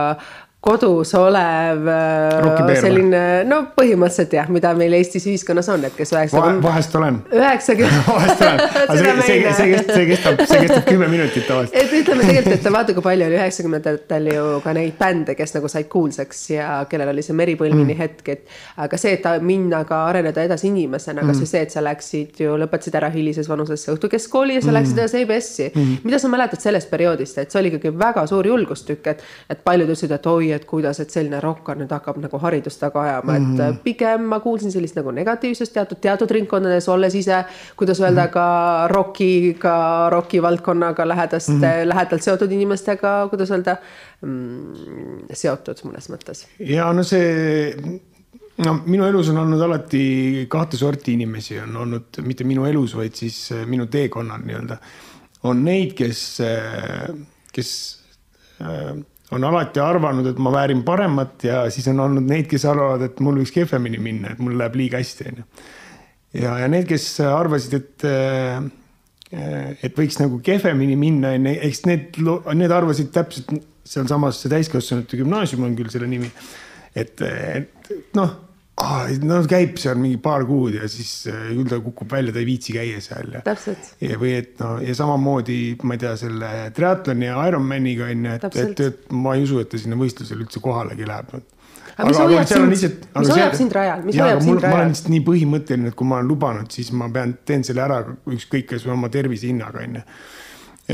kodus 0.61 1.15
olev 1.17 1.87
äh, 1.89 2.67
selline, 2.77 3.21
no 3.49 3.63
põhimõtteliselt 3.73 4.35
jah, 4.37 4.49
mida 4.53 4.75
meil 4.77 4.93
Eestis 4.93 5.23
ühiskonnas 5.25 5.65
on, 5.73 5.87
et 5.87 5.95
kes 5.97 6.11
üheksakümmend. 6.13 6.61
vahest 6.61 6.97
olen. 6.99 7.15
üheksakümmend. 7.33 8.03
vahest 8.11 8.43
olen, 8.45 8.61
aga 8.93 8.97
see, 8.99 9.15
see, 9.25 9.39
see, 9.41 9.55
see, 9.57 9.95
see 9.95 10.03
kestab, 10.11 10.43
see 10.45 10.59
kestab 10.61 10.85
kümme 10.85 11.07
minutit 11.09 11.47
tavaliselt. 11.49 11.79
et 11.81 11.95
ütleme 11.97 12.27
tegelikult, 12.29 12.53
et 12.59 12.75
vaata, 12.75 12.93
kui 12.93 13.05
palju 13.07 13.25
oli 13.25 13.39
üheksakümnendatel 13.39 14.29
ju 14.35 14.43
ka 14.61 14.75
neid 14.77 14.99
bände, 14.99 15.35
kes 15.39 15.55
nagu 15.57 15.71
said 15.73 15.89
kuulsaks 15.89 16.43
ja 16.53 16.67
kellel 16.91 17.09
oli 17.15 17.25
see 17.25 17.39
meripõlvini 17.41 17.95
mm. 17.95 18.03
hetk, 18.03 18.31
et. 18.35 18.45
aga 18.85 19.01
see, 19.01 19.15
et 19.17 19.25
minna 19.41 19.81
ka 19.89 20.03
areneda 20.11 20.45
edasi 20.45 20.69
inimesena 20.69 21.23
mm., 21.23 21.33
kasvõi 21.33 21.51
see, 21.55 21.63
et 21.65 21.73
sa 21.73 21.81
läksid 21.81 22.43
ju, 22.45 22.53
lõpetasid 22.61 22.99
ära 23.01 23.09
hilises 23.09 23.49
vanuses 23.49 23.87
õhtukeskkooli 23.95 24.59
ja 24.59 24.61
sa 24.61 24.69
mm. 24.69 24.77
läksid 24.77 25.01
edasi 25.01 25.25
EBS-i 25.25 25.67
mm.. 25.73 26.05
mida 26.05 26.21
sa 26.21 26.29
mäletad 26.29 26.61
sellest 26.61 26.93
perioodist, 26.93 27.41
et 27.41 27.49
see 27.49 27.63
oli 27.63 27.73
ikkagi 27.73 27.97
väga 27.97 28.29
suur 28.29 28.53
julgustükk, 28.53 29.13
et, 29.15 29.27
et 29.49 29.65
paljud 29.65 29.89
ütlesid, 29.89 30.13
et 30.13 30.29
oi, 30.29 30.50
et 30.55 30.65
kuidas, 30.65 30.99
et 30.99 31.09
selline 31.13 31.39
rokkar 31.43 31.79
nüüd 31.79 31.91
hakkab 31.91 32.19
nagu 32.21 32.41
haridust 32.41 32.79
taga 32.79 33.01
ajama 33.01 33.37
mm, 33.37 33.45
-hmm. 33.45 33.61
et 33.61 33.73
mhm. 33.73 33.79
pigem 33.83 34.27
ma 34.33 34.39
kuulsin 34.39 34.71
sellist 34.71 34.95
nagu 34.95 35.11
negatiivsust 35.11 35.73
teatud, 35.73 36.01
teatud 36.01 36.31
ringkondades, 36.31 36.89
olles 36.89 37.15
ise, 37.15 37.43
kuidas 37.77 38.01
öelda 38.01 38.27
ka 38.27 38.87
rokiga, 38.91 40.09
rokivaldkonnaga 40.09 41.07
lähedast 41.07 41.49
mm, 41.49 41.61
-hmm. 41.61 41.89
lähedalt 41.89 42.21
seotud 42.21 42.51
inimestega, 42.51 43.27
kuidas 43.29 43.51
öelda 43.51 43.77
mm,, 44.21 45.27
seotud 45.33 45.83
mõnes 45.85 46.09
mõttes. 46.13 46.45
ja 46.59 46.93
no 46.93 47.03
see 47.03 47.99
no 48.65 48.75
minu 48.85 49.05
elus 49.05 49.29
on 49.29 49.37
olnud 49.37 49.61
alati 49.61 50.03
kahte 50.49 50.77
sorti 50.77 51.15
inimesi, 51.17 51.59
on 51.59 51.77
olnud 51.85 52.21
mitte 52.25 52.43
minu 52.47 52.65
elus, 52.69 52.95
vaid 52.97 53.15
siis 53.17 53.49
minu 53.65 53.87
teekonnal 53.91 54.43
nii-öelda. 54.45 54.77
on 55.43 55.63
neid, 55.65 55.93
kes, 55.97 56.41
kes 57.53 57.71
on 59.31 59.45
alati 59.47 59.79
arvanud, 59.79 60.27
et 60.27 60.39
ma 60.43 60.51
väärin 60.53 60.83
paremat 60.87 61.45
ja 61.47 61.63
siis 61.71 61.87
on 61.91 62.03
olnud 62.03 62.27
neid, 62.27 62.49
kes 62.51 62.65
arvavad, 62.67 63.05
et 63.07 63.21
mul 63.23 63.39
võiks 63.41 63.53
kehvemini 63.55 64.01
minna, 64.03 64.33
et 64.33 64.43
mul 64.43 64.57
läheb 64.59 64.75
liiga 64.79 64.99
hästi, 64.99 65.31
on 65.31 65.41
ju. 65.41 65.47
ja, 66.43 66.57
ja 66.63 66.69
need, 66.71 66.87
kes 66.89 67.07
arvasid, 67.25 67.77
et, 67.79 68.07
et 69.87 69.97
võiks 69.97 70.19
nagu 70.19 70.41
kehvemini 70.43 70.99
minna, 70.99 71.35
on 71.37 71.47
ju, 71.47 71.57
eks 71.69 71.83
need, 71.87 72.21
need 72.59 72.75
arvasid 72.75 73.13
täpselt 73.15 73.55
sealsamas 73.91 74.43
täiskasvanute 74.45 75.17
gümnaasium 75.19 75.65
on 75.65 75.75
küll 75.79 75.89
selle 75.91 76.07
nimi. 76.11 76.29
et, 76.95 77.21
et 77.23 77.91
noh 78.17 78.50
no 79.21 79.39
käib 79.49 79.77
seal 79.81 79.99
mingi 80.01 80.17
paar 80.23 80.45
kuud 80.49 80.77
ja 80.79 80.87
siis 80.89 81.27
küll 81.27 81.69
ta 81.69 81.79
kukub 81.83 82.11
välja, 82.11 82.33
ta 82.33 82.41
ei 82.41 82.47
viitsi 82.49 82.75
käia 82.75 83.01
seal 83.03 83.35
ja. 83.35 83.43
või 84.21 84.35
et 84.39 84.59
no 84.61 84.73
ja 84.81 84.95
samamoodi, 84.97 85.59
ma 85.85 85.97
ei 85.97 86.03
tea, 86.05 86.15
selle 86.19 86.51
triatloni 86.75 87.29
ja 87.29 87.47
Ironmaniga 87.51 88.09
on 88.09 88.27
ju, 88.29 88.37
et, 88.39 88.61
et, 88.65 88.85
et 88.87 89.15
ma 89.15 89.35
ei 89.37 89.45
usu, 89.45 89.61
et 89.61 89.69
ta 89.71 89.81
sinna 89.81 89.99
võistlusele 89.99 90.47
üldse 90.47 90.63
kohalegi 90.63 91.07
läheb 91.07 91.35
aga 91.97 92.07
mis 92.07 92.19
hoiab 92.21 92.49
sind, 92.49 92.71
mis 92.71 93.31
hoiab 93.35 93.55
sind 93.57 93.75
rajal, 93.75 94.03
mis 94.07 94.17
hoiab 94.17 94.41
sind 94.43 94.61
rajal? 94.61 94.73
ma 94.73 94.79
olen 94.79 94.91
lihtsalt 94.93 95.13
nii 95.13 95.23
põhimõtteline, 95.27 95.91
et 95.91 95.97
kui 95.99 96.09
ma 96.09 96.19
olen 96.19 96.31
lubanud, 96.31 96.73
siis 96.73 96.91
ma 96.97 97.09
pean, 97.13 97.35
teen 97.47 97.65
selle 97.67 97.83
ära 97.85 98.01
ükskõik 98.31 98.69
kas 98.73 98.85
või 98.87 98.95
oma 98.95 99.11
tervise 99.13 99.49
hinnaga 99.51 99.83
on 99.83 99.99
ju. 99.99 100.03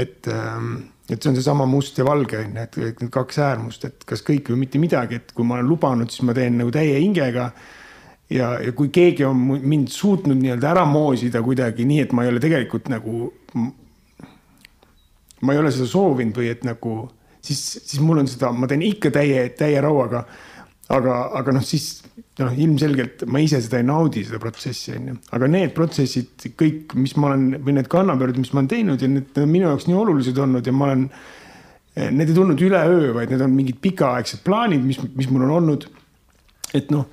et 0.04 0.32
ähm, 0.34 0.74
et 1.10 1.24
see 1.24 1.32
on 1.32 1.38
seesama 1.38 1.66
must 1.70 1.98
ja 1.98 2.06
valge 2.06 2.40
on 2.42 2.56
ju, 2.58 2.86
et 2.90 3.02
need 3.02 3.12
kaks 3.14 3.40
äärmust, 3.40 3.86
et 3.88 4.06
kas 4.08 4.24
kõik 4.28 4.52
või 4.52 4.66
mitte 4.66 4.80
midagi, 4.82 5.22
et 5.22 5.32
kui 5.36 5.48
ma 5.48 5.56
olen 5.58 5.70
lubanud, 5.70 6.12
siis 6.12 6.26
ma 6.28 6.36
teen 6.36 6.58
nagu 6.60 6.72
täie 6.74 7.00
hingega. 7.00 7.52
ja, 8.30 8.48
ja 8.60 8.72
kui 8.76 8.90
keegi 8.92 9.24
on 9.24 9.38
mind 9.64 9.88
suutnud 9.88 10.38
nii-öelda 10.42 10.72
ära 10.74 10.86
moosida 10.86 11.42
kuidagi 11.42 11.86
nii, 11.88 12.02
et 12.04 12.16
ma 12.16 12.26
ei 12.26 12.34
ole 12.34 12.44
tegelikult 12.44 12.90
nagu. 12.92 13.34
ma 15.42 15.54
ei 15.54 15.60
ole 15.60 15.72
seda 15.72 15.86
soovinud 15.88 16.36
või 16.36 16.50
et 16.52 16.64
nagu 16.66 16.98
siis, 17.48 17.80
siis 17.86 18.02
mul 18.04 18.24
on 18.24 18.28
seda, 18.28 18.52
ma 18.52 18.68
teen 18.68 18.84
ikka 18.86 19.12
täie, 19.14 19.50
täie 19.58 19.82
rauaga. 19.84 20.26
Aga, 20.94 21.16
aga 21.36 21.56
noh, 21.58 21.64
siis 21.66 22.02
noh, 22.40 22.54
ilmselgelt 22.54 23.26
ma 23.32 23.42
ise 23.44 23.60
seda 23.64 23.82
ei 23.82 23.88
naudi, 23.88 24.24
seda 24.28 24.40
protsessi 24.42 24.94
on 24.96 25.10
ju, 25.12 25.16
aga 25.36 25.50
need 25.52 25.74
protsessid 25.76 26.48
kõik, 26.60 26.96
mis 27.00 27.16
ma 27.20 27.32
olen 27.32 27.64
või 27.66 27.78
need 27.78 27.90
kannapöörded, 27.92 28.40
mis 28.42 28.54
ma 28.54 28.62
olen 28.62 28.72
teinud 28.72 29.04
ja 29.04 29.10
need 29.12 29.42
on 29.42 29.52
minu 29.52 29.68
jaoks 29.72 29.90
nii 29.90 29.98
olulised 29.98 30.40
olnud 30.46 30.68
ja 30.68 30.76
ma 30.76 30.92
olen. 30.92 31.10
Need 31.98 32.30
ei 32.30 32.36
tulnud 32.38 32.60
üleöö, 32.62 33.10
vaid 33.16 33.32
need 33.34 33.42
on 33.42 33.56
mingid 33.58 33.80
pikaaegsed 33.82 34.44
plaanid, 34.46 34.84
mis, 34.86 35.00
mis 35.18 35.32
mul 35.34 35.48
on 35.48 35.56
olnud. 35.56 35.88
et 36.78 36.92
noh, 36.94 37.08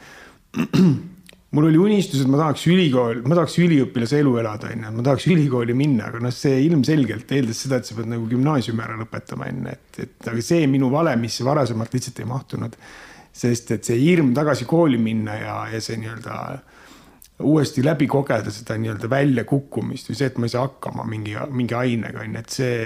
mul 1.57 1.69
oli 1.71 1.79
unistus, 1.81 2.21
et 2.21 2.29
ma 2.29 2.37
tahaks 2.43 2.67
ülikool, 2.69 3.23
ma 3.25 3.39
tahaks 3.39 3.55
üliõpilase 3.63 4.19
elu 4.21 4.35
elada, 4.43 4.75
on 4.75 4.85
ju, 4.85 4.91
ma 4.99 5.07
tahaks 5.07 5.25
ülikooli 5.33 5.77
minna, 5.79 6.11
aga 6.11 6.21
noh, 6.27 6.35
see 6.37 6.59
ilmselgelt 6.67 7.33
eeldas 7.33 7.65
seda, 7.65 7.79
et 7.81 7.89
sa 7.89 7.97
pead 7.97 8.11
nagu 8.13 8.29
gümnaasiumi 8.29 8.85
ära 8.85 8.99
lõpetama 9.01 9.49
enne, 9.49 9.73
et, 9.79 10.03
et 10.05 10.31
aga 10.35 10.45
see 10.45 10.69
minu 10.69 10.93
valemisse 10.93 11.49
varasemalt 11.49 11.97
lihtsalt 11.97 12.21
ei 12.21 12.29
mahtunud 12.29 12.77
sest 13.35 13.73
et 13.75 13.89
see 13.89 13.99
hirm 13.99 14.31
tagasi 14.35 14.67
kooli 14.69 14.99
minna 15.01 15.35
ja, 15.41 15.57
ja 15.73 15.81
see 15.83 15.99
nii-öelda 15.99 16.37
uuesti 17.43 17.83
läbi 17.85 18.07
kogeda 18.07 18.53
seda 18.55 18.77
nii-öelda 18.79 19.11
väljakukkumist 19.11 20.11
või 20.11 20.19
see, 20.19 20.29
et 20.31 20.39
ma 20.39 20.47
ei 20.47 20.55
saa 20.55 20.69
hakkama 20.69 21.07
mingi, 21.09 21.35
mingi 21.51 21.75
ainega 21.75 22.23
on 22.23 22.37
ju, 22.37 22.45
et 22.45 22.55
see. 22.55 22.77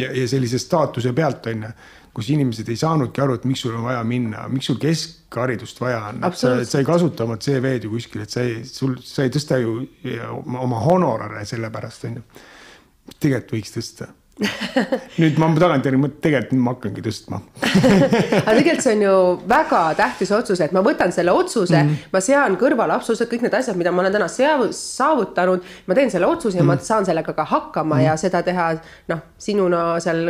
ja, 0.00 0.08
ja 0.16 0.24
sellise 0.28 0.58
staatuse 0.58 1.12
pealt 1.12 1.46
on 1.52 1.68
ju, 1.68 1.74
kus 2.14 2.30
inimesed 2.30 2.68
ei 2.70 2.78
saanudki 2.78 3.20
aru, 3.20 3.36
et 3.36 3.44
miks 3.50 3.64
sul 3.66 3.74
on 3.74 3.84
vaja 3.88 4.00
minna, 4.06 4.46
miks 4.48 4.70
sul 4.70 4.78
keskharidust 4.80 5.80
vaja 5.82 6.00
on. 6.08 6.24
sa, 6.38 6.56
sa 6.64 6.80
ei 6.80 6.88
kasuta 6.88 7.26
oma 7.26 7.36
CV-d 7.42 7.88
ju 7.88 7.94
kuskil, 7.96 8.24
et 8.24 8.32
sa 8.32 8.44
ei, 8.46 8.62
sul, 8.68 8.96
sa 9.02 9.26
ei 9.26 9.32
tõsta 9.34 9.58
ju 9.60 9.80
oma 10.62 10.80
honorare 10.86 11.44
selle 11.48 11.72
pärast 11.74 12.06
on 12.08 12.20
ju. 12.20 12.26
tegelikult 13.18 13.58
võiks 13.58 13.74
tõsta 13.76 14.08
nüüd 15.22 15.36
ma 15.38 15.46
tagantjärgi 15.54 15.98
mõtlen, 16.00 16.18
tegelikult 16.24 16.58
ma 16.64 16.72
hakkangi 16.74 17.02
tõstma 17.06 17.38
aga 18.40 18.54
tegelikult 18.56 18.82
see 18.82 18.94
on 18.96 19.04
ju 19.04 19.12
väga 19.52 19.82
tähtis 20.00 20.32
otsus, 20.34 20.62
et 20.64 20.74
ma 20.74 20.82
võtan 20.82 21.14
selle 21.14 21.30
otsuse 21.30 21.76
mm, 21.78 21.92
-hmm. 21.92 22.10
ma 22.16 22.22
sean 22.24 22.56
kõrvale 22.58 22.96
absoluutselt 22.96 23.30
kõik 23.30 23.44
need 23.46 23.54
asjad, 23.54 23.78
mida 23.78 23.92
ma 23.94 24.02
olen 24.02 24.16
täna 24.16 24.26
saavutanud. 24.28 25.70
ma 25.86 25.94
teen 25.94 26.10
selle 26.10 26.26
otsuse 26.26 26.58
ja 26.58 26.62
mm 26.62 26.66
-hmm. 26.66 26.74
ma 26.74 26.80
mhm. 26.80 26.84
saan 26.84 27.06
sellega 27.06 27.32
ka 27.32 27.44
hakkama 27.44 27.94
mm 27.94 28.00
-hmm. 28.00 28.04
ja 28.06 28.16
seda 28.16 28.42
teha 28.42 28.66
noh, 29.08 29.22
sinuna 29.38 30.00
seal 30.00 30.26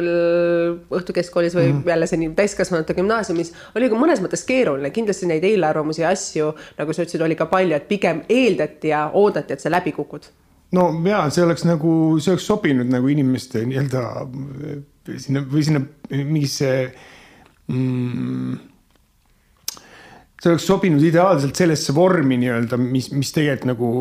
õhtukeskkoolis 1.00 1.56
või 1.56 1.72
mm 1.72 1.82
-hmm. 1.82 1.88
jälle 1.88 2.06
siin 2.06 2.36
täiskasvanute 2.36 2.94
gümnaasiumis 2.94 3.54
oli 3.74 3.88
ka 3.88 3.96
mõnes 3.96 4.20
mõttes 4.20 4.44
keeruline, 4.46 4.90
kindlasti 4.90 5.26
neid 5.26 5.44
eelarvamusi 5.44 6.02
ja 6.02 6.08
asju, 6.08 6.54
nagu 6.78 6.92
sa 6.92 7.02
ütlesid, 7.02 7.24
oli 7.24 7.36
ka 7.36 7.46
palju, 7.46 7.76
et 7.76 7.88
pigem 7.88 8.22
eeldati 8.28 8.88
ja 8.88 9.10
oodati, 9.12 9.52
et 9.52 9.60
sa 9.60 9.70
läbi 9.70 9.92
kukud 9.92 10.28
no 10.74 10.90
ja 11.08 11.24
see 11.32 11.44
oleks 11.46 11.64
nagu, 11.68 11.94
see 12.20 12.34
oleks 12.34 12.46
sobinud 12.50 12.90
nagu 12.92 13.10
inimeste 13.12 13.64
nii-öelda 13.68 14.04
sinna 15.20 15.44
või 15.48 15.64
sinna 15.66 15.82
mingisse 16.14 16.70
mm,. 17.70 18.56
see 20.40 20.52
oleks 20.52 20.66
sobinud 20.68 21.04
ideaalselt 21.04 21.56
sellesse 21.56 21.94
vormi 21.96 22.38
nii-öelda, 22.40 22.80
mis, 22.80 23.10
mis 23.14 23.32
tegelikult 23.36 23.70
nagu 23.74 23.94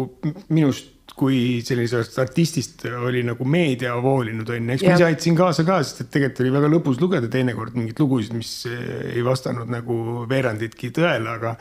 minust 0.56 0.92
kui 1.14 1.62
sellisest 1.62 2.16
artistist 2.24 2.88
oli 2.90 3.22
nagu 3.26 3.46
meedia 3.46 3.94
voolinud 4.02 4.50
on 4.50 4.70
ju, 4.70 4.76
eks 4.76 4.86
ma 4.88 4.96
ise 4.96 5.06
aitasin 5.06 5.36
kaasa 5.38 5.66
ka, 5.68 5.78
sest 5.86 6.06
et 6.06 6.12
tegelikult 6.16 6.42
oli 6.42 6.54
väga 6.56 6.72
lõbus 6.74 7.02
lugeda 7.02 7.30
teinekord 7.32 7.76
mingeid 7.78 8.00
lugusid, 8.02 8.34
mis 8.38 8.54
ei 8.66 9.22
vastanud 9.26 9.70
nagu 9.70 9.98
veeranditki 10.30 10.90
tõele, 10.96 11.36
aga 11.36 11.54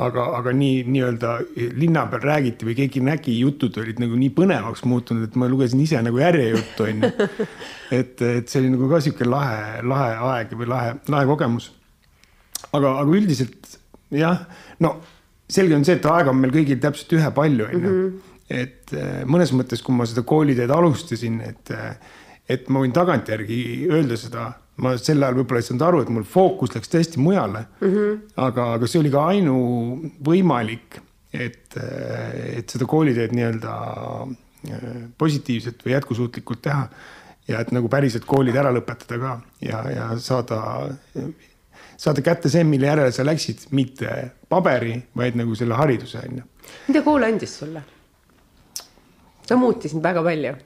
aga, 0.00 0.24
aga 0.38 0.52
nii 0.56 0.82
nii-öelda 0.90 1.32
linna 1.78 2.04
peal 2.10 2.24
räägiti 2.26 2.66
või 2.66 2.76
keegi 2.78 3.02
nägi, 3.04 3.36
jutud 3.44 3.76
olid 3.78 4.00
nagu 4.02 4.18
nii 4.18 4.32
põnevaks 4.34 4.82
muutunud, 4.90 5.28
et 5.28 5.38
ma 5.38 5.48
lugesin 5.50 5.82
ise 5.84 6.00
nagu 6.02 6.18
järjejuttu 6.18 6.88
onju. 6.88 7.10
et, 7.98 8.18
et 8.18 8.50
see 8.50 8.62
oli 8.62 8.72
nagu 8.74 8.90
ka 8.90 9.00
sihuke 9.04 9.28
lahe, 9.28 9.82
lahe 9.86 10.16
aeg 10.32 10.54
või 10.58 10.70
lahe, 10.72 10.96
lahe 11.14 11.30
kogemus. 11.30 11.70
aga, 12.72 12.96
aga 13.04 13.08
üldiselt 13.10 13.78
jah, 14.14 14.42
no 14.82 14.96
selge 15.50 15.76
on 15.76 15.86
see, 15.86 15.98
et 15.98 16.10
aega 16.10 16.32
on 16.32 16.40
meil 16.42 16.54
kõigil 16.54 16.80
täpselt 16.82 17.14
ühepalju 17.18 17.70
onju. 17.70 17.94
Mhm. 17.94 18.30
et 18.54 18.92
eh, 18.92 19.22
mõnes 19.24 19.54
mõttes, 19.56 19.80
kui 19.82 19.94
ma 19.96 20.04
seda 20.04 20.20
kooliteed 20.26 20.70
alustasin, 20.70 21.38
et, 21.46 21.70
et 22.50 22.66
ma 22.68 22.82
võin 22.82 22.92
tagantjärgi 22.92 23.88
öelda 23.88 24.18
seda 24.20 24.50
ma 24.82 24.94
sel 24.98 25.22
ajal 25.22 25.38
võib-olla 25.38 25.62
ei 25.62 25.66
saanud 25.68 25.84
aru, 25.86 26.02
et 26.02 26.12
mul 26.12 26.26
fookus 26.26 26.74
läks 26.74 26.90
tõesti 26.90 27.22
mujale 27.22 27.64
mm. 27.64 27.90
-hmm. 27.90 28.22
aga, 28.46 28.70
aga 28.78 28.88
see 28.90 29.00
oli 29.02 29.12
ka 29.12 29.26
ainuvõimalik, 29.34 30.98
et, 31.32 31.76
et 31.78 32.74
seda 32.74 32.88
kooliteed 32.90 33.34
nii-öelda 33.36 33.74
äh, 34.24 34.88
positiivselt 35.18 35.84
või 35.86 35.94
jätkusuutlikult 35.94 36.62
teha. 36.66 36.88
ja 37.48 37.60
et 37.60 37.72
nagu 37.76 37.88
päriselt 37.92 38.24
koolid 38.24 38.56
ära 38.56 38.72
lõpetada 38.72 39.18
ka 39.20 39.32
ja, 39.60 39.82
ja 39.92 40.04
saada, 40.18 40.60
saada 41.96 42.22
kätte 42.24 42.48
see, 42.48 42.64
mille 42.64 42.86
järele 42.88 43.12
sa 43.12 43.26
läksid, 43.26 43.66
mitte 43.70 44.30
paberi, 44.48 44.96
vaid 45.16 45.36
nagu 45.36 45.54
selle 45.54 45.76
hariduse 45.76 46.22
on 46.24 46.38
ju. 46.40 46.46
mida 46.88 47.02
kool 47.02 47.22
andis 47.22 47.58
sulle? 47.58 47.84
ta 49.46 49.56
muutis 49.60 49.92
sind 49.92 50.02
väga 50.02 50.22
palju 50.24 50.56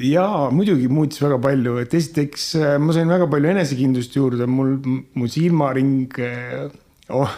jaa, 0.00 0.48
muidugi 0.54 0.88
muutis 0.88 1.20
väga 1.22 1.38
palju, 1.42 1.76
et 1.82 1.94
esiteks 1.96 2.46
äh, 2.60 2.74
ma 2.80 2.94
sain 2.96 3.10
väga 3.12 3.28
palju 3.30 3.52
enesekindlust 3.52 4.16
juurde, 4.16 4.48
mul, 4.48 4.76
mu 5.18 5.28
silmaring 5.30 6.18
äh, 6.22 6.68
oh, 7.12 7.34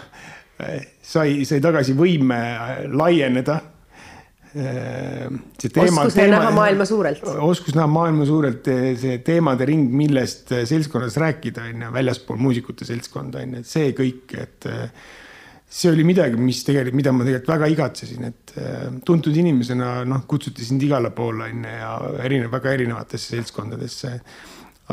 äh, 0.62 0.84
sai, 1.02 1.42
sai 1.48 1.62
tagasi 1.64 1.96
võime 1.98 2.40
laieneda. 2.94 3.60
oskus 4.54 6.14
teema, 6.14 6.30
näha 6.30 6.50
maailma 6.54 6.84
suurelt. 6.86 7.24
oskus 7.42 7.74
näha 7.74 7.88
maailma 7.90 8.26
suurelt, 8.28 8.70
see 9.00 9.18
teemade 9.26 9.66
ring, 9.66 9.90
millest 9.90 10.54
seltskonnas 10.54 11.18
rääkida 11.18 11.66
on 11.72 11.82
ju, 11.82 11.90
väljaspool 11.96 12.38
muusikute 12.38 12.86
seltskonda 12.86 13.42
on 13.42 13.58
ju, 13.58 13.64
et 13.64 13.72
see 13.72 13.90
kõik, 13.98 14.36
et 14.38 14.70
see 15.74 15.90
oli 15.90 16.04
midagi, 16.06 16.38
mis 16.38 16.62
tegelikult, 16.66 16.98
mida 17.00 17.12
ma 17.14 17.24
tegelikult 17.26 17.54
väga 17.56 17.68
igatsesin, 17.72 18.26
et 18.28 18.56
äh, 18.60 18.82
tuntud 19.06 19.34
inimesena 19.36 20.02
noh, 20.08 20.26
kutsuti 20.30 20.66
sind 20.66 20.82
igale 20.86 21.10
poole 21.14 21.48
on 21.50 21.64
ju 21.64 21.78
ja 21.80 21.94
erinev, 22.24 22.52
väga 22.52 22.74
erinevatesse 22.76 23.34
seltskondadesse. 23.34 24.12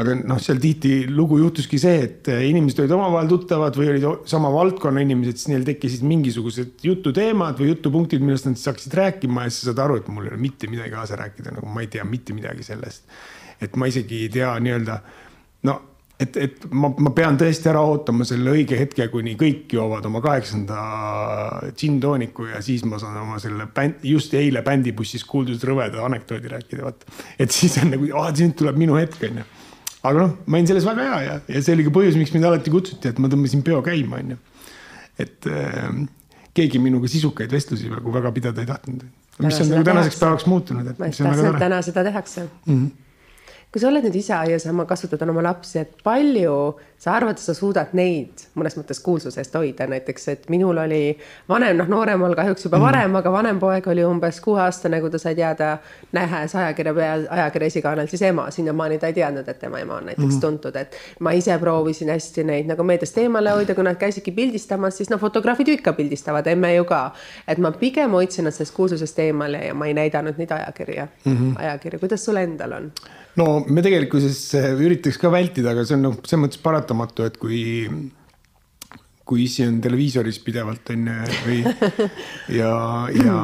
aga 0.01 0.13
noh, 0.23 0.37
seal 0.39 0.59
tihtilugu 0.63 1.41
juhtuski 1.41 1.77
see, 1.81 1.97
et 2.05 2.29
äh, 2.31 2.45
inimesed 2.47 2.79
olid 2.79 2.95
omavahel 2.95 3.29
tuttavad 3.33 3.75
või 3.75 3.91
olid 3.91 4.29
sama 4.31 4.49
valdkonna 4.53 5.03
inimesed, 5.03 5.37
siis 5.37 5.51
neil 5.51 5.67
tekkisid 5.67 6.05
mingisugused 6.07 6.87
jututeemad 6.87 7.59
või 7.59 7.73
jutupunktid, 7.73 8.23
millest 8.23 8.47
nad 8.47 8.57
hakkasid 8.57 8.95
rääkima 9.01 9.45
ja 9.45 9.53
siis 9.53 9.67
saad 9.67 9.83
aru, 9.83 9.99
et 9.99 10.09
mul 10.09 10.29
ei 10.29 10.33
ole 10.33 10.41
mitte 10.41 10.71
midagi 10.71 10.95
kaasa 10.95 11.19
rääkida, 11.19 11.57
nagu 11.59 11.69
ma 11.69 11.83
ei 11.83 11.91
tea 11.91 12.07
mitte 12.07 12.33
midagi 12.37 12.65
sellest. 12.65 13.03
et 13.61 13.75
ma 13.77 13.85
isegi 13.85 14.23
ei 14.25 14.29
tea 14.33 14.55
nii-öelda 14.57 14.95
no 15.69 15.75
et, 16.21 16.37
et 16.37 16.65
ma, 16.73 16.89
ma 17.01 17.11
pean 17.15 17.37
tõesti 17.39 17.69
ära 17.71 17.81
ootama 17.87 18.25
selle 18.27 18.53
õige 18.53 18.77
hetke, 18.79 19.07
kuni 19.13 19.33
kõik 19.39 19.73
joovad 19.75 20.05
oma 20.09 20.21
kaheksanda 20.23 20.81
džinntooniku 21.71 22.49
ja 22.51 22.61
siis 22.65 22.83
ma 22.87 22.99
saan 23.01 23.17
oma 23.23 23.39
selle 23.41 23.67
bänd, 23.75 24.03
just 24.07 24.35
eile 24.37 24.63
bändibussis 24.65 25.25
kuuldud 25.27 25.63
rõveda 25.67 26.05
anekdoodi 26.07 26.51
rääkida, 26.51 26.85
vaata. 26.85 27.17
et 27.41 27.53
siis 27.55 27.79
on 27.81 27.93
nagu, 27.95 28.07
nüüd 28.11 28.55
tuleb 28.59 28.79
minu 28.79 28.97
hetk, 28.99 29.19
onju. 29.29 29.45
aga 30.01 30.15
noh, 30.25 30.37
ma 30.45 30.59
olin 30.59 30.71
selles 30.71 30.87
väga 30.87 31.09
hea 31.09 31.19
ja, 31.25 31.37
ja 31.55 31.65
see 31.65 31.77
oli 31.77 31.87
ka 31.87 31.95
põhjus, 31.97 32.19
miks 32.19 32.33
mind 32.35 32.49
alati 32.51 32.73
kutsuti, 32.73 33.11
et 33.11 33.21
ma 33.21 33.31
tõmbasin 33.31 33.65
peo 33.65 33.81
käima, 33.85 34.21
onju. 34.21 34.39
et 35.25 35.49
äh, 35.49 36.01
keegi 36.57 36.81
minuga 36.83 37.09
sisukaid 37.11 37.53
vestlusi 37.53 37.89
nagu 37.91 38.13
väga 38.13 38.33
pidada 38.35 38.61
ei 38.61 38.69
tahtnud. 38.69 39.05
mis 39.41 39.61
on 39.63 39.71
nagu 39.73 39.87
tänaseks 39.87 40.19
päevaks 40.21 40.49
muutunud, 40.49 40.93
et 40.93 41.23
täna 41.61 41.81
seda 41.85 42.05
tehakse 42.05 42.45
mm. 42.45 42.75
-hmm 42.75 43.07
kui 43.71 43.79
sa 43.79 43.87
oled 43.87 44.03
nüüd 44.03 44.15
isa 44.19 44.41
ja 44.49 44.57
sa 44.59 44.71
oma 44.73 44.83
kasvatad 44.87 45.21
oma 45.23 45.43
lapsi, 45.45 45.79
et 45.79 45.93
palju 46.03 46.55
sa 47.01 47.13
arvad, 47.15 47.39
sa 47.39 47.53
suudad 47.55 47.93
neid 47.97 48.43
mõnes 48.59 48.75
mõttes 48.75 48.99
kuulsusest 49.01 49.55
hoida, 49.55 49.87
näiteks, 49.89 50.27
et 50.33 50.43
minul 50.51 50.77
oli 50.83 51.15
vanem, 51.49 51.79
noh, 51.79 51.87
nooremal 51.89 52.35
kahjuks 52.37 52.67
juba 52.67 52.81
varem 52.83 53.07
mm., 53.07 53.21
aga 53.21 53.31
vanem 53.33 53.61
poeg 53.63 53.87
oli 53.93 54.03
umbes 54.05 54.41
kuueaastane, 54.43 54.99
kui 55.01 55.13
ta 55.13 55.21
sai 55.23 55.37
teada, 55.39 55.71
nähes 56.13 56.55
ajakirja 56.59 56.93
peal, 56.97 57.23
ajakirja 57.37 57.71
esikaanel 57.71 58.11
siis 58.11 58.25
ema, 58.27 58.49
sinnamaani 58.51 58.99
ta 58.99 59.09
ei 59.09 59.17
teadnud, 59.17 59.47
et 59.47 59.63
tema 59.63 59.79
ema 59.79 60.01
on 60.01 60.11
näiteks 60.11 60.35
mm. 60.35 60.43
tuntud, 60.43 60.75
et 60.77 60.99
ma 61.23 61.33
ise 61.39 61.55
proovisin 61.63 62.11
hästi 62.11 62.45
neid 62.51 62.69
nagu 62.69 62.83
meediast 62.85 63.17
eemale 63.23 63.55
hoida, 63.55 63.77
kui 63.77 63.87
nad 63.87 63.97
käisidki 64.01 64.35
pildistamas, 64.35 64.99
siis 64.99 65.09
noh, 65.09 65.21
fotograafid 65.23 65.71
ju 65.71 65.79
ikka 65.79 65.95
pildistavad, 65.97 66.51
emme 66.51 66.75
ju 66.75 66.85
ka. 66.91 67.01
et 67.47 67.57
ma 67.57 67.71
pigem 67.71 68.19
hoidsin 68.19 68.45
nad 68.45 68.53
sellest 68.53 68.75
kuulsusest 68.75 69.19
eemale 69.23 69.65
ja 69.71 69.73
ma 69.73 69.87
ei 69.87 69.95
näidanud 69.97 70.37
neid 70.37 70.51
ajakirja 70.51 71.07
mm, 71.07 71.33
-hmm. 71.33 71.59
ajakirju, 71.65 71.99
kuidas 72.03 72.25
sul 72.25 72.35
endal 72.35 72.77
on? 72.77 72.91
No 73.39 73.61
me 73.67 73.83
tegelikkuses 73.85 74.39
eh, 74.59 74.71
üritaks 74.75 75.19
ka 75.21 75.31
vältida, 75.33 75.75
aga 75.75 75.85
see 75.85 75.99
on 75.99 76.09
noh, 76.09 76.17
selles 76.25 76.45
mõttes 76.45 76.63
paratamatu, 76.63 77.27
et 77.27 77.39
kui 77.41 77.61
kui 79.31 79.45
issi 79.45 79.63
on 79.63 79.77
televiisoris 79.79 80.41
pidevalt 80.43 80.89
on 80.91 81.05
ju 81.07 81.35
või 81.45 81.59
ja, 82.59 82.71
ja, 83.15 83.35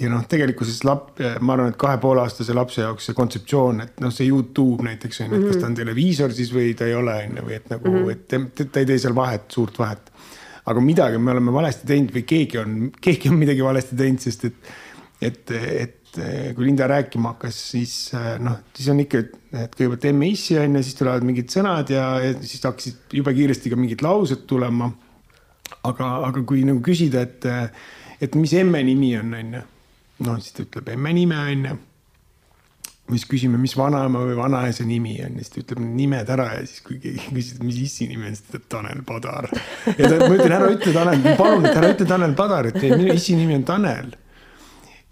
ja 0.00 0.10
noh, 0.10 0.24
tegelikkuses 0.30 0.80
lap-, 0.88 1.20
ma 1.44 1.54
arvan, 1.54 1.70
et 1.70 1.78
kahe 1.78 2.00
poole 2.02 2.24
aastase 2.24 2.56
lapse 2.56 2.82
jaoks 2.82 3.06
see 3.06 3.18
kontseptsioon, 3.18 3.84
et 3.84 4.02
noh, 4.02 4.10
see 4.14 4.26
Youtube 4.26 4.82
näiteks 4.86 5.22
on 5.22 5.36
ju, 5.36 5.38
et 5.38 5.52
kas 5.52 5.60
ta 5.60 5.68
on 5.70 5.78
televiisor 5.78 6.34
siis 6.34 6.50
või 6.54 6.72
ta 6.78 6.88
ei 6.88 6.96
ole 6.98 7.14
on 7.28 7.38
ju, 7.38 7.46
või 7.50 7.58
et 7.60 7.70
nagu 7.70 7.92
-hmm. 7.92 8.10
et 8.16 8.64
ta 8.72 8.82
ei 8.82 8.90
tee 8.90 8.98
seal 8.98 9.14
vahet, 9.14 9.46
suurt 9.52 9.78
vahet. 9.78 10.10
aga 10.68 10.80
midagi 10.84 11.18
me 11.18 11.30
oleme 11.32 11.52
valesti 11.52 11.86
teinud 11.86 12.10
või 12.12 12.24
keegi 12.28 12.58
on, 12.60 12.74
keegi 13.00 13.30
on 13.30 13.38
midagi 13.38 13.64
valesti 13.64 13.96
teinud, 13.96 14.20
sest 14.20 14.44
et, 14.44 14.72
et, 15.22 15.50
et 15.54 15.97
et 16.18 16.48
eh, 16.48 16.54
kui 16.56 16.66
Linda 16.66 16.88
rääkima 16.90 17.34
hakkas, 17.34 17.58
siis 17.72 17.94
eh, 18.16 18.36
noh, 18.42 18.58
siis 18.76 18.90
on 18.92 19.02
ikka, 19.02 19.22
et 19.52 19.74
kõigepealt 19.74 20.06
emme 20.10 20.30
issi 20.32 20.58
on 20.60 20.78
ju, 20.78 20.84
siis 20.86 20.98
tulevad 20.98 21.26
mingid 21.26 21.50
sõnad 21.52 21.90
ja, 21.92 22.06
ja 22.22 22.36
siis 22.42 22.64
hakkasid 22.66 23.18
jube 23.18 23.34
kiiresti 23.36 23.72
ka 23.72 23.78
mingid 23.78 24.04
laused 24.04 24.46
tulema. 24.50 24.90
aga, 25.84 26.06
aga 26.26 26.42
kui 26.48 26.64
nagu 26.64 26.80
küsida, 26.84 27.22
et, 27.26 27.44
et 28.20 28.34
mis 28.34 28.52
emme 28.56 28.80
nimi 28.84 29.12
on, 29.18 29.34
on 29.36 29.58
ju. 29.58 29.66
noh, 30.26 30.40
siis 30.42 30.56
ta 30.56 30.64
ütleb 30.64 30.94
emme 30.94 31.12
nime 31.14 31.38
on 31.38 31.66
ju. 31.70 31.78
siis 33.14 33.26
küsime, 33.28 33.60
mis 33.60 33.76
vanaema 33.78 34.20
või 34.24 34.36
vanaisa 34.36 34.84
nimi 34.84 35.16
on 35.24 35.38
ja 35.38 35.44
siis 35.44 35.54
ta 35.54 35.62
ütleb 35.62 35.84
nimed 35.86 36.32
ära 36.34 36.52
ja 36.58 36.62
siis, 36.66 36.84
kui 36.86 36.98
keegi 37.02 37.30
küsib, 37.36 37.66
mis 37.68 37.82
issi 37.84 38.08
nimi 38.10 38.30
on, 38.30 38.34
siis 38.36 38.48
ta 38.48 38.56
ütleb 38.58 38.70
Tanel 38.76 39.04
Padar. 39.06 39.52
ja 39.94 40.00
ta, 40.08 40.16
ma 40.24 40.32
ütlen, 40.34 40.56
ära 40.60 40.72
ütle 40.76 40.96
Tanel, 40.96 41.28
palun, 41.40 41.68
ära 41.72 41.92
ütle 41.94 42.08
Tanel 42.08 42.38
Padar, 42.38 42.72
et 42.72 42.82
minu 42.88 43.12
issi 43.14 43.38
nimi 43.38 43.60
on 43.60 43.68
Tanel 43.68 44.16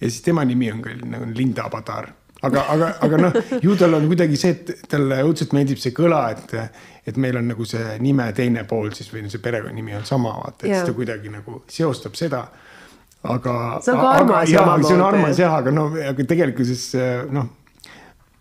ja 0.00 0.10
siis 0.10 0.22
tema 0.22 0.44
nimi 0.44 0.70
on 0.72 0.84
küll 0.84 1.02
nagu 1.08 1.28
Linda 1.34 1.68
Padar 1.72 2.12
aga, 2.44 2.64
aga, 2.72 2.90
aga 3.06 3.20
noh, 3.20 3.38
ju 3.64 3.76
tal 3.80 3.96
on 3.98 4.06
kuidagi 4.10 4.38
see, 4.40 4.54
et 4.54 4.86
talle 4.90 5.22
õudselt 5.24 5.54
meeldib 5.56 5.80
see 5.80 5.94
kõla, 5.96 6.22
et, 6.36 6.54
et 7.08 7.20
meil 7.20 7.38
on 7.40 7.50
nagu 7.52 7.66
see 7.68 7.96
nime 8.04 8.28
teine 8.36 8.66
pool 8.68 8.92
siis 8.96 9.10
või 9.12 9.26
see 9.32 9.42
perekonnanimi 9.42 9.96
on 9.98 10.08
sama, 10.08 10.36
vaata, 10.42 10.64
et 10.64 10.70
yeah. 10.70 10.80
siis 10.80 10.92
ta 10.92 10.96
kuidagi 10.96 11.32
nagu 11.32 11.60
seostab 11.72 12.18
seda. 12.18 12.46
aga. 13.26 13.54
see 13.84 13.94
on 13.94 14.02
ka 14.02 14.10
armas. 14.20 14.50
jaa, 14.52 14.80
see 14.84 14.98
on 14.98 15.06
armas 15.06 15.40
jah, 15.40 15.60
aga 15.62 15.74
noh, 15.74 15.96
aga 16.12 16.28
tegelikkuses 16.34 16.90
noh 17.34 17.54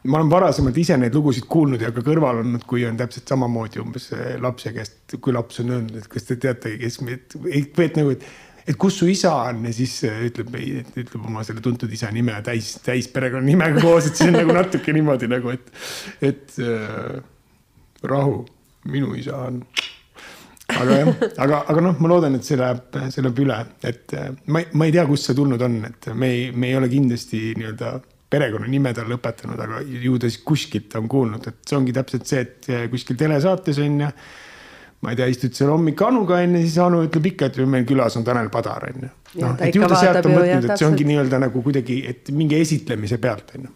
ma 0.06 0.20
olen 0.20 0.30
varasemalt 0.30 0.76
ise 0.78 0.97
neid 1.01 1.16
lugusid 1.18 1.47
kuulnud 1.49 1.82
ja 1.82 1.89
ka 1.93 2.03
kõrval 2.06 2.43
olnud, 2.43 2.62
kui 2.70 2.84
on 2.86 2.97
täpselt 2.99 3.32
samamoodi 3.32 3.82
umbes 3.82 4.12
lapse 4.41 4.70
käest, 4.76 5.16
kui 5.18 5.34
laps 5.34 5.64
on 5.64 5.72
öelnud, 5.74 5.95
et 5.97 6.10
kas 6.12 6.28
te 6.28 6.38
teate, 6.41 6.76
kes 6.78 6.99
meid, 7.01 7.34
et 7.49 7.97
nagu, 7.97 8.14
et 8.14 8.28
et 8.66 8.78
kus 8.82 8.97
su 8.99 9.07
isa 9.09 9.34
on 9.49 9.66
ja 9.68 9.74
siis 9.76 9.93
äh, 10.07 10.24
ütleb, 10.30 10.53
ütleb 10.97 11.22
oma 11.22 11.43
selle 11.45 11.61
tuntud 11.63 11.91
isa 11.93 12.09
nime 12.13 12.38
täis, 12.45 12.76
täis 12.86 13.09
perekonnanimega 13.13 13.84
koos, 13.84 14.09
et 14.09 14.18
siis 14.18 14.32
on 14.32 14.39
nagu 14.39 14.55
natuke 14.55 14.95
niimoodi 14.95 15.30
nagu, 15.32 15.53
et, 15.53 15.70
et 16.26 16.57
äh, 16.63 17.20
rahu, 18.09 18.39
minu 18.89 19.13
isa 19.18 19.38
on. 19.49 19.61
aga 20.76 20.97
jah, 20.97 21.11
aga, 21.45 21.61
aga 21.70 21.86
noh, 21.86 21.99
ma 22.01 22.09
loodan, 22.09 22.39
et 22.39 22.47
see 22.47 22.57
läheb, 22.57 22.97
see 23.13 23.22
läheb 23.22 23.43
üle, 23.45 23.59
et 23.86 24.18
äh, 24.18 24.32
ma, 24.49 24.63
ma 24.74 24.89
ei 24.89 24.95
tea, 24.95 25.05
kust 25.09 25.30
see 25.30 25.38
tulnud 25.38 25.61
on, 25.61 25.80
et 25.91 26.09
me 26.18 26.32
ei, 26.34 26.49
me 26.51 26.72
ei 26.72 26.80
ole 26.80 26.89
kindlasti 26.89 27.43
nii-öelda 27.59 27.93
perekonnanime 28.34 28.95
tal 28.97 29.11
lõpetanud, 29.13 29.61
aga 29.61 29.84
ju 29.86 30.18
ta 30.18 30.30
siis 30.32 30.41
kuskilt 30.47 30.97
on 30.97 31.05
kuulnud, 31.11 31.45
et 31.51 31.61
see 31.70 31.78
ongi 31.78 31.93
täpselt 31.95 32.26
see, 32.30 32.41
et 32.41 32.72
äh, 32.74 32.89
kuskil 32.91 33.20
telesaates 33.20 33.80
on 33.86 34.01
ja 34.07 34.11
ma 35.06 35.14
ei 35.14 35.20
tea, 35.20 35.30
istud 35.32 35.53
seal 35.58 35.72
hommik 35.74 36.01
Anuga 36.06 36.39
onju, 36.41 36.62
siis 36.66 36.78
Anu 36.82 37.03
ütleb 37.06 37.32
ikka, 37.32 37.51
et 37.51 37.60
meil 37.70 37.86
külas 37.88 38.18
on 38.18 38.26
Tanel 38.28 38.49
Padar 38.53 38.88
onju. 38.89 39.12
noh, 39.43 39.58
et 39.62 39.76
ju 39.76 39.86
ta 39.86 39.99
sealt 39.99 40.26
on 40.26 40.34
mõtlenud, 40.39 40.70
et 40.70 40.82
see 40.82 40.88
ongi 40.88 41.06
nii-öelda 41.12 41.41
nagu 41.45 41.62
kuidagi, 41.66 41.99
et 42.10 42.34
mingi 42.34 42.58
esitlemise 42.62 43.22
pealt 43.22 43.53
onju. 43.60 43.70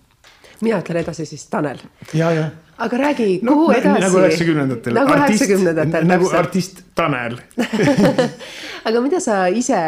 mina 0.66 0.82
ütlen 0.82 1.04
edasi 1.04 1.28
siis 1.30 1.46
Tanel. 1.52 1.86
ja, 2.14 2.34
ja 2.34 2.50
aga 2.80 2.98
räägi, 2.98 3.30
kuhu 3.44 3.68
no, 3.68 3.76
edasi? 3.76 4.02
nagu 4.08 4.20
üheksakümnendatel. 4.24 4.98
nagu 4.98 5.16
üheksakümnendatel. 5.18 6.10
nagu 6.10 6.30
artist 6.42 6.84
Tanel 6.96 7.38
aga 8.88 9.02
mida 9.04 9.20
sa 9.24 9.46
ise 9.52 9.80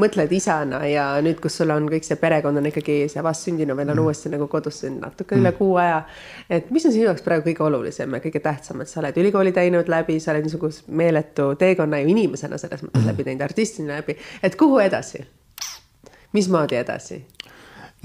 mõtled 0.00 0.32
isana 0.36 0.80
ja 0.88 1.06
nüüd, 1.24 1.38
kus 1.42 1.58
sul 1.60 1.72
on 1.74 1.88
kõik 1.90 2.06
see 2.06 2.18
perekond 2.20 2.60
on 2.60 2.68
ikkagi 2.70 2.98
see 3.12 3.24
vastsündinu 3.24 3.76
veel 3.76 3.92
on 3.92 3.96
mm. 3.96 4.04
uuesti 4.04 4.32
nagu 4.32 4.48
kodus 4.52 4.82
siin 4.84 4.98
natuke 5.02 5.38
üle 5.38 5.50
mm. 5.50 5.58
kuu 5.58 5.76
aja. 5.82 6.02
et 6.50 6.70
mis 6.74 6.86
on 6.88 6.94
sinu 6.94 7.08
jaoks 7.08 7.24
praegu 7.26 7.48
kõige 7.48 7.64
olulisem 7.66 8.16
ja 8.16 8.22
kõige 8.24 8.42
tähtsam, 8.44 8.82
et 8.82 8.92
sa 8.92 9.00
oled 9.02 9.22
ülikooli 9.22 9.54
teinud 9.56 9.88
läbi, 9.92 10.18
sa 10.20 10.34
oled 10.34 10.46
niisuguse 10.46 10.86
meeletu 10.88 11.52
teekonna 11.60 12.02
ju 12.02 12.12
inimesena 12.14 12.60
selles 12.60 12.84
mõttes 12.84 13.02
mm. 13.02 13.12
läbi 13.12 13.28
teinud, 13.28 13.46
artistina 13.48 14.00
läbi, 14.00 14.18
et 14.42 14.58
kuhu 14.60 14.82
edasi? 14.84 15.24
mismoodi 16.36 16.76
edasi? 16.76 17.22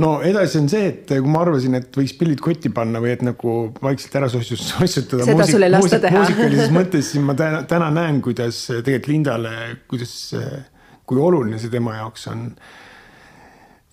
no 0.02 0.12
edasi 0.26 0.60
on 0.62 0.70
see, 0.72 0.90
et 0.92 1.12
kui 1.12 1.32
ma 1.32 1.44
arvasin, 1.46 1.76
et 1.78 1.98
võiks 1.98 2.14
pillid 2.18 2.42
kotti 2.44 2.72
panna 2.74 3.02
või 3.04 3.14
et 3.16 3.24
nagu 3.26 3.56
vaikselt 3.84 4.18
ära 4.22 4.30
sossutada 4.32 5.26
muusik, 5.28 5.60
muusik, 5.76 6.06
muusikalises 6.16 6.74
mõttes, 6.78 7.12
siis 7.14 7.26
ma 7.26 7.36
täna, 7.38 7.64
täna 7.70 7.92
näen, 7.94 8.22
kuidas 8.24 8.64
tegelikult 8.72 9.10
Lindale, 9.12 9.56
kuidas, 9.92 10.14
kui 11.06 11.20
oluline 11.22 11.60
see 11.60 11.72
tema 11.74 11.98
jaoks 11.98 12.28
on. 12.32 12.46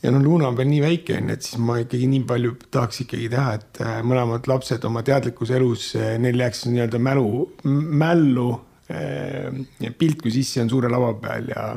ja 0.02 0.12
noh, 0.14 0.22
Luna 0.22 0.50
on 0.52 0.58
veel 0.58 0.70
nii 0.70 0.82
väike 0.84 1.16
on 1.18 1.32
ju, 1.32 1.36
et 1.38 1.46
siis 1.46 1.58
ma 1.62 1.78
ikkagi 1.82 2.06
nii 2.10 2.22
palju 2.28 2.54
tahaks 2.70 3.02
ikkagi 3.04 3.30
teha, 3.32 3.54
et 3.58 3.80
äh, 3.82 3.98
mõlemad 4.06 4.46
lapsed 4.50 4.84
oma 4.86 5.02
teadlikus 5.06 5.50
elus, 5.56 5.90
äh, 5.98 6.14
neil 6.22 6.38
jääks 6.38 6.66
nii-öelda 6.68 7.00
mälu, 7.02 7.32
mällu 7.64 8.50
äh, 8.92 9.90
pilt, 9.98 10.22
kui 10.22 10.34
sissi 10.34 10.62
on 10.62 10.70
suure 10.70 10.90
lava 10.92 11.14
peal 11.22 11.50
ja, 11.50 11.72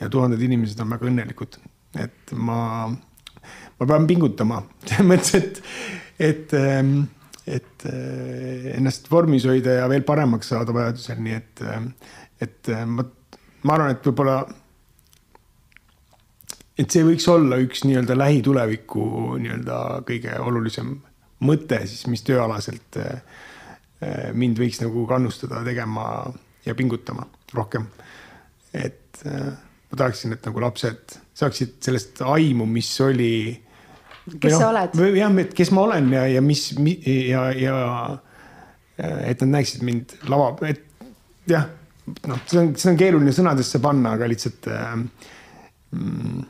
ja 0.00 0.12
tuhanded 0.12 0.42
inimesed 0.46 0.80
on 0.84 0.94
väga 0.94 1.10
õnnelikud. 1.10 1.58
et 2.02 2.32
ma 2.34 2.62
ma 3.78 3.86
pean 3.86 4.06
pingutama 4.06 4.62
selles 4.86 5.08
mõttes, 5.08 5.34
et, 5.38 5.60
et, 6.30 6.54
ähm, 6.58 6.96
et 7.46 7.86
ennast 8.74 9.10
vormis 9.10 9.46
hoida 9.48 9.80
ja 9.80 9.88
veel 9.90 10.06
paremaks 10.06 10.52
saada 10.54 10.74
vajadusel, 10.74 11.18
nii 11.22 11.36
et, 11.36 11.64
et 12.46 12.70
ma, 12.86 13.04
ma 13.64 13.78
arvan, 13.78 13.96
et 13.96 14.06
võib-olla. 14.08 14.42
Et 16.78 16.90
see 16.90 17.04
võiks 17.06 17.26
olla 17.30 17.58
üks 17.62 17.84
nii-öelda 17.86 18.16
lähituleviku 18.18 19.04
nii-öelda 19.42 19.80
kõige 20.08 20.38
olulisem 20.42 20.96
mõte 21.44 21.80
siis, 21.86 22.06
mis 22.10 22.24
tööalaselt 22.26 22.98
mind 24.34 24.58
võiks 24.58 24.80
nagu 24.82 25.04
kannustada 25.08 25.62
tegema 25.64 26.06
ja 26.66 26.74
pingutama 26.74 27.26
rohkem. 27.54 27.86
et 28.74 29.22
ma 29.24 29.96
tahaksin, 29.96 30.34
et 30.34 30.46
nagu 30.48 30.60
lapsed 30.64 31.14
saaksid 31.34 31.76
sellest 31.84 32.22
aimu, 32.26 32.66
mis 32.66 32.90
oli 33.04 33.34
kes 34.40 34.56
sa 34.56 34.70
oled? 34.70 34.98
jah, 35.18 35.38
et 35.42 35.54
kes 35.56 35.72
ma 35.74 35.84
olen 35.88 36.10
ja, 36.14 36.24
ja 36.36 36.42
mis 36.44 36.66
ja, 37.28 37.46
ja 37.52 37.76
et 38.96 39.42
nad 39.42 39.56
näeksid 39.58 39.84
mind 39.86 40.16
lava, 40.30 40.52
et 40.68 40.84
jah, 41.50 41.66
noh, 42.30 42.42
see 42.48 42.60
on, 42.60 42.72
see 42.78 42.92
on 42.92 42.98
keeruline 43.00 43.34
sõnadesse 43.34 43.80
panna, 43.84 44.14
aga 44.16 44.28
lihtsalt 44.30 44.68
äh, 44.70 44.92
mm, 45.98 46.44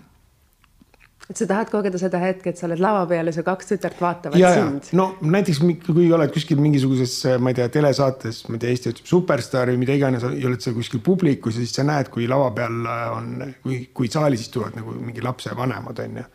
et 1.30 1.40
sa 1.40 1.46
tahad 1.48 1.70
kogeda 1.72 1.98
seda 2.00 2.20
hetke, 2.20 2.52
et 2.52 2.60
sa 2.60 2.66
oled 2.68 2.82
lava 2.84 3.04
peal 3.08 3.30
ja 3.30 3.32
su 3.32 3.44
kaks 3.46 3.70
tütart 3.70 4.00
vaatavad 4.02 4.38
ja, 4.38 4.50
sind. 4.58 4.90
no 4.98 5.06
näiteks 5.24 5.62
kui 5.86 6.08
oled 6.12 6.34
kuskil 6.34 6.60
mingisuguses, 6.60 7.14
ma 7.40 7.52
ei 7.52 7.60
tea, 7.60 7.68
telesaates, 7.72 8.42
ma 8.50 8.58
ei 8.58 8.64
tea, 8.64 8.74
Eesti 8.74 8.92
otsib 8.92 9.08
superstaari 9.08 9.72
või 9.74 9.84
mida 9.86 9.96
iganes, 9.96 10.26
ja 10.26 10.50
oled 10.50 10.64
seal 10.64 10.76
kuskil 10.76 11.00
publikus 11.04 11.56
ja 11.56 11.64
siis 11.64 11.72
sa 11.78 11.86
näed, 11.88 12.10
kui 12.12 12.28
lava 12.30 12.50
peal 12.56 12.90
on, 13.14 13.32
kui, 13.64 13.80
kui 13.96 14.12
saalis 14.12 14.44
istuvad 14.44 14.76
nagu 14.76 14.96
mingi 15.00 15.24
lapsevanemad 15.24 16.04
on 16.04 16.20
ju 16.20 16.28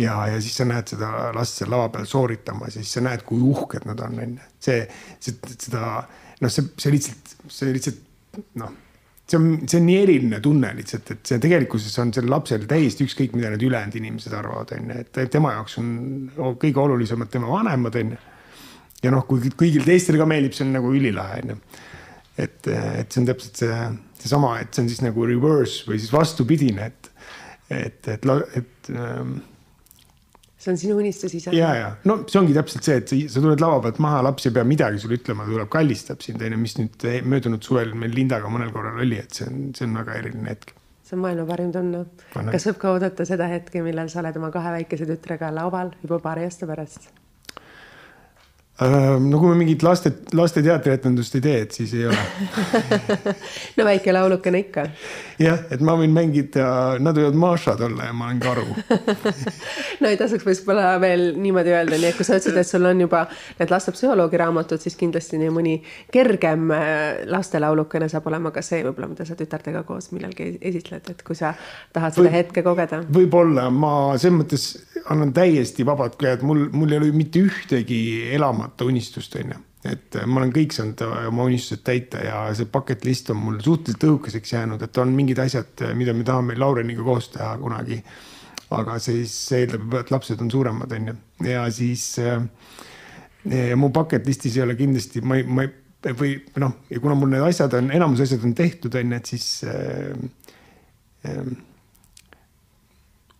ja, 0.00 0.14
ja 0.32 0.40
siis 0.40 0.56
sa 0.56 0.66
näed 0.68 0.94
seda 0.94 1.30
last 1.36 1.60
seal 1.60 1.72
lava 1.72 1.90
peal 1.94 2.08
sooritamas 2.08 2.76
ja 2.76 2.84
siis 2.84 2.96
sa 2.96 3.04
näed, 3.04 3.24
kui 3.28 3.42
uhked 3.52 3.88
nad 3.88 4.00
on, 4.06 4.16
on 4.24 4.36
ju. 4.38 4.52
see, 4.64 4.84
see, 5.20 5.56
seda 5.56 6.04
noh, 6.40 6.52
see, 6.52 6.70
see 6.80 6.94
lihtsalt, 6.94 7.34
see 7.52 7.74
lihtsalt 7.74 8.40
noh, 8.60 8.72
see 9.30 9.38
on, 9.38 9.68
see 9.68 9.78
on 9.78 9.86
nii 9.86 9.98
eriline 10.02 10.40
tunne 10.42 10.72
lihtsalt, 10.76 11.12
et 11.14 11.30
see 11.30 11.38
tegelikkuses 11.42 11.94
on 12.02 12.12
sellel 12.14 12.34
lapsel 12.34 12.66
täiesti 12.70 13.06
ükskõik, 13.06 13.36
mida 13.36 13.52
need 13.52 13.64
ülejäänud 13.66 13.98
inimesed 14.00 14.34
arvavad, 14.36 14.72
on 14.76 14.90
ju, 14.90 14.98
et 15.04 15.20
tema 15.32 15.54
jaoks 15.56 15.78
on 15.80 15.92
kõige 16.60 16.82
olulisemad 16.82 17.30
tema 17.32 17.50
vanemad, 17.50 17.98
on 18.00 18.14
ju. 18.16 18.20
ja 19.04 19.14
noh, 19.14 19.26
kui 19.28 19.52
kõigil 19.52 19.86
teistel 19.86 20.18
ka 20.20 20.26
meeldib, 20.30 20.56
see 20.56 20.66
on 20.66 20.74
nagu 20.78 20.90
ülilahe, 20.96 21.44
on 21.44 21.54
ju. 21.54 21.60
et, 22.46 22.58
et 22.70 23.06
see 23.06 23.22
on 23.22 23.30
täpselt 23.30 23.62
see, 23.62 23.78
seesama, 24.24 24.56
et 24.64 24.74
see 24.74 24.84
on 24.84 24.90
siis 24.92 25.04
nagu 25.06 25.28
reverse 25.30 25.86
või 25.88 26.00
siis 26.02 26.12
vastupidine, 26.14 26.90
et, 26.90 27.12
et, 27.70 28.12
et, 28.16 28.26
et, 28.26 28.60
et 28.64 28.92
ähm, 28.96 29.38
see 30.60 30.72
on 30.72 30.80
sinu 30.80 30.96
unistus 31.00 31.34
ise. 31.36 31.52
ja, 31.56 31.70
ja 31.76 31.88
no 32.08 32.20
see 32.28 32.40
ongi 32.40 32.56
täpselt 32.56 32.86
see, 32.86 32.98
et 33.00 33.12
sa, 33.12 33.20
sa 33.34 33.44
tuled 33.44 33.62
lava 33.62 33.80
pealt 33.86 34.00
maha, 34.04 34.20
laps 34.26 34.48
ei 34.48 34.56
pea 34.56 34.66
midagi 34.68 35.00
sulle 35.02 35.16
ütlema, 35.20 35.46
ta 35.46 35.54
tuleb 35.54 35.70
kallistab 35.72 36.24
sind 36.24 36.44
onju, 36.44 36.60
mis 36.60 36.76
nüüd 36.80 37.06
möödunud 37.32 37.64
suvel 37.66 37.94
meil 37.98 38.12
Lindaga 38.16 38.52
mõnel 38.52 38.72
korral 38.74 39.00
oli, 39.00 39.18
et 39.22 39.40
see 39.40 39.48
on, 39.48 39.70
see 39.76 39.88
on 39.88 39.96
väga 40.02 40.18
eriline 40.20 40.52
hetk. 40.52 40.74
see 41.06 41.16
on 41.16 41.24
maailma 41.24 41.48
parim 41.48 41.72
tunne. 41.76 42.04
kas 42.52 42.68
võib 42.70 42.82
ka 42.84 42.94
oodata 42.96 43.28
seda 43.28 43.48
hetke, 43.50 43.84
millal 43.86 44.12
sa 44.12 44.20
oled 44.24 44.36
oma 44.42 44.52
kahe 44.54 44.76
väikese 44.80 45.08
tütrega 45.08 45.52
laual 45.54 45.94
juba 46.04 46.20
paari 46.28 46.46
aasta 46.48 46.68
pärast? 46.70 47.10
Äh, 48.80 49.18
no 49.20 49.36
kui 49.36 49.50
me 49.52 49.58
mingit 49.60 49.82
laste, 49.84 50.08
laste 50.32 50.62
teatrietendust 50.64 51.34
ei 51.36 51.42
tee, 51.44 51.56
et 51.66 51.74
siis 51.76 51.90
ei 51.98 52.06
ole 52.08 52.20
no 53.76 53.84
väike 53.84 54.14
laulukene 54.14 54.62
ikka. 54.62 54.86
jah, 55.42 55.66
et 55.68 55.82
ma 55.84 55.98
võin 56.00 56.14
mängida, 56.16 56.64
nad 57.04 57.18
võivad 57.18 57.36
Mašad 57.42 57.82
olla 57.84 58.08
ja 58.08 58.14
ma 58.16 58.30
olen 58.30 58.40
karu 58.40 58.64
no 60.00 60.08
ei 60.08 60.16
tasuks 60.16 60.46
võib-olla 60.48 60.94
veel 61.02 61.26
niimoodi 61.36 61.74
öelda, 61.74 61.98
nii 62.00 62.08
et 62.08 62.16
kui 62.16 62.24
sa 62.24 62.38
ütlesid, 62.40 62.56
et 62.56 62.70
sul 62.70 62.88
on 62.88 63.04
juba 63.04 63.26
need 63.58 63.74
lastepsühholoogi 63.74 64.40
raamatud, 64.40 64.80
siis 64.80 64.96
kindlasti 65.00 65.42
nii 65.42 65.52
mõni 65.52 65.76
kergem 66.14 66.72
äh, 66.72 67.20
lastelaulukene 67.28 68.08
saab 68.08 68.32
olema 68.32 68.54
ka 68.54 68.64
see 68.64 68.80
võib-olla, 68.86 69.10
mida 69.12 69.28
sa 69.28 69.36
tütartega 69.36 69.84
koos 69.84 70.08
millalgi 70.14 70.54
esitled, 70.72 71.12
et 71.12 71.20
kui 71.26 71.36
sa 71.36 71.52
tahad 71.92 72.16
seda 72.16 72.30
Või, 72.30 72.36
hetke 72.38 72.64
kogeda. 72.64 73.04
võib-olla 73.12 73.68
ma 73.68 73.92
selles 74.16 74.40
mõttes 74.40 74.66
annan 75.10 75.32
täiesti 75.36 75.84
vabad 75.86 76.16
käed, 76.20 76.42
mul, 76.46 76.66
mul 76.72 76.92
ei 76.92 77.00
ole 77.00 77.12
mitte 77.14 77.44
ühtegi 77.44 78.00
elamat 78.34 78.69
saamata 78.70 78.84
unistust, 78.84 79.36
on 79.36 79.52
ju. 79.52 79.58
et 79.84 80.16
äh, 80.16 80.26
ma 80.26 80.40
olen 80.40 80.52
kõik 80.52 80.74
saanud 80.76 81.00
äh, 81.02 81.26
oma 81.28 81.46
unistused 81.48 81.82
täita 81.84 82.20
ja 82.20 82.42
see 82.54 82.68
bucket 82.68 83.04
list 83.04 83.30
on 83.30 83.38
mul 83.40 83.60
suhteliselt 83.64 84.04
õhukeseks 84.04 84.52
jäänud, 84.52 84.82
et 84.82 84.98
on 84.98 85.12
mingid 85.16 85.38
asjad, 85.38 85.72
äh, 85.82 85.94
mida 85.96 86.12
me 86.12 86.24
tahame 86.24 86.56
Laureniga 86.58 87.02
koos 87.02 87.30
teha 87.32 87.56
kunagi. 87.58 88.02
aga 88.70 88.98
siis 89.02 89.32
see 89.48 89.64
eeldab, 89.64 89.94
et 89.98 90.10
lapsed 90.10 90.40
on 90.40 90.50
suuremad, 90.50 90.92
on 90.92 91.08
ju, 91.08 91.14
ja 91.48 91.64
siis 91.70 92.04
ja 93.50 93.76
mu 93.76 93.88
bucket 93.90 94.26
list'is 94.26 94.56
ei 94.56 94.62
ole 94.62 94.76
kindlasti, 94.78 95.20
ma 95.26 95.40
ei, 95.40 95.42
ma 95.42 95.64
ei 95.64 95.72
või 96.16 96.36
noh, 96.60 96.76
ja 96.90 97.00
kuna 97.00 97.16
mul 97.18 97.32
need 97.32 97.44
asjad 97.44 97.74
on, 97.76 97.90
enamus 97.92 98.22
asjad 98.24 98.44
on 98.46 98.54
tehtud, 98.54 98.94
on 98.94 99.10
ju, 99.10 99.18
et 99.18 99.32
siis 99.32 99.48
äh, 99.64 100.14
äh, 101.26 101.50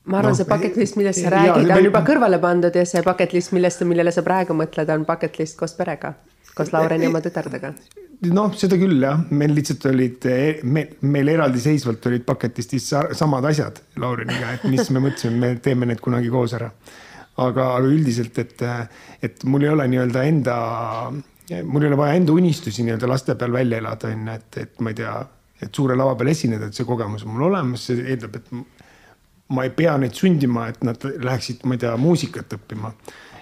ma 0.05 0.19
arvan 0.19 0.33
no,, 0.33 0.37
see 0.39 0.49
bucket 0.49 0.77
list, 0.81 0.97
millest 0.97 1.21
sa 1.21 1.33
räägid, 1.35 1.71
on 1.77 1.85
juba 1.85 2.01
kõrvale 2.07 2.41
pandud 2.41 2.77
ja 2.77 2.85
see 2.89 3.03
bucket 3.05 3.35
list, 3.37 3.53
millest, 3.57 3.83
millele 3.89 4.13
sa 4.15 4.25
praegu 4.27 4.57
mõtled, 4.57 4.93
on 4.95 5.05
bucket 5.09 5.37
list 5.43 5.59
koos 5.61 5.77
perega, 5.77 6.15
koos 6.57 6.73
Laureni 6.73 7.11
oma 7.11 7.21
tütardega. 7.25 7.75
noh, 8.33 8.57
seda 8.57 8.79
küll 8.81 9.05
jah, 9.05 9.21
meil 9.37 9.55
lihtsalt 9.57 9.87
olid, 9.93 10.27
me, 10.65 10.87
meil 11.13 11.35
eraldiseisvalt 11.35 12.09
olid 12.11 12.25
bucket 12.29 12.63
list'is 12.63 12.89
samad 13.19 13.51
asjad 13.53 13.83
Laureniga, 14.01 14.57
et 14.57 14.67
mis 14.73 14.91
me 14.91 15.05
mõtlesime, 15.05 15.37
me 15.45 15.53
teeme 15.63 15.89
need 15.91 16.01
kunagi 16.05 16.33
koos 16.33 16.57
ära. 16.57 16.73
aga, 17.41 17.75
aga 17.77 17.89
üldiselt, 17.89 18.39
et, 18.39 18.65
et 19.23 19.45
mul 19.45 19.63
ei 19.65 19.75
ole 19.75 19.87
nii-öelda 19.89 20.25
enda, 20.29 20.57
mul 21.65 21.85
ei 21.85 21.93
ole 21.93 22.01
vaja 22.01 22.17
enda 22.17 22.33
unistusi 22.33 22.85
nii-öelda 22.85 23.09
laste 23.09 23.37
peal 23.37 23.53
välja 23.53 23.79
elada, 23.85 24.09
on 24.09 24.27
ju, 24.29 24.41
et, 24.41 24.65
et 24.65 24.81
ma 24.81 24.93
ei 24.93 24.99
tea, 25.05 25.15
et 25.61 25.75
suure 25.77 25.97
lava 25.97 26.17
peal 26.17 26.33
esineda, 26.33 26.69
et 26.69 26.77
see 26.77 26.89
kogemus 26.89 27.25
on 27.25 27.37
mul 27.37 27.51
olemas, 27.53 27.85
see 27.89 28.01
eeldab, 28.01 28.41
et 28.41 28.80
ma 29.51 29.67
ei 29.67 29.73
pea 29.75 29.97
neid 29.99 30.15
sundima, 30.17 30.69
et 30.71 30.81
nad 30.87 31.03
läheksid, 31.03 31.65
ma 31.67 31.77
ei 31.77 31.83
tea, 31.83 31.97
muusikat 32.01 32.57
õppima. 32.59 32.95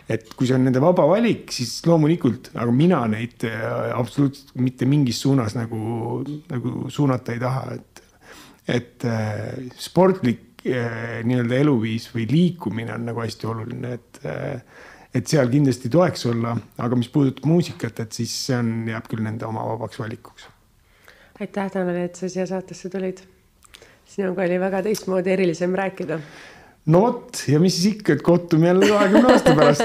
et 0.09 0.31
kui 0.33 0.47
see 0.49 0.57
on 0.57 0.63
nende 0.65 0.81
vaba 0.81 1.05
valik, 1.05 1.51
siis 1.53 1.83
loomulikult, 1.85 2.47
aga 2.57 2.73
mina 2.73 3.03
neid 3.13 3.45
äh, 3.45 3.91
absoluutselt 3.93 4.55
mitte 4.57 4.89
mingis 4.89 5.21
suunas 5.21 5.53
nagu, 5.53 6.23
nagu 6.49 6.89
suunata 6.89 7.35
ei 7.37 7.43
taha, 7.43 7.75
et, 7.77 8.03
et 8.79 9.05
äh, 9.05 9.69
sportlik 9.77 10.65
äh, 10.65 11.21
nii-öelda 11.29 11.61
eluviis 11.61 12.09
või 12.15 12.25
liikumine 12.31 12.97
on 12.97 13.05
nagu 13.11 13.21
hästi 13.21 13.53
oluline, 13.53 13.99
et 13.99 14.23
et 15.19 15.25
seal 15.29 15.49
kindlasti 15.49 15.89
toeks 15.93 16.27
olla, 16.29 16.55
aga 16.85 16.97
mis 16.97 17.09
puudutab 17.13 17.49
muusikat, 17.49 18.05
et 18.05 18.17
siis 18.17 18.33
see 18.47 18.57
on, 18.57 18.69
jääb 18.89 19.09
küll 19.09 19.25
nende 19.25 19.45
oma 19.49 19.65
vabaks 19.75 20.01
valikuks. 20.01 20.49
aitäh, 21.41 21.69
Tanel, 21.73 22.05
et 22.09 22.17
sa 22.17 22.29
siia 22.33 22.49
saatesse 22.49 22.89
tulid 22.93 23.25
sinuga 24.09 24.43
oli 24.47 24.57
väga 24.61 24.83
teistmoodi 24.87 25.31
erilisem 25.35 25.75
rääkida 25.77 26.17
no 26.89 27.03
vot 27.05 27.43
ja 27.49 27.59
mis 27.61 27.77
siis 27.77 27.95
ikka, 27.95 28.17
et 28.17 28.23
kohtume 28.25 28.71
jälle 28.71 28.89
kahekümne 28.89 29.33
aasta 29.33 29.53
pärast 29.57 29.83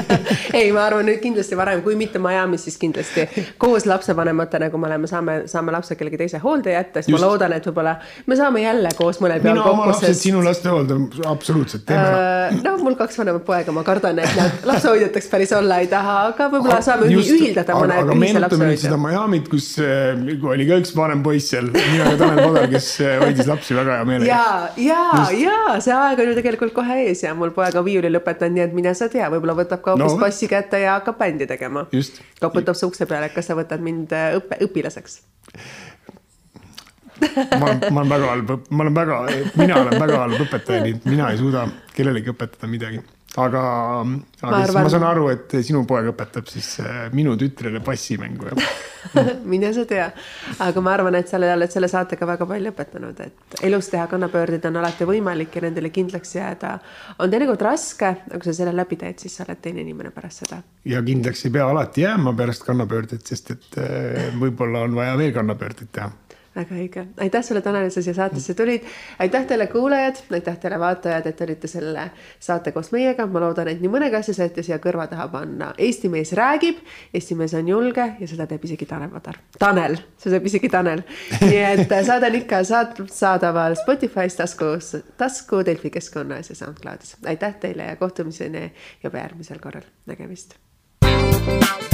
ei, 0.58 0.70
ma 0.72 0.86
arvan, 0.86 1.08
et 1.12 1.20
kindlasti 1.20 1.56
varem, 1.58 1.82
kui 1.84 1.96
mitte 1.98 2.20
Miami's, 2.22 2.64
siis 2.64 2.78
kindlasti 2.80 3.26
koos 3.60 3.84
lapsevanematena, 3.88 4.70
kui 4.72 4.80
me 4.80 4.88
oleme, 4.88 5.10
saame, 5.10 5.42
saame 5.50 5.74
lapse 5.74 5.96
kellegi 5.98 6.20
teise 6.22 6.40
hoolde 6.40 6.72
jätta, 6.72 7.02
siis 7.02 7.12
Just. 7.12 7.20
ma 7.20 7.28
loodan, 7.28 7.54
et 7.58 7.68
võib-olla 7.68 7.98
me 8.26 8.38
saame 8.38 8.62
jälle 8.64 8.92
koos 8.96 9.20
mõnel 9.20 9.42
peal 9.44 9.58
kokku. 9.60 9.74
mina 9.74 9.74
oma 9.74 9.90
lapsed 9.92 10.14
sest... 10.14 10.24
sinu 10.24 10.40
laste 10.44 10.72
hoolde, 10.72 10.96
absoluutselt, 11.28 11.84
teeme 11.90 12.06
ära 12.06 12.22
uh,. 12.48 12.62
no 12.64 12.74
mul 12.80 12.96
kaks 13.02 13.20
vanemat 13.20 13.44
poega, 13.44 13.74
ma 13.76 13.84
kardan, 13.84 14.22
et 14.24 14.40
nad 14.40 14.66
lapsehoidjateks 14.72 15.28
päris 15.34 15.52
olla 15.58 15.82
ei 15.84 15.92
taha, 15.92 16.16
aga 16.32 16.48
võib-olla 16.54 16.80
saame 16.84 17.10
Just, 17.12 17.34
ühildada 17.36 17.76
mõne 17.76 18.00
ühise 18.16 18.44
lapsehoidja. 18.46 18.80
seda 18.86 19.00
Miami't, 19.04 19.52
kus 19.52 19.68
äh, 19.84 20.16
oli 20.48 20.68
ka 20.70 20.80
üks 20.80 20.96
vanem 20.96 21.20
poiss 21.26 21.52
seal 21.52 21.68
nimega 21.76 22.16
Tanel 22.24 22.40
Padar, 22.40 22.72
kes 22.72 22.90
äh, 23.04 23.20
hoidis 23.20 23.52
lapsi 23.52 23.76
väga 23.76 24.00
hea 24.00 24.08
meelega. 24.08 24.32
ja, 24.32 24.88
ja, 24.88 25.28
ja 25.36 25.78
see 25.84 25.92
aeg 25.92 26.24
on 26.24 26.32
ju 26.32 26.37
tegelikult 26.38 26.74
kohe 26.76 27.00
ees 27.04 27.22
ja 27.26 27.34
mul 27.38 27.52
poeg 27.56 27.76
on 27.78 27.86
viiuli 27.86 28.10
lõpetanud, 28.14 28.56
nii 28.56 28.64
et 28.68 28.76
mine 28.76 28.94
sa 28.98 29.10
tea, 29.12 29.28
võib-olla 29.32 29.56
võtab 29.58 29.82
ka 29.84 29.94
hoopis 29.96 30.14
no. 30.14 30.22
bassi 30.22 30.48
kätte 30.50 30.80
ja 30.82 30.96
hakkab 30.98 31.18
bändi 31.20 31.50
tegema. 31.50 31.86
koputab 32.40 32.78
su 32.78 32.88
ukse 32.90 33.06
peale, 33.10 33.30
et 33.30 33.36
kas 33.36 33.50
sa 33.50 33.58
võtad 33.58 33.84
mind 33.84 34.14
äh, 34.16 34.32
õppe, 34.38 34.60
õpilaseks 34.68 35.20
ma 37.58 37.66
olen, 37.66 37.80
ma 37.90 38.00
olen 38.00 38.10
väga 38.10 38.32
halb, 38.32 38.50
ma 38.70 38.84
olen 38.84 38.94
väga, 38.94 39.20
mina 39.58 39.78
olen 39.82 40.00
väga 40.00 40.18
halb 40.24 40.42
õpetaja, 40.46 40.82
nii 40.86 40.98
et 40.98 41.06
mina 41.08 41.30
ei 41.32 41.40
suuda 41.40 41.66
kellelegi 41.96 42.30
õpetada 42.34 42.70
midagi 42.70 43.02
aga, 43.36 43.62
aga 44.40 44.50
ma, 44.50 44.60
arvan... 44.62 44.82
ma 44.82 44.92
saan 44.92 45.04
aru, 45.04 45.28
et 45.34 45.52
sinu 45.64 45.82
poeg 45.88 46.08
õpetab 46.12 46.48
siis 46.48 46.78
äh, 46.80 47.06
minu 47.14 47.34
tütrele 47.38 47.82
passimängu 47.84 48.54
mine 49.52 49.70
sa 49.76 49.84
tea, 49.88 50.06
aga 50.64 50.82
ma 50.84 50.94
arvan, 50.96 51.18
et 51.18 51.28
sa 51.30 51.38
oled 51.38 51.72
selle 51.72 51.90
saatega 51.90 52.28
väga 52.28 52.48
palju 52.48 52.72
õpetanud, 52.72 53.20
et 53.24 53.60
elus 53.68 53.90
teha 53.92 54.06
kannapöördeid 54.10 54.64
on 54.70 54.80
alati 54.80 55.08
võimalik 55.08 55.54
ja 55.58 55.64
nendele 55.66 55.92
kindlaks 55.94 56.34
jääda 56.38 56.74
on 57.18 57.32
teinekord 57.32 57.62
raske, 57.68 58.14
aga 58.28 58.40
kui 58.40 58.50
sa 58.50 58.56
selle 58.62 58.74
läbi 58.76 58.98
teed, 59.00 59.20
siis 59.22 59.36
sa 59.38 59.46
oled 59.46 59.60
teine 59.64 59.84
inimene 59.84 60.12
pärast 60.14 60.46
seda. 60.46 60.62
ja 60.88 61.02
kindlaks 61.04 61.44
ei 61.44 61.54
pea 61.54 61.68
alati 61.68 62.06
jääma 62.06 62.34
pärast 62.38 62.64
kannapöördeid, 62.68 63.26
sest 63.28 63.52
et 63.56 63.82
äh, 63.82 64.32
võib-olla 64.40 64.86
on 64.88 64.96
vaja 64.98 65.18
veel 65.20 65.36
kannapöördeid 65.36 65.92
teha 65.92 66.10
väga 66.58 66.78
õige, 66.78 67.04
aitäh 67.22 67.44
sulle, 67.44 67.62
Tanel, 67.62 67.86
et 67.88 67.94
sa 67.94 68.02
siia 68.02 68.14
saatesse 68.16 68.54
tulid. 68.58 68.86
aitäh 69.18 69.46
teile, 69.46 69.66
kuulajad, 69.70 70.22
aitäh 70.34 70.58
teile, 70.60 70.78
vaatajad, 70.80 71.26
et 71.30 71.40
olite 71.46 71.70
selle 71.70 72.10
saate 72.40 72.72
koos 72.72 72.90
meiega. 72.92 73.26
ma 73.26 73.42
loodan, 73.42 73.68
et 73.68 73.80
nii 73.82 73.92
mõnegi 73.92 74.18
asja 74.18 74.34
saite 74.34 74.62
siia 74.66 74.78
kõrva 74.82 75.08
taha 75.10 75.28
panna. 75.32 75.72
Eesti 75.78 76.10
mees 76.12 76.32
räägib, 76.38 76.80
Eesti 77.14 77.38
mees 77.38 77.54
on 77.54 77.68
julge 77.68 78.06
ja 78.20 78.28
seda 78.30 78.46
teeb 78.50 78.64
isegi 78.64 78.86
Tanel 78.86 79.10
Padar. 79.14 79.40
Tanel, 79.58 79.98
seda 80.18 80.36
teeb 80.36 80.48
isegi 80.50 80.70
Tanel. 80.72 81.04
nii 81.40 81.60
et 81.72 81.94
saade 82.06 82.30
on 82.30 82.38
ikka 82.40 82.62
saat-, 82.64 83.02
saadaval 83.12 83.78
Spotify's, 83.78 84.38
taskus, 84.38 84.94
tasku, 85.16 85.62
Delfi 85.66 85.90
keskkonnas 85.90 86.50
ja 86.50 86.56
SoundCloudis. 86.62 87.16
aitäh 87.26 87.54
teile 87.60 87.92
ja 87.92 87.96
kohtumiseni 87.96 88.72
juba 89.04 89.18
järgmisel 89.18 89.58
korral, 89.58 89.86
nägemist. 90.06 90.54
thank 91.00 91.82
you 91.82 91.87